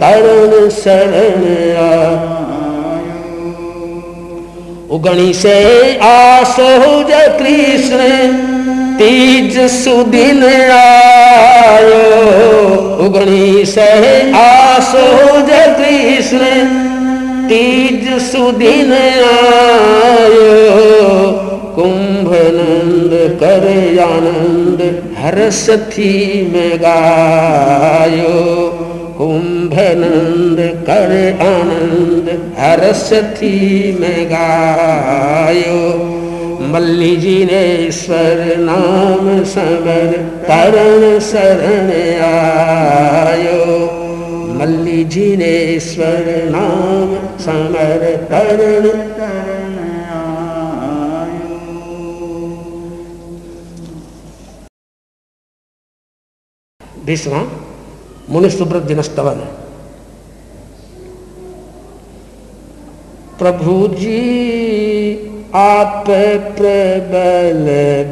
तरण 0.01 0.69
शरण 0.69 1.43
आयो। 1.85 2.37
उगणी 4.95 5.33
से 5.33 5.57
आसो 6.03 6.69
ज 7.03 7.25
कृष्ण। 7.39 7.99
तीज 8.99 9.57
सुदिन 9.71 10.43
आयो 10.43 11.99
उगणी 13.05 13.65
से 13.65 13.91
आसोज 14.39 15.49
कृष्ण। 15.77 16.49
तीज 17.49 18.09
सुदिन 18.21 18.91
आयो 18.93 20.51
कुंभ 21.75 22.29
नंद 22.57 23.13
कर 23.43 23.65
आनंद 24.03 24.81
हर्ष 25.17 25.63
थी 25.91 26.11
में 26.53 26.77
गायो। 26.81 28.35
कुंभ 29.17 29.73
नंद 30.03 30.59
कर 30.87 31.11
आनंद 31.47 32.27
हर्ष 32.59 33.09
थी 33.37 33.57
में 33.99 34.25
गायो। 34.25 35.81
मल्ली 36.71 37.15
जी 37.17 37.45
ने 37.45 37.91
स्वर 37.91 38.39
नाम 38.57 39.27
समर 39.43 40.11
तरण 40.43 41.19
शरण 41.19 41.89
आयो। 42.23 43.61
मल्ली 44.59 45.03
जी 45.05 45.25
ने 45.37 45.79
स्वर 45.79 46.27
नाम 46.49 47.15
समर 47.39 48.03
तरण 48.31 48.87
भीष्म 57.05 57.47
मुनि 58.29 58.49
सुब्रत 58.49 58.83
दिनस्तवन 58.83 59.39
प्रभु 63.39 63.73
जी 63.95 64.19
आप 65.55 66.03
प्रबल 66.57 67.63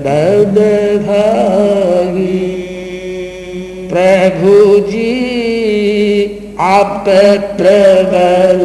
बद 0.05 0.55
भागी 1.07 2.47
प्रभु 3.91 4.53
जी 4.87 5.11
आप 6.69 7.05
प्रबल 7.59 8.63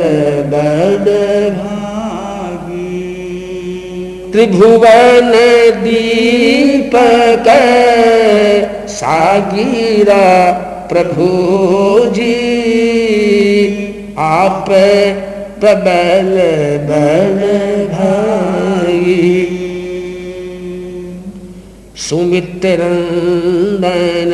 बद 0.55 1.11
भागी 1.59 3.03
त्रिभुवन 4.33 5.31
दीपक 5.85 7.49
सागीरा 8.97 10.25
प्रभु 10.93 11.29
जी 12.15 12.35
आप 14.31 14.65
प्रबल 15.61 16.35
बल 16.89 17.41
भाई 17.93 18.62
सुमित्रंदन 21.97 24.31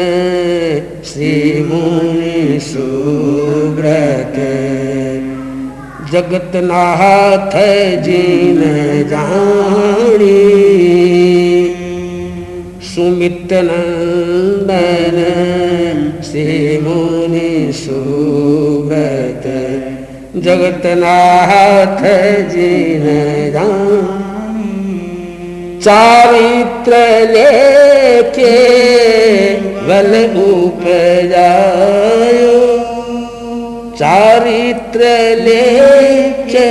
श्री 1.04 1.62
मुनि 1.62 2.60
सुब्रत 2.60 4.34
जगत 6.12 6.56
नाथ 6.56 8.02
जीन 8.02 8.62
जानी। 9.08 10.68
मुनि 16.82 17.72
सुब्रत 17.72 19.42
जगत 20.36 20.82
नाथ 20.86 22.48
जीन। 22.48 24.17
चारित्र 25.82 26.92
लेके 27.30 28.54
बल 29.88 30.12
उपजायो। 30.42 31.76
चारित्र 33.98 35.00
लेके 35.40 36.68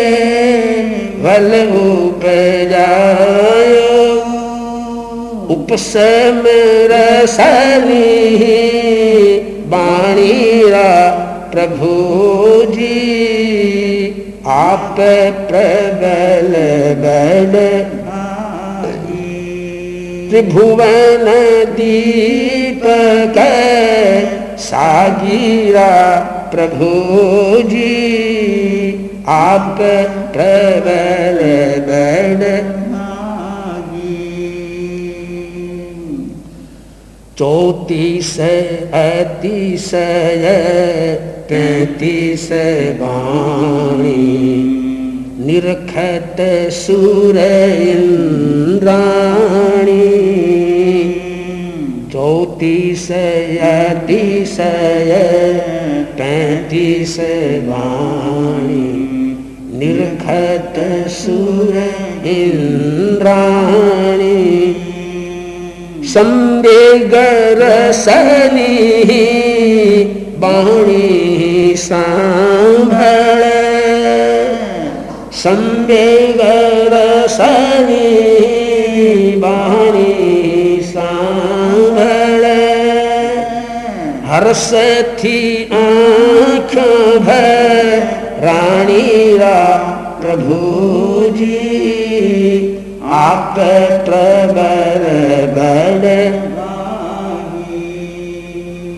बल 1.23 1.49
उपजायो। 1.79 2.65
उपसम 5.55 6.43
रसनी 6.91 8.09
बाणीरा 9.67 10.89
प्रभु 11.53 11.93
जी, 12.73 12.97
आप 14.47 14.95
प्रबल 15.49 16.51
बल 17.03 17.55
त्रिभुवन 20.29 21.27
दीपक 21.75 23.37
सागीरा 24.59 25.91
प्रभु 26.53 26.89
जी 27.69 27.93
आप 29.35 29.77
प्रबल 30.35 31.39
बल 31.87 32.43
चौतीस 37.39 38.33
अतिशय 38.99 40.45
पैतीस 41.49 42.49
वाणी। 43.01 44.76
निरखत 45.39 46.37
सूर 46.71 47.37
इंद्राणी। 47.81 48.57
चौतीस 52.11 53.11
अतिशय 53.61 55.11
पैतीस 56.19 57.17
वाणी। 57.67 58.87
निरखत 59.79 61.09
सुर 61.09 61.75
इंद्राणी। 62.25 63.27
संवेगर 66.03 67.91
सनी 67.91 68.77
बाणी 70.37 71.73
सांभळ 71.77 73.46
संवेगर 75.37 76.93
सनी 77.29 78.05
बाणी 79.41 80.79
सांभळ। 80.83 82.45
हर्ष 84.29 84.69
थी 85.19 85.39
आँख 85.73 86.73
भर 87.27 87.85
राणीरा 88.45 89.59
प्रभु 90.21 90.57
जी 91.35 91.59
आप 93.19 93.55
प्रबर 94.07 95.05
बड़ 95.57 96.15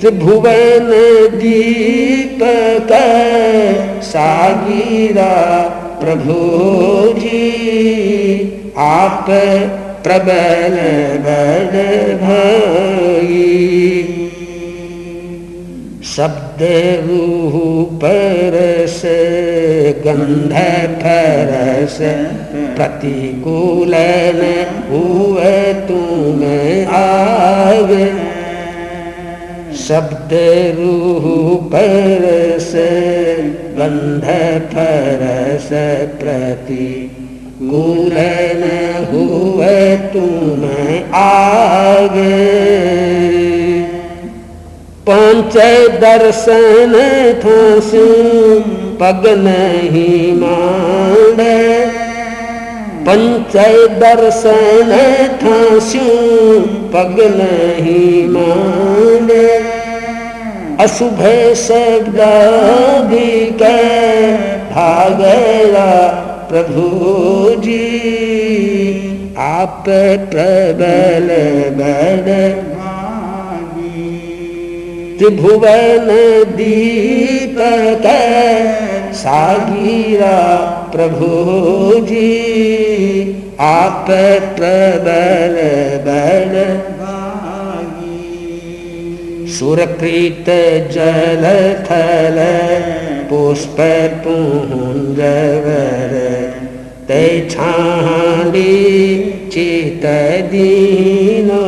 त्रिभुवन 0.01 0.89
दीपक 1.39 2.91
सागीरा 4.03 5.33
प्रभु 6.01 6.35
जी 7.19 7.41
आप 8.77 9.25
प्रबल 10.03 10.77
बड़ 11.25 11.81
भाई। 12.21 13.45
शब्द 16.05 16.61
रूप 17.03 17.99
परस 18.03 19.01
गंध 20.05 20.53
फरस 21.01 21.97
प्रतिकूल 22.77 23.93
हुए 24.89 25.53
तुम 25.87 26.43
आग 26.95 27.91
शब्द 29.89 30.33
रूप 30.77 31.71
परस 31.73 32.71
गंध 33.77 34.25
फरस 34.73 35.69
प्रतिकूल 36.19 38.17
न 38.59 38.67
हुए 39.11 39.79
तुम 40.13 40.65
आगे। 41.19 42.35
पंच 45.09 45.57
दर्शन 46.03 46.93
थासु 47.43 48.05
पग 49.01 49.25
नहीं 49.39 50.21
मांड 50.41 51.41
पंच 53.07 53.57
दर्शन 54.03 54.93
थासु 55.43 56.05
पग 56.93 57.17
नहीं 57.37 58.27
मांड 58.29 59.31
अशुभ 60.79 61.21
शब्दादि 61.61 63.31
के 63.61 63.79
भागला 64.73 65.89
प्रभु 66.49 66.85
जी। 67.63 67.79
आप 69.37 69.83
प्रबल 70.31 71.27
बड़ 71.79 72.37
त्रिभुवन 75.19 76.07
दीपक 76.55 78.05
सागीरा 79.15 80.37
प्रभु 80.95 81.33
जी। 82.05 82.29
आप 83.69 84.05
प्रबल 84.59 85.57
बड़ 86.07 86.98
सुरकृत 89.59 90.45
जल 90.91 91.43
थल 91.85 92.37
पुष्प 93.29 93.77
पुंजवर 94.23 96.13
ते 97.07 97.49
छाड़ी 97.49 98.69
चित 99.53 100.05
दीनो। 100.51 101.65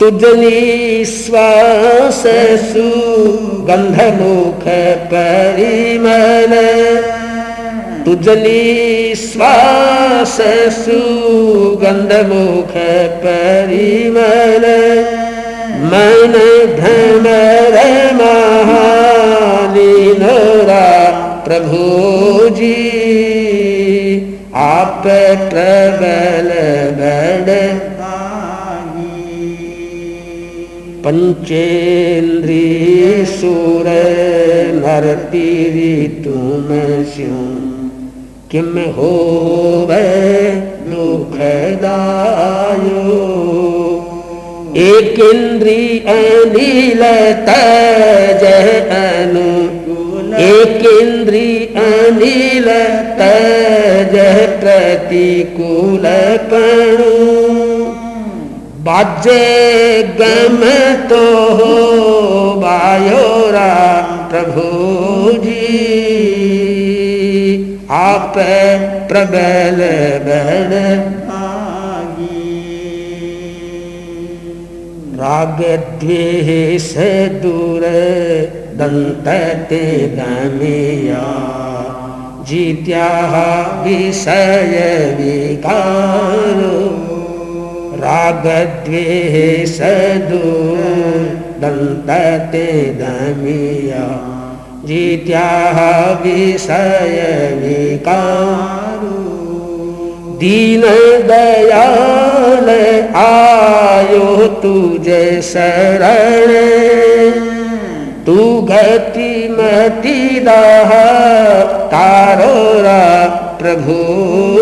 तुझनी 0.00 1.04
श्वास 1.04 2.22
सुगंध 2.72 4.00
मुख 4.20 4.64
परिमल। 5.12 6.56
तुझनी 8.04 9.14
श्वास 9.14 10.36
सुगंध 10.78 12.12
मुख 12.32 12.72
परिमल। 13.26 14.64
मन 15.92 16.34
भ्रमर 16.78 17.76
महालीनरा 18.20 19.28
प्रभु 21.46 21.84
जी 22.58 22.80
आप 24.64 25.06
प्रबल 25.52 26.50
बड़ 27.00 27.56
पंचेन्द्रिय 31.04 33.04
सुर 33.24 33.86
नरती 34.80 35.52
तुम 36.24 36.66
स्यू 37.14 37.38
किम 38.50 38.74
हो 38.96 39.12
दुखदायो? 40.90 43.39
एक 44.78 45.18
इंद्री 45.18 45.82
अनिल 46.08 47.02
तज 47.46 48.44
अनु 48.96 49.48
एक 50.42 50.84
इंद्री 50.90 51.48
अनिल 51.84 52.68
तज 53.20 54.14
प्रतिकूल 54.60 56.06
पणु 56.52 57.10
बाजे 58.84 59.42
गम 60.20 60.60
तो 61.10 61.24
हो 61.56 61.74
बायोरा 62.60 63.70
प्रभु 64.30 64.68
जी। 65.44 65.66
आप 68.00 68.34
प्रबल 69.10 69.80
बड़ 70.26 71.29
राग 75.20 75.58
द्वेष 76.00 76.92
दूर 77.42 77.82
दंत 78.78 79.26
ते 79.70 79.82
गमिया 80.12 81.24
जीत्या 82.48 83.08
विषय 83.84 84.76
विकारो। 85.18 86.78
राग 88.00 88.46
द्वेष 88.86 89.78
दूर 90.30 90.80
दंत 91.62 92.10
ते 92.52 92.66
गमिया 93.00 94.06
जीत्या 94.86 95.48
विषय 96.22 97.18
विकारो। 97.60 99.19
दीन 100.40 100.82
दयाल 101.28 102.68
आयो 103.20 104.46
तुझे 104.62 105.24
शरण। 105.42 106.52
तू 108.26 108.36
गति 108.70 109.32
मति 109.50 110.18
दाह 110.40 110.90
तारोरा 111.92 113.02
प्रभु 113.60 113.96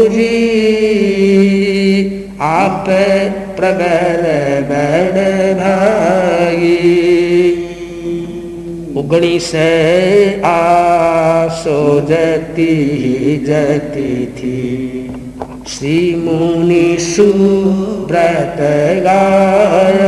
जी। 0.09 0.37
आप 2.43 2.87
प्रबल 3.57 4.25
बड़ 4.69 5.19
भाई 5.55 6.75
उगणी 8.97 9.39
से 9.41 9.71
आसो 10.47 11.79
जती 12.01 12.75
जती 13.47 14.13
थी। 14.37 15.18
श्री 15.69 15.99
मुनि 16.16 16.85
सुब्रत 17.01 18.61
गाय 19.05 19.99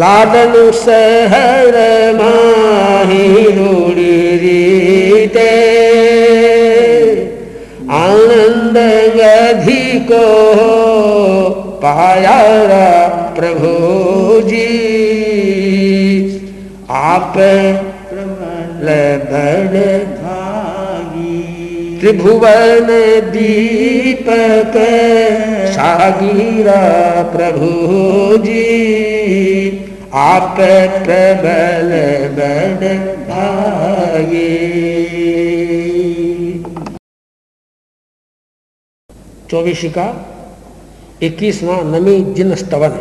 लाडन 0.00 0.52
सहर 0.74 1.78
माही 2.16 3.26
रूड़ी 3.56 4.36
रीते 4.42 5.48
आनंद 7.96 8.78
गधि 9.16 9.84
को 10.12 10.24
पाया 11.82 12.38
प्रभु 13.36 13.74
जी 14.48 14.66
आप 17.02 17.34
प्रबल 18.10 18.88
बड़ 19.30 20.19
त्रिभुवन 22.00 22.86
दीपक, 23.30 24.76
सागीरा 25.72 26.80
प्रभु 27.22 27.66
जी, 28.36 28.64
आप 30.14 30.56
प्रबल 31.04 31.90
बड़ 32.36 32.94
भागे। 33.26 34.48
चौबीस 39.50 39.84
का 39.84 40.08
इक्कीसवां 41.22 41.78
नमी 41.84 42.20
जिन 42.34 42.54
स्तवन। 42.54 42.98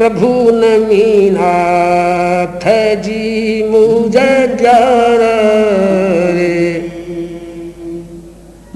प्रभु 0.00 0.50
नमीनाथ 0.50 3.02
जी 3.02 3.64
मुझे 3.70 4.46
प्यारा 4.46 5.34
रे। 6.30 6.90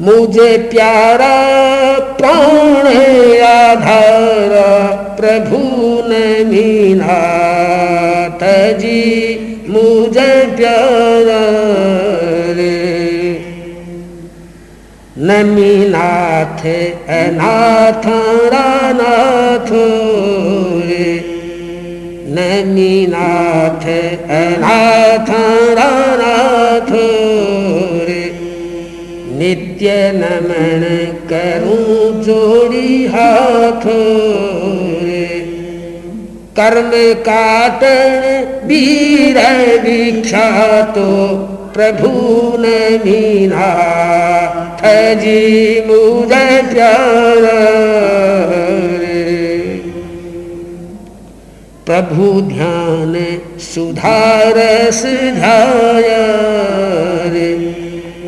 मुझे 0.00 0.58
प्यारा 0.58 1.98
प्राण 1.98 2.86
आधार 3.42 4.52
प्रभु 5.20 5.58
नमीनाथ 6.08 8.78
जी 8.78 9.04
मुझे 9.68 10.56
प्यारा 10.56 11.42
रे। 12.52 12.84
न 15.18 15.18
नमीनाथ 15.18 16.68
अनाथ 17.08 18.06
नाथ 18.94 19.68
रे। 20.88 21.13
नमीनाथ 22.34 23.84
अनाथ 24.30 25.30
नाथ 25.78 26.90
रे। 28.08 28.24
नित्य 29.38 30.12
नमन 30.14 30.82
करूँ 31.32 32.22
जोड़ी 32.22 33.06
हाथ, 33.06 33.86
रे। 35.02 35.40
कर्म 36.58 36.90
काटन 37.22 38.22
वीर 38.64 39.38
विख्यातो, 39.80 41.08
प्रभु 41.74 42.08
नमीनाथ 42.58 43.54
जी 45.16 45.80
मुझे 45.86 46.62
प्यारा। 46.74 48.33
प्रभु 51.88 52.26
ध्यान 52.40 53.14
सुधार 53.60 54.58
सुधाया 54.98 56.22
रे 57.32 57.50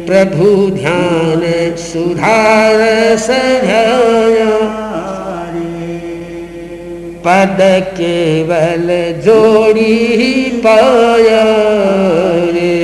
प्रभु 0.06 0.48
ध्यान 0.70 1.44
सुधार 1.84 2.82
सधाया 3.26 4.50
पद 7.26 7.62
केवल 7.96 8.92
जोड़ी 9.24 9.94
पाया 10.66 11.42
रे 12.58 12.76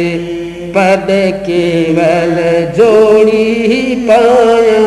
पद 0.77 1.07
केवल 1.47 2.35
जोड़ी 2.79 3.95
पाया 4.09 4.83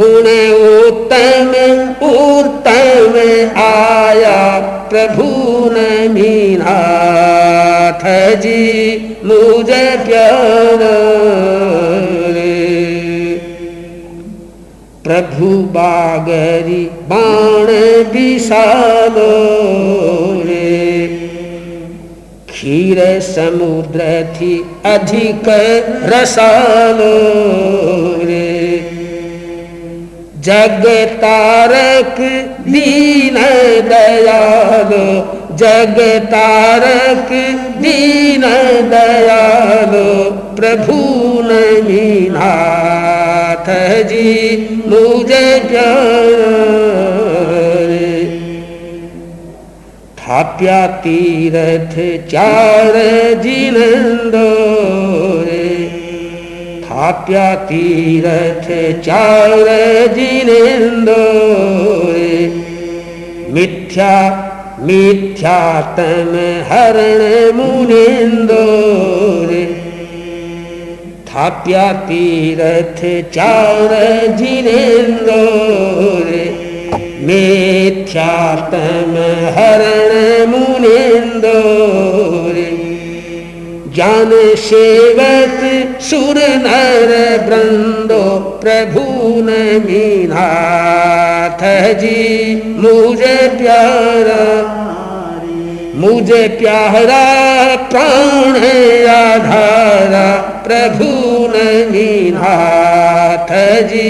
गुण 0.00 0.26
उत्तम 0.86 1.50
उत्तम 2.08 3.16
आया 3.60 4.58
प्रभु 4.90 5.24
न 5.72 6.08
मीनाथ 6.10 8.04
जी 8.36 8.60
मुझे 9.24 9.84
प्यार। 10.06 10.78
प्रभु 15.04 15.46
बागरी 15.46 16.84
बाण 17.10 17.66
विशालो। 18.12 19.30
रे 22.94 23.20
समुद्र 23.20 24.00
थी 24.34 24.64
अधिक 24.86 25.48
रसालो। 26.04 27.14
रे 28.24 28.59
जग 30.46 30.84
तारक 31.22 32.18
दीन 32.66 33.36
दयालो 33.88 35.06
जग 35.60 35.98
तारक 36.32 37.30
दीन 37.82 38.44
दयालो, 38.90 40.10
प्रभु 40.56 40.98
नमीनाथ 41.48 42.38
जी, 44.10 44.30
मुझे 44.86 45.48
प्यारे। 45.68 47.10
थाप्या 50.20 50.80
तीरथ 51.04 51.94
चार 52.30 52.94
जिनंदो 53.42 54.50
रे 55.46 55.59
थाप्या 56.90 57.48
तीरथ 57.66 58.64
चार 59.02 59.66
जिनंदो 60.14 61.26
रे 62.14 62.38
मिथ्या, 63.54 64.16
मिथ्यातम 64.86 66.32
हरण 66.70 67.22
मुनिंदो 67.56 68.66
रे 69.50 69.62
थाप्या 71.30 71.86
तीरथ 72.08 73.00
चार 73.36 73.94
जिनेंदो 74.40 75.40
रे 76.26 76.44
मिथ्यातम 77.30 79.16
हरण 79.58 80.50
मुनिंदो 80.50 81.58
रे 82.54 82.89
ज्ञान 84.00 84.30
सेवक 84.56 85.98
सुर 86.00 86.38
नर 86.62 87.10
वृंदो 87.48 88.22
प्रभु 88.62 89.02
न 89.40 89.56
मीनाथ 89.84 91.64
जी। 91.98 92.22
मुझे 92.76 93.36
प्यारा 93.58 94.46
मुझे 95.96 96.48
प्यारा 96.48 97.24
प्राण 97.90 98.56
आधारा, 99.10 100.26
प्रभु 100.66 101.10
न 101.52 101.66
मीनाथ 101.92 103.52
जी। 103.86 104.08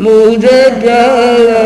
मुझे 0.00 0.60
प्यारा 0.82 1.64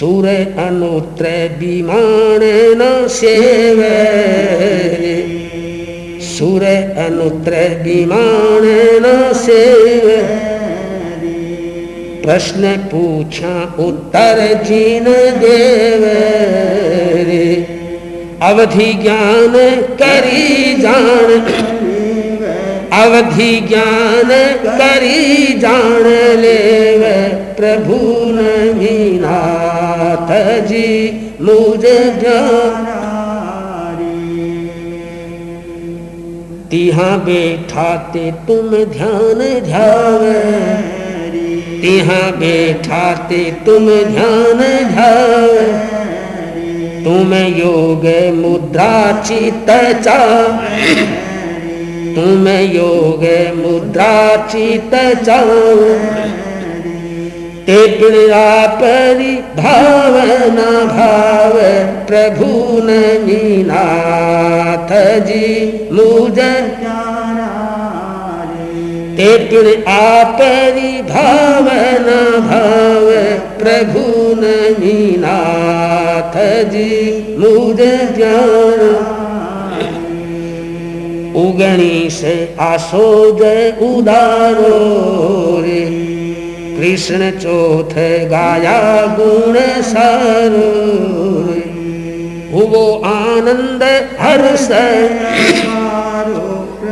सुर 0.00 0.26
अनुत्र 0.58 1.24
विमान 1.58 2.40
न 2.76 3.08
सेव। 3.08 3.80
सुर 6.22 6.64
अनुत्र 7.06 7.52
न 9.02 9.32
सेव। 9.34 10.06
प्रश्न 12.22 12.76
पूछा 12.76 13.76
उत्तर 13.78 14.64
जीन 14.64 15.04
देव। 15.38 16.04
अवधि 18.42 18.92
ज्ञान 18.92 19.54
करी 20.02 20.74
जान। 20.74 21.44
अवधि 22.92 23.60
ज्ञान 23.60 24.30
करी 24.66 25.46
जान 25.58 26.06
लेव 26.40 27.02
प्रभु 27.56 27.96
मीनाथ 28.74 30.30
जी 30.66 30.88
मुझे 31.40 31.98
तिहा 36.70 37.16
बैठा 37.16 37.96
ते 37.96 38.30
तुम 38.46 38.70
ध्यान 38.70 39.38
ध्यावे। 39.64 40.32
तिहा 41.82 42.20
बैठा 42.30 43.14
ते 43.28 43.38
तुम 43.66 43.86
ध्यान 43.86 44.60
ध्यावे। 44.92 45.66
तुम 47.04 47.34
योग 47.34 48.04
मुद्रा 48.34 49.22
चित 49.22 49.70
चा। 50.02 50.18
तुम 52.18 52.46
योग 52.48 53.20
मुद्रा 53.56 54.14
चित 54.46 54.94
चाओ 55.24 55.66
ते 57.66 57.76
परि 58.80 59.34
भावना 59.58 60.70
भाव, 60.88 61.54
प्रभु 62.08 62.48
न 62.86 62.96
मीनाथ 63.26 64.90
जी, 65.26 65.46
मुझे 65.92 66.50
ते 69.18 69.76
आपरी 69.92 70.90
भावना 71.12 72.18
भाव, 72.48 73.06
प्रभु 73.62 74.04
न 74.40 74.74
मीनाथ 74.80 76.36
जी, 76.72 76.90
मुझे 77.38 77.96
ज्ञान 78.16 79.17
उगणी 81.36 82.10
से 82.10 82.34
आसोज 82.60 83.42
उदारो 83.82 84.76
रे। 85.62 85.84
कृष्ण 86.78 87.30
चौथ 87.38 87.94
गाया 88.30 88.80
गुण 89.18 89.56
सारो 89.82 90.68
हुवो 92.52 92.84
आनंद 93.06 93.82
हर्ष 94.20 94.68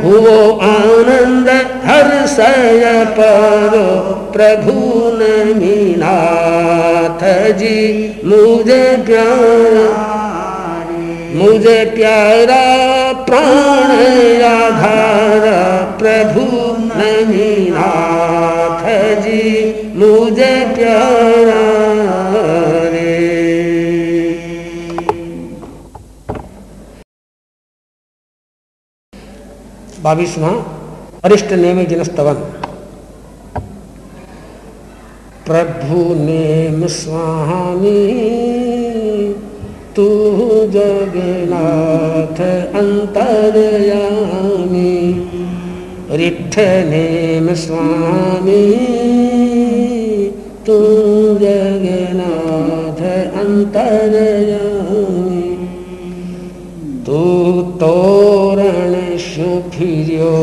हुवो 0.03 0.39
आनंद 0.63 1.49
हर्षय 1.85 2.83
परो 3.17 3.87
प्रभु 4.33 4.73
न 5.13 5.21
मीनाथ 5.57 7.23
जी, 7.59 7.79
मुझे 8.25 8.83
प्यारा 9.05 10.06
मुझे 11.37 11.79
प्यारा 11.85 12.61
प्राण 13.23 13.91
आधारा 14.43 15.59
प्रभु 15.99 16.45
नमीनाथ 16.91 18.83
जी 19.21 19.41
मुझे 19.95 20.53
प्यारा 20.75 21.57
बावीसवा 30.03 30.49
अरिष्ट 31.23 31.51
नेम 31.53 31.83
जिनस्तवन। 31.85 32.37
प्रभु 35.47 35.97
नेम 36.23 36.85
स्वामी। 36.87 37.97
तू 39.97 40.07
जगन्नाथ 40.73 42.39
अंतरयामी 42.75 44.91
रिठ 46.11 46.55
नेम 46.89 47.53
स्वामी। 47.53 48.67
तू 50.67 50.77
जगन्नाथ 51.41 53.01
अंतरयामी, 53.39 55.41
तू 57.05 57.19
तोरण 57.81 58.93
शु 59.17 59.49
फिरियो 59.71 60.35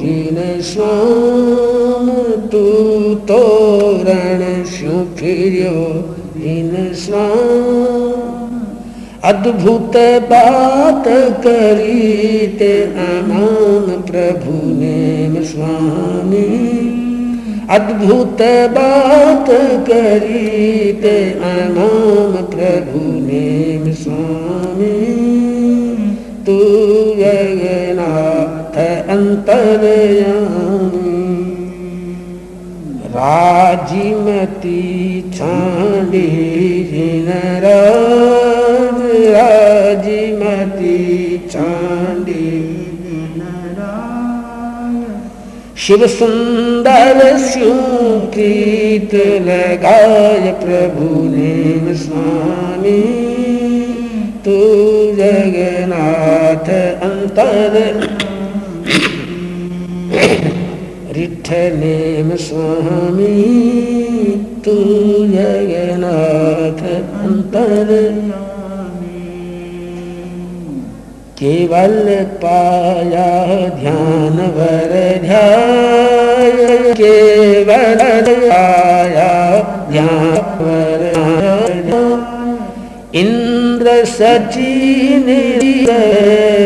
जिन 0.00 0.38
स्वाम। 0.62 2.06
तू 2.52 2.62
तोरण 3.30 4.40
शु 4.64 5.04
फिरियो 5.16 5.78
जिन 6.36 6.72
स्वाम। 6.94 7.67
अद्भुत 9.24 9.92
बात 10.22 11.04
करी 11.46 12.46
ते 12.58 12.82
अमान 12.82 14.02
प्रभु 14.10 14.52
नेम 14.64 15.42
स्वामी। 15.42 16.42
अद्भुत 17.70 18.38
बात 18.70 19.46
करी 19.90 20.92
ते 20.92 21.30
अनाम 21.30 22.32
प्रभु 22.32 23.00
नेम 23.04 23.92
स्वामी। 23.92 25.08
तू 26.46 26.58
जगन्नाथ 27.18 28.76
अंतरयामी। 29.08 30.67
राजीमती 33.16 34.80
छांडी 35.34 36.28
जिन 36.90 37.28
राजीमती 39.34 40.96
छांडी 41.52 42.46
शिव 45.86 46.06
सुंदर 46.06 47.20
स्यू 47.38 47.72
प्रीत 48.32 49.14
लगाय 49.46 50.50
प्रभु 50.64 51.08
ने 51.24 51.94
स्वामी। 51.94 53.00
तू 54.44 54.58
जगन्नाथ 55.16 56.68
अंतर। 57.02 57.74
रिठनेम 61.18 62.28
स्वामी 62.40 63.28
तू 64.64 64.74
जगन्नाथ 65.30 66.82
अंतर 67.20 67.88
केवल 71.40 72.06
पाया 72.44 73.26
ध्यान 73.80 74.38
वर 74.56 74.94
ध्याय, 75.24 76.50
केवल 77.00 78.00
पाया 78.44 79.32
ध्यान 79.90 80.38
वर 80.60 81.04
इंद्र 83.16 84.04
सचिन 84.14 85.28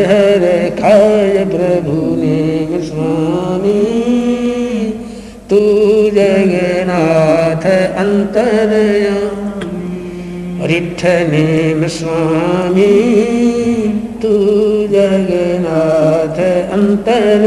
हर 0.09 0.45
खाय 0.79 1.45
प्रभु 1.53 1.99
ने 2.15 2.81
स्वामी। 2.87 3.92
तू 5.53 5.59
जगन्नाथ 6.09 7.65
अंतरया। 7.95 9.17
रिठनेम 10.67 11.87
स्वामी, 11.87 12.93
तू 14.21 14.33
जगन्नाथ 14.87 16.39
अंतर 16.71 17.43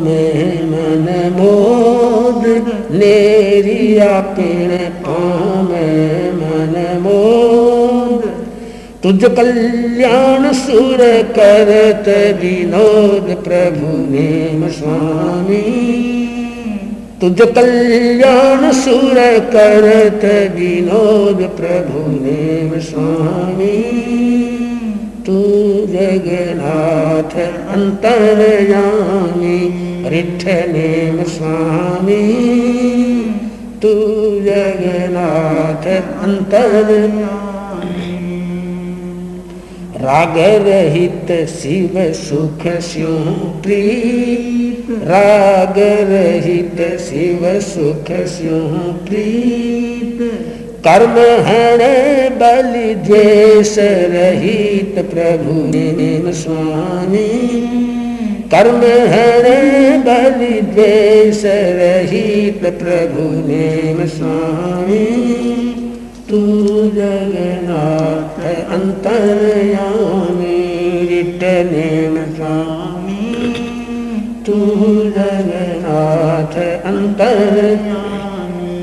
में 0.00 0.62
मन 0.62 1.32
मोद 1.38 2.42
नेरिया 2.90 4.20
पिण। 4.20 4.70
में 5.62 6.32
मन 6.32 7.00
मोद 7.00 7.49
तुझ 9.02 9.24
कल्याण 9.24 10.52
सुर 10.52 10.98
करत 11.38 12.08
विनोद 12.40 13.44
प्रभु 13.44 13.86
नेम 13.86 14.68
स्वामी। 14.68 15.90
तुझ 17.20 17.40
कल्याण 17.40 18.72
सुर 18.72 19.14
करत 19.54 20.24
विनोद 20.54 21.36
प्रभु 21.36 22.10
नेम 22.10 22.80
स्वामी। 22.80 23.82
तू 25.26 25.42
जगन्नाथ 25.86 27.40
अंतरयामी, 27.68 29.58
रिठ 30.08 30.44
नेम 30.46 31.22
स्वामी। 31.22 32.32
तू 33.82 33.88
जगन्नाथ 34.40 35.88
अंतर 36.22 37.12
राग 40.02 40.34
रहित 40.38 41.48
शिव 41.48 42.12
सुख 42.12 42.66
स्यु 42.66 43.06
प्रीत। 43.62 44.86
राग 44.90 45.74
रहित 46.10 46.98
शिव 47.00 47.60
सुख 47.60 48.06
स्यु 48.26 48.60
प्रीत। 49.06 50.18
कर्म 50.86 51.16
हण 51.46 51.78
बलि 52.38 52.94
द्वेष 52.94 53.78
रहित 53.78 54.94
प्रभु 54.94 55.54
नेम 55.66 56.30
स्वामी। 56.30 57.28
कर्म 58.54 58.80
हण 59.14 59.44
बलि 60.02 60.60
द्वेष 60.60 61.42
रहित 61.44 62.60
प्रभु 62.60 63.28
नेम 63.48 64.06
स्वामी। 64.06 65.69
तू 66.30 66.40
जगन्नाथ 66.94 68.36
अंतरयामी 68.72 70.58
रिट 71.08 71.42
स्वामी। 72.36 73.30
तू 74.46 74.56
जगन्नाथ 75.16 76.54
अंतरयामी। 76.86 78.78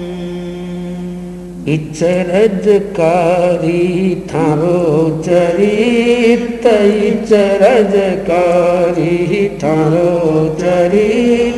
इचरजकारी 1.73 3.83
थारो 4.29 4.79
चरित 5.25 6.63
इचरजकारी 7.05 9.15
थारो 9.63 10.13
चरित। 10.61 11.56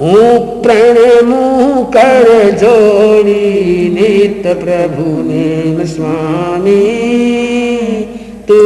प्रण 0.00 0.96
कर 1.84 2.50
जोड़ी 2.50 3.88
नित 3.88 4.42
प्रभु 4.42 5.22
नेम 5.22 5.84
स्वामी। 5.84 6.80
तू 8.48 8.58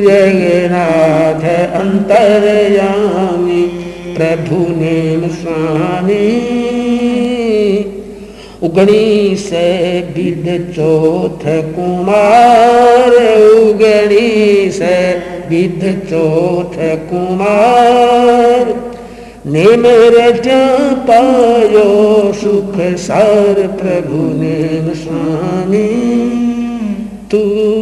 जगन्नाथ 0.00 1.44
अंतरयामी 1.80 3.62
प्रभु 4.16 4.56
नेम 4.56 5.28
स्वामी। 5.28 6.28
उगणी 8.62 9.36
से 9.36 10.00
विद 10.00 10.72
चौथ 10.76 11.44
कुमार 11.74 13.14
उगणी 13.52 14.70
नेम 19.48 19.82
रजा 19.86 20.94
पायो 20.94 21.84
सुख 22.32 22.74
सार 22.96 23.54
प्रभु 23.54 24.16
नेम 24.16 24.92
स्वामी 24.94 25.88
तू 27.30 27.38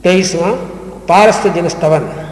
तेईसवा 0.03 0.51
पारस्त 1.09 1.47
जन 1.47 1.67
स्तवन 1.67 2.30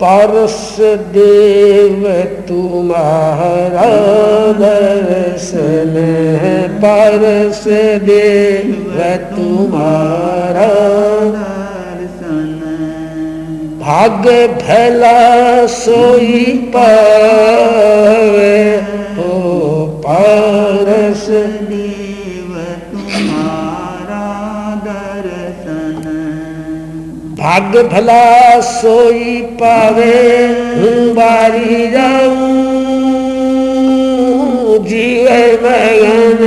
पारस 0.00 0.76
देव 1.14 2.02
तुम्हारा 2.48 3.90
दर्शन 4.58 5.94
पारस 6.82 7.62
देव 8.04 8.98
तुम्हारा 9.36 10.68
भाग्य 13.84 14.46
भला 14.48 15.66
सोई 15.76 16.44
पावे 16.74 18.52
हो 19.16 19.32
पारस 20.06 21.26
भाग्य 27.54 27.82
भला 27.82 28.60
सोई 28.60 29.42
पावे 29.42 30.14
बारी 31.14 31.86
जाऊँ। 31.90 32.48
जीव 34.86 35.28
मगन 35.62 36.42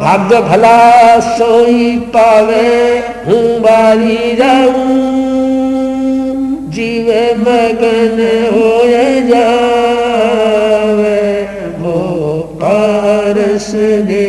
भाग्य 0.00 0.40
भला 0.40 1.20
सोई 1.20 1.96
पावे, 2.16 2.98
हूँ 3.26 3.60
बारी 3.60 4.36
जाऊँ। 4.36 4.86
जीव 6.70 7.06
मगन 7.38 8.18
हो 8.52 8.84
हो 11.82 11.98
पारस 12.62 13.70
देव 14.10 14.27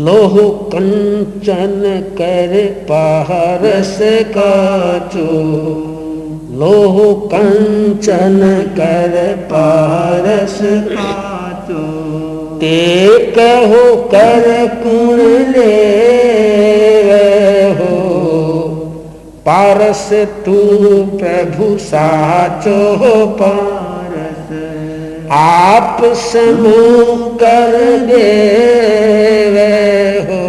लोह 0.00 0.40
कंचन 0.74 1.82
कर 2.18 2.52
पारस 2.90 3.98
काचो। 4.36 5.26
लोह 6.58 7.14
कंचन 7.26 8.38
कर 8.78 9.36
पारस 9.52 10.58
काचो। 10.62 11.82
ते 12.58 13.08
कहो 13.38 13.96
कर 14.14 14.66
कुण 14.82 15.18
ले 15.52 15.74
हो। 17.72 17.98
पारस 19.46 20.08
तू 20.46 20.56
प्रभु 21.18 21.78
साचो 21.78 23.26
पारस 23.26 23.79
आप 25.32 25.98
समूह 26.04 27.18
कर 27.42 27.72
देवे 28.06 29.66
हो। 30.20 30.46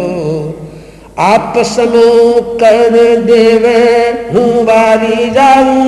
आप 1.18 1.54
समूह 1.58 2.40
कर 2.62 2.96
देवे 3.22 3.82
हूँ, 4.32 4.64
बारी 4.64 5.30
जाऊँ। 5.30 5.84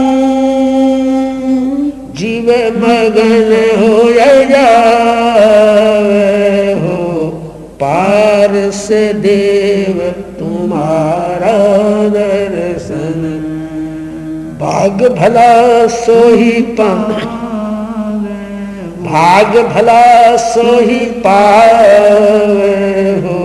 जीव 2.14 2.50
मगन 2.76 3.50
हो 3.78 4.12
जावे 4.44 5.52
हो, 6.72 7.28
पार 7.82 8.70
से 8.70 9.12
देव 9.12 9.98
तुम्हारा 10.38 11.56
दर्शन। 12.08 13.20
भाग 14.60 15.02
भला 15.18 15.86
सोही 15.86 16.60
पा 16.78 16.88
भाग 19.04 19.56
भला 19.66 20.36
सोही 20.36 20.98
पावे 21.20 22.70
हो, 23.20 23.38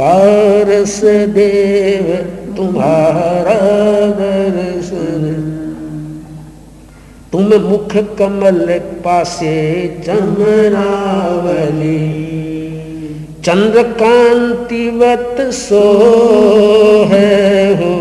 पारस 0.00 0.96
देव 1.34 2.06
तुम्हारा 2.56 3.54
दर्शन। 4.18 5.22
तुम 7.32 7.46
मुख 7.62 7.96
कमल 8.18 8.78
पासे 9.04 9.56
चमरावली 10.06 11.98
चंद्रकांतिवत 13.44 15.36
सो 15.54 15.84
है। 17.10 17.74
हो 17.76 17.94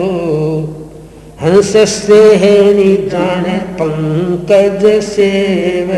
हंस 1.41 1.71
श्रेणी 1.87 2.91
जाने 3.09 3.57
पंकज 3.79 4.85
सेव 5.05 5.91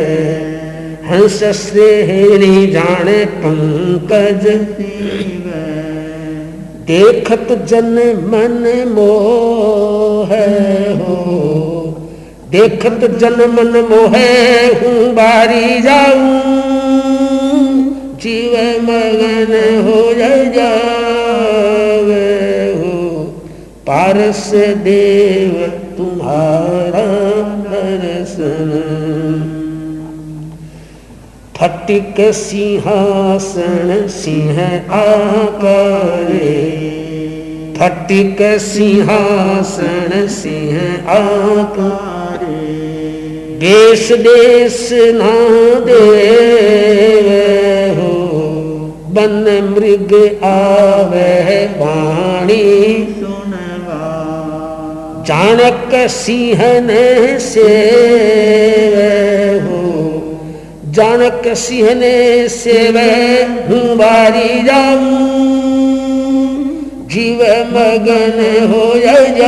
हंस 1.12 1.44
श्रेणी 1.44 2.68
जाने 2.68 3.26
पंकज। 3.26 4.46
देखत 6.88 7.52
जन 7.70 7.94
मन 8.26 8.64
मोह 8.88 10.32
हो। 11.00 11.18
देखत 12.50 13.02
जन 13.20 13.38
मन 13.50 13.78
मोह 13.90 14.16
हूँ, 14.80 15.14
बारी 15.14 15.82
जाऊँ। 15.82 16.40
जीव 18.18 18.56
मगन 18.82 19.54
हो 19.86 20.02
जावे 20.14 20.54
हो। 22.74 23.24
पारस 23.88 24.52
देव 24.56 25.54
तुम्हारा 25.98 27.06
दर्शन। 27.66 28.72
फटिक 31.62 32.16
सिंहासन 32.20 34.08
सिंह 34.10 34.62
आकारे। 34.92 36.62
फटिक 37.80 38.38
सिंहासन 38.42 40.28
सिंह 40.28 40.80
आकारे। 41.10 42.72
देश 43.60 44.12
देश 44.12 44.90
ना 44.92 45.36
देवे 45.80 47.42
हो 48.02 48.14
बन 49.10 49.76
मृग 49.76 50.44
आवे 50.44 51.66
वाणी। 51.66 52.64
सुनवा। 53.20 54.04
जानक 55.28 56.10
सिंहन 56.10 56.88
से 57.40 57.70
हो 58.88 58.90
जानक 60.91 61.47
सिंहन 61.57 62.01
सेवे, 62.47 63.11
हूँ 63.68 63.95
बारी 63.97 64.61
जाऊँ। 64.63 65.30
जीव 67.07 67.41
मगन 67.68 68.39
हो 68.72 68.84
जावे 69.38 69.39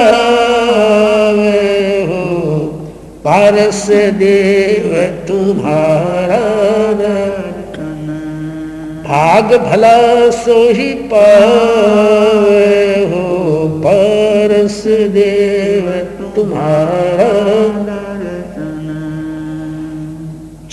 हो, 2.03 2.23
पारस 3.25 3.83
देव 4.19 4.89
तुम्हारा 5.27 6.41
भाग 9.05 9.53
भला 9.61 9.97
सोही 10.29 10.93
पावे 11.11 12.65
हो, 13.05 13.23
पारस 13.83 14.83
देव 15.13 15.89
तुम्हारा 16.35 17.31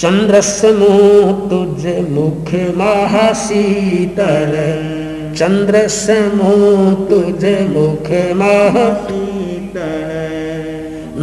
चंद्र 0.02 0.40
समूह 0.40 1.32
तुझ 1.48 1.86
मुख 2.10 2.50
महाशीतल 2.76 4.54
चंद्र 5.38 5.82
समूह 5.94 6.94
तुझ 7.10 7.50
मुख 7.72 8.08
महाशीतल 8.38 9.82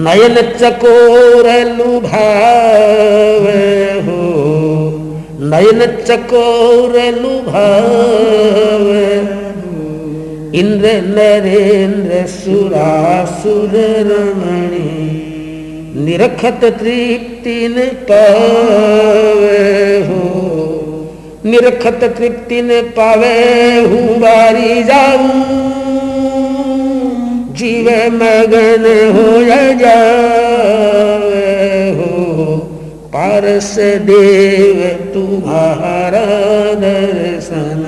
नयन 0.07 0.35
चकोर 0.51 1.49
लुभावे 1.77 3.63
हो 4.07 4.21
नयन 5.53 5.85
चकोर 6.03 6.99
लुभावे 7.15 9.07
इंद्र 10.59 10.91
नरेंद्र 11.07 12.25
सुरासुर 12.35 13.73
रमणी 14.11 15.26
निरखत 15.97 16.59
तृप्ति 16.63 17.67
न 17.67 17.85
पावे 18.09 19.61
हो। 19.99 20.23
निरखत 21.45 22.03
तृप्ति 22.17 22.61
न 22.61 22.81
पावे 22.81 23.37
हूँ, 23.81 24.19
बारी 24.19 24.83
जाऊँ। 24.83 25.29
जीव 27.53 27.89
मगन 28.13 28.85
हो 29.15 29.43
जावे 29.75 30.29
हो, 31.91 32.55
पारस 33.13 33.75
देव 33.79 35.11
तुम्हारा 35.13 36.25
दर्शन। 36.73 37.83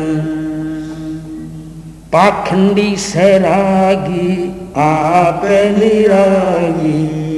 पाखंडी 2.14 2.96
सरागी 2.98 4.52
आप 4.78 5.42
निरागी। 5.78 7.29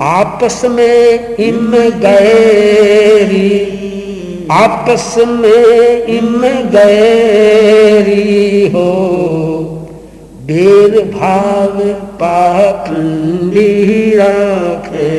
आपस 0.00 0.64
में 0.64 1.36
इम 1.36 1.70
गैरी। 2.00 3.52
आपस 4.52 5.14
में 5.28 6.06
इम 6.06 6.42
गैरी 6.70 8.68
हो। 8.68 8.90
बेर 10.42 11.00
भाव 11.14 11.78
पाखंडी 12.20 13.70
राखे 14.16 15.10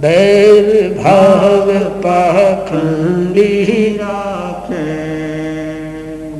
बैर 0.00 0.68
भाव 0.98 1.72
पाखंडी 2.02 3.52
राखे 3.96 4.84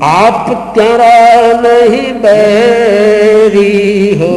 आप 0.07 0.73
त्यारा 0.75 1.61
नहीं 1.61 2.13
बैरी 2.23 3.75
हो। 4.15 4.37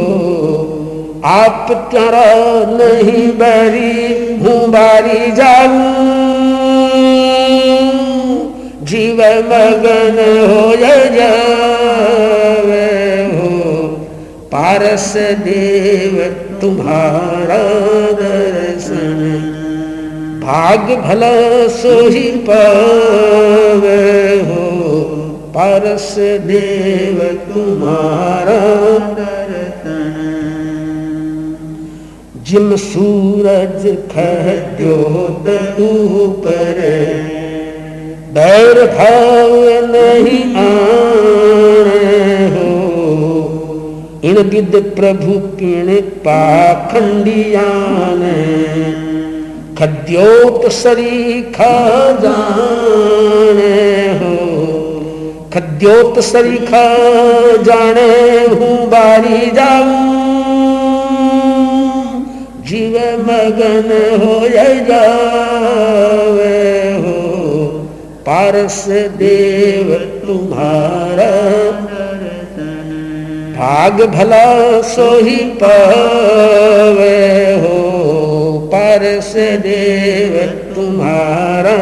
आप 1.24 1.88
त्यारा 1.90 2.28
नहीं 2.70 3.28
बैरी 3.38 4.38
हूँ 4.38 4.60
बारी 4.68 5.32
जाऊँ 5.32 5.80
जीव 8.82 9.18
मगन 9.48 10.16
हो 10.50 10.76
जावे 10.76 11.26
हो। 13.32 13.50
पारस 14.52 15.12
देव 15.16 16.16
तुम्हारा 16.60 17.62
दर्शन। 18.20 19.20
भाग 20.44 20.84
भला 21.00 21.34
सोही 21.68 22.30
पावे 22.48 24.00
हो। 24.40 24.64
पारस 25.54 26.14
देव 26.18 27.18
तुम्हारा 27.54 28.60
दर्शन। 29.14 29.39
जिम 32.50 32.74
सूरज 32.76 33.82
खद्योत 34.12 35.48
ऊपर 35.80 36.78
बैर 38.34 38.80
भाव 38.86 39.52
नहीं 39.86 40.40
आने 40.56 42.14
हो। 42.48 42.70
इन 44.24 44.42
गिद 44.50 44.74
प्रभु 44.96 45.38
किण 45.56 45.92
पाखंडियान, 46.26 48.22
खद्योत 49.78 50.70
सरी 50.72 51.42
खा 51.52 51.76
जाने 52.20 53.74
हो। 54.18 54.36
खद्योत 55.54 56.18
सरी 56.24 56.58
खा 56.66 56.86
जाने 57.62 58.10
हूँ 58.46 58.74
बारी 58.88 59.50
जाऊँ 59.50 60.19
जीव 62.70 62.96
मगन 63.18 63.88
हो 64.20 64.34
जावे 64.48 64.90
हो। 67.02 67.14
पारस 68.26 68.84
देव 68.88 69.88
तुम्हारा 70.26 71.30
भाग 73.56 74.02
भला 74.02 74.46
सोही 74.82 75.36
पावे 75.36 77.16
हो। 77.54 77.78
पारस 78.72 79.32
देव 79.36 80.36
तुम्हारा 80.74 81.76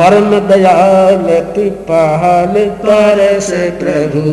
परम 0.00 0.30
दयाल 0.48 1.26
कृपाल 1.54 2.54
परस 2.84 3.50
प्रभु। 3.80 4.26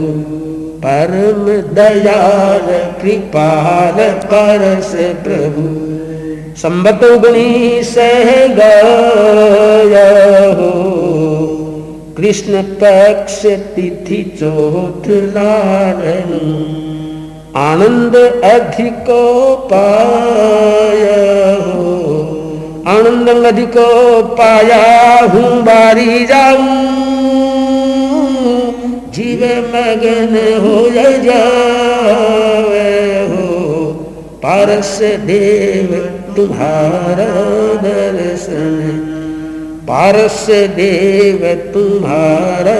परम 0.83 1.45
दयाल 1.75 2.67
कृपाल 3.01 3.97
परस 4.25 4.91
प्रभु। 5.23 5.63
संबत 6.61 7.03
गुणी 7.21 7.83
सह 7.83 8.29
हो 10.59 10.69
कृष्ण 12.17 12.61
पक्ष 12.81 13.41
तिथि 13.75 14.21
चोट 14.39 15.07
लालन 15.35 16.31
आनंद 17.61 18.15
अधिको 18.45 19.23
पाय 19.71 21.03
आनंद 22.95 23.29
अधिको 23.45 23.89
पाया 24.35 24.85
हूँ 25.33 25.49
बारी 25.63 26.25
जाऊँ। 26.25 27.46
जीव 29.17 29.43
मगन 29.67 30.33
हो 30.61 30.89
जावे 31.23 32.89
हो। 33.29 33.85
पारस 34.43 34.99
देव 35.01 35.93
तुम्हारा 36.35 37.25
दर्शन। 37.83 38.75
पारस 39.87 40.45
देव 40.49 41.71
तुम्हारा 41.73 42.77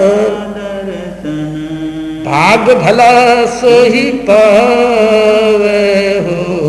भाग 2.24 2.70
भला 2.82 3.12
सोही 3.46 4.02
पावे 4.02 5.82
हो। 6.18 6.68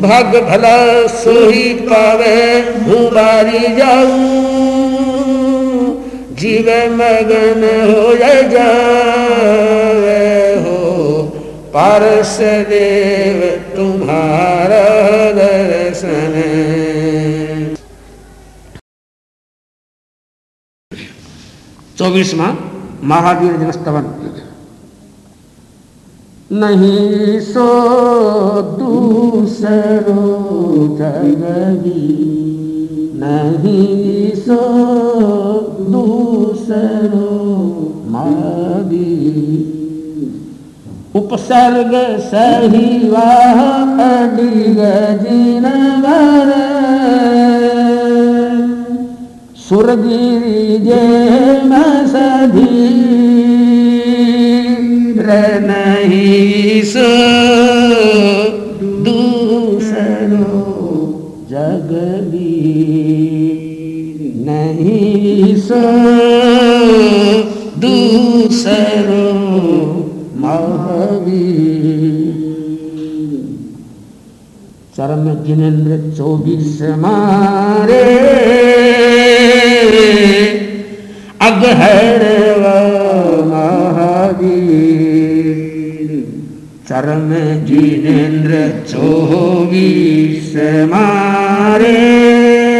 भाग 0.00 0.36
भला 0.36 1.06
सोही 1.06 1.72
पावे। 1.74 2.36
हूँ 2.86 3.10
बारी 3.10 3.76
जाऊँ 3.76 4.63
जीव 6.44 6.68
मगन 6.92 7.62
हो 7.88 8.14
जावे 8.50 10.16
हो। 10.64 11.22
पारस 11.74 12.38
देव 12.68 13.38
तुम्हारा 13.76 14.82
दर्शन। 15.32 16.34
चौबीसवा, 21.98 22.48
महावीर 23.02 23.52
दिवस्तवन 23.52 24.04
नहीं 26.52 27.40
सो 27.40 27.68
दूसरो 28.78 30.24
जगवी 30.98 32.33
नहीं 33.24 34.30
सो 34.36 34.56
दूसरो 35.92 37.28
मादी 38.14 39.12
उपसर्ग 41.16 41.94
सही 42.24 43.08
वाह 43.10 43.60
अडिग 44.06 44.80
जिनवर 45.22 46.52
सुरगिरी 49.68 50.78
जे 50.84 51.02
मसधी 51.72 52.82
नहीं 55.66 56.82
सो 56.84 57.08
दूसरो। 59.06 60.73
दूसरो 67.80 69.24
महावीर। 70.36 71.74
चरम 74.96 75.24
जिनेन्द्र 75.44 76.16
चौबीस 76.16 76.78
मारे 76.98 78.02
अगहर 81.40 82.22
महावीर। 83.48 84.94
चरम 86.88 87.30
जिनेन्द्र 87.66 88.52
चौबीस 88.90 90.52
मारे। 90.84 92.73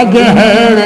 अगहण 0.00 0.78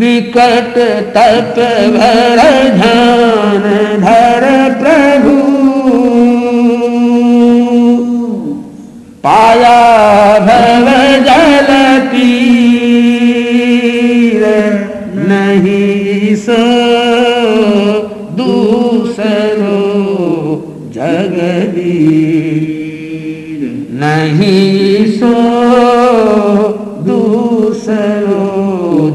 विकट 0.00 0.76
तप 1.16 1.58
भर 1.96 2.40
ध्यान 2.76 3.64
धर 4.04 4.44
प्रभु 4.80 5.41
नहीं 24.02 25.06
सो 25.16 25.32
दूसरो 27.06 28.46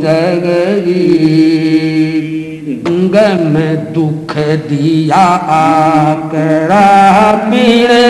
जगगी 0.03 1.07
गम 3.13 3.55
दुख 3.93 4.33
दिया 4.69 5.23
आकरा 5.55 6.85
पीड़े। 7.43 8.01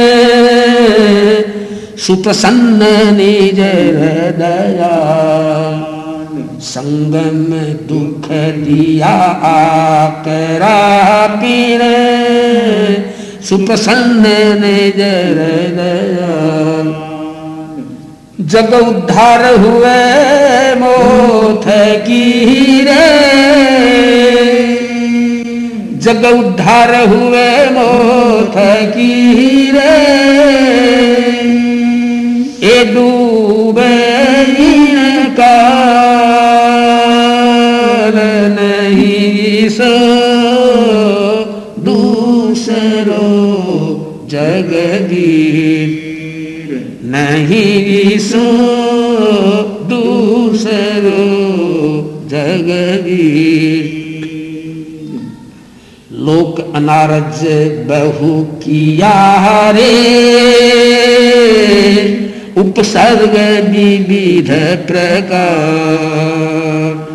सुप्रसन्न 1.97 2.81
निज 3.15 3.59
दया 4.39 4.95
संगम 6.67 7.51
दुख 7.89 8.27
दिया 8.57 9.15
आकरा 9.49 10.77
पीड़े। 11.35 11.99
सुप्रसन्न 13.49 14.23
निज 14.61 14.99
जग 18.51 18.73
उद्धार 18.73 19.45
हुए 19.53 19.99
मोथ 20.75 21.67
की 22.07 22.81
रे। 22.81 23.07
जग 25.97 26.25
उद्धार 26.25 26.95
हुए 27.07 27.49
मोथ 27.69 28.57
की 28.95 29.11
रे। 29.71 29.95
ए 32.63 32.85
डूबे 32.85 33.95
का 35.39 35.55
नहीं 38.49 39.69
सो। 39.69 39.93
दूसरो 42.57 43.25
जगदीर 44.29 45.89
नहीं 47.05 48.17
सो 48.19 48.45
दूसरो 49.89 51.25
जगदीर। 52.31 53.85
लोक 56.25 56.53
अनारज 56.75 57.41
बहु 57.89 58.31
किया 58.63 59.17
रे 59.71 59.93
उपसर्ग 62.57 63.35
विविध 63.69 64.49
प्रकार। 64.87 67.06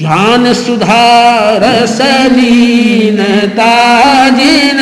ध्यान 0.00 0.52
सुधार 0.52 1.86
सलीनता 1.86 3.72
जिन। 4.28 4.78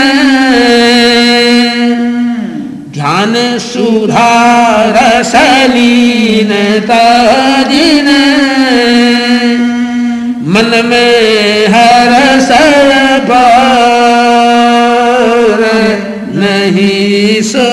ध्यान 2.93 3.35
सुधार 3.59 5.23
सलीनता 5.23 7.03
जिन। 7.63 8.09
मन 10.47 10.71
में 10.85 11.67
हर 11.67 12.41
पर 13.21 13.59
नहीं 16.35 17.43
सो 17.43 17.69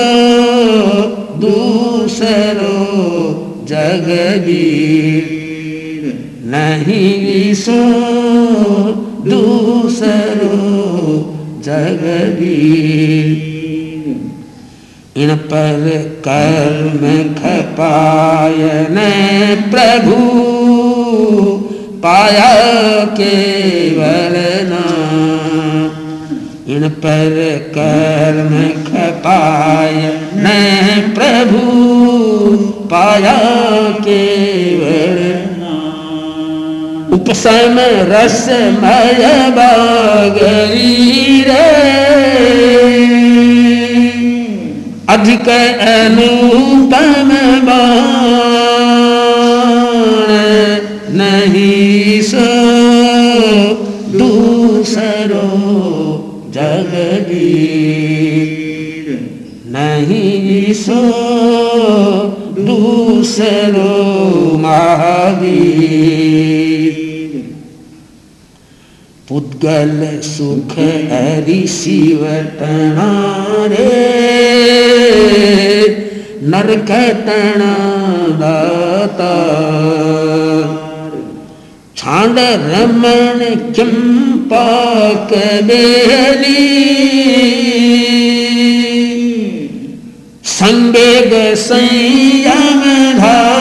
दूसरो 1.38 2.76
जगवीर 3.68 5.26
नहीं। 6.46 7.15
दूसरो 9.26 10.56
जगवीर 11.64 13.26
इन 15.22 15.34
पर 15.36 15.84
कर्म 16.28 17.02
खपायन 17.34 18.98
प्रभु, 19.70 20.18
पाया 21.98 22.50
केवल 23.04 24.36
इन 26.68 26.88
पर 26.88 27.34
कर्म 27.78 28.52
खपाय 28.84 29.96
न 30.36 30.46
प्रभु, 31.14 31.62
पाया 32.86 33.38
केवल 34.00 35.15
उपसम 37.36 37.76
रसमय 38.10 39.24
बागरी 39.56 41.42
रे। 41.42 41.66
अधिक 45.08 45.48
अनुपम 45.88 47.30
नहीं 51.18 52.20
सो 52.22 52.48
दूसरो 54.18 55.46
जगदीर। 56.54 57.46
नहीं 59.76 60.74
सो 60.74 61.02
दूसरो 62.60 63.90
महावीर। 64.58 66.65
पुद्गल 69.56 70.00
सुख 70.22 70.72
हरि 71.10 71.66
शिव 71.68 72.22
रे 73.72 73.86
नरक 76.52 76.90
टणा 77.26 77.74
दाता। 78.40 79.30
छांड 81.96 82.38
रमण 82.64 83.38
किम 83.76 83.94
पाक 84.52 85.32
बेली 85.64 86.64
संयम 91.58 92.82
धार, 93.18 93.56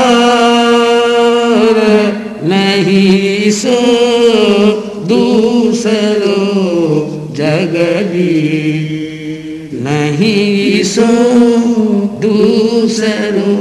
नहीं 2.49 3.51
सो 3.51 4.04
जगदीर 7.37 8.93
नहीं 9.85 10.83
सो 10.83 11.09
दूसरो 12.21 13.53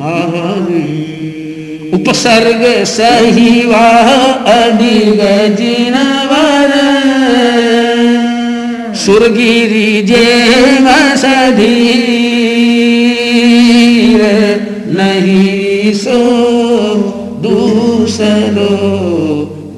महावीर। 0.00 1.94
उपसर्ग 2.00 2.62
सही 2.86 3.52
वाह 3.66 4.08
अडिग 4.54 5.20
जिनवर 5.58 6.72
सुरगिरी 9.04 9.90
जे 10.02 10.26
सधीर 11.20 11.70
नहीं 14.98 15.92
सो 15.94 16.20
दूसरो 17.42 18.74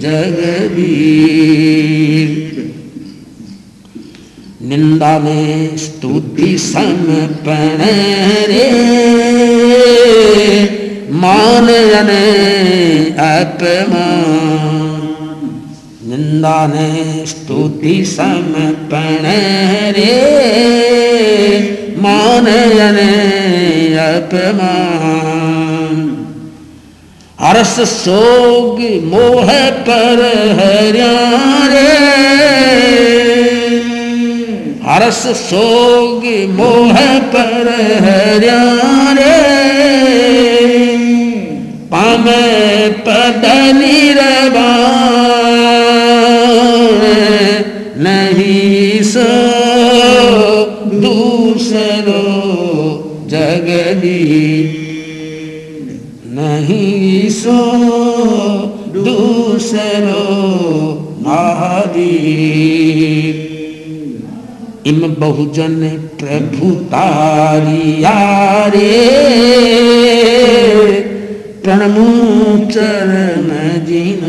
जगवीर 0.02 1.81
निंदा 4.64 5.18
में 5.18 5.76
स्तुति 5.76 6.58
समपण 6.58 7.78
रे। 8.48 8.70
मान 11.10 11.66
जने 11.66 12.30
अपमान। 13.10 14.12
निंदा 16.06 16.66
ने 16.66 17.26
स्तुति 17.26 18.04
समपण 18.04 19.28
रे। 19.92 20.42
मान 21.98 22.44
जने 22.44 23.14
अपमान। 23.96 24.92
हर्ष 27.40 27.80
सोग 27.80 28.80
मोह 29.04 29.70
पर 29.70 30.18
हरिया 30.60 31.66
रे। 31.66 33.41
हर्ष 34.84 35.20
सोग 35.38 36.24
मोह 36.56 36.96
पर 37.34 37.68
हरिया 38.04 38.62
रे। 39.18 39.36
पाम 41.92 42.24
पद 43.06 43.44
निर्बाण 43.76 44.82
नहीं 48.04 49.02
सो 49.10 49.28
दूसरो 51.04 52.22
जगदी 53.32 54.22
नहीं 56.38 57.28
सो 57.30 57.60
दूसरो 58.98 60.24
इम 64.90 65.02
बहुजन 65.18 65.74
प्रभु 66.20 66.68
तारिया 66.92 68.14
रे 68.74 68.88
प्रणमु 71.64 72.06
चरण 72.72 73.46
जिन 73.88 74.24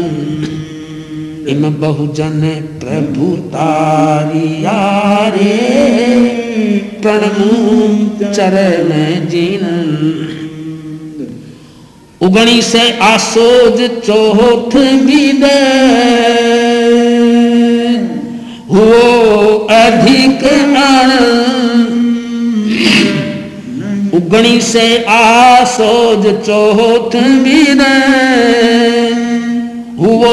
इम 1.53 1.63
बहुजन 1.81 2.39
प्रभु 2.83 3.31
तारिया 3.55 4.77
रे 5.35 5.57
प्रणमु 7.01 7.49
चरण 8.35 8.91
जिन 9.29 9.65
उगणी 12.21 12.61
से 12.61 12.89
आसोज 13.03 13.81
चौथ 14.05 14.75
विद 15.07 15.43
हो 18.73 18.85
अधिक 19.71 20.43
उगणी 24.15 24.59
से 24.61 24.85
आसोज 25.09 26.25
चौथ 26.45 27.15
विद 27.43 27.81
हुओ 29.99 30.31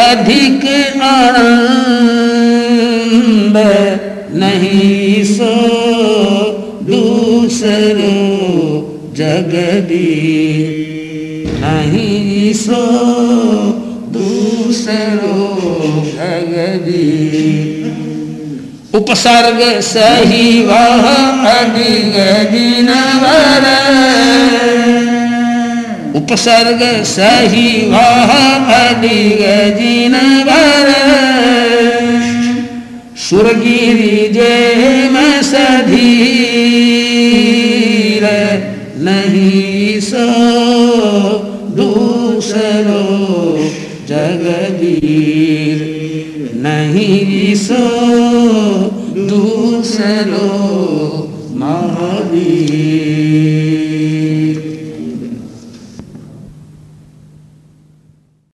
अधिक 0.00 0.64
आनंद 1.04 1.54
नहीं 4.42 5.24
सो 5.24 5.52
दूसरो 6.90 8.14
जगदी 9.16 10.08
नहीं 11.60 12.52
सो 12.62 12.82
दूसरो 14.16 15.23
जगदी 15.86 17.10
उपसर्ग 18.94 19.60
सही 19.80 20.62
वह 20.62 21.06
दिनवर 22.52 23.64
उपसर्ग 26.16 26.82
सही 27.04 27.90
वह 27.90 28.30
अधिक 28.74 29.40
दिनवर 29.78 30.92
सुरगिरी 33.28 34.16
जे 34.32 35.08
में 35.12 35.42
सधीर, 35.42 36.14
नहीं 38.98 40.00
सो 40.00 40.26
दूसरो। 41.76 43.04
जगदीर 44.08 45.78
नहीं 46.64 47.54
सो 47.54 47.84
दूसरो 49.28 50.48
महावीर। 51.62 53.53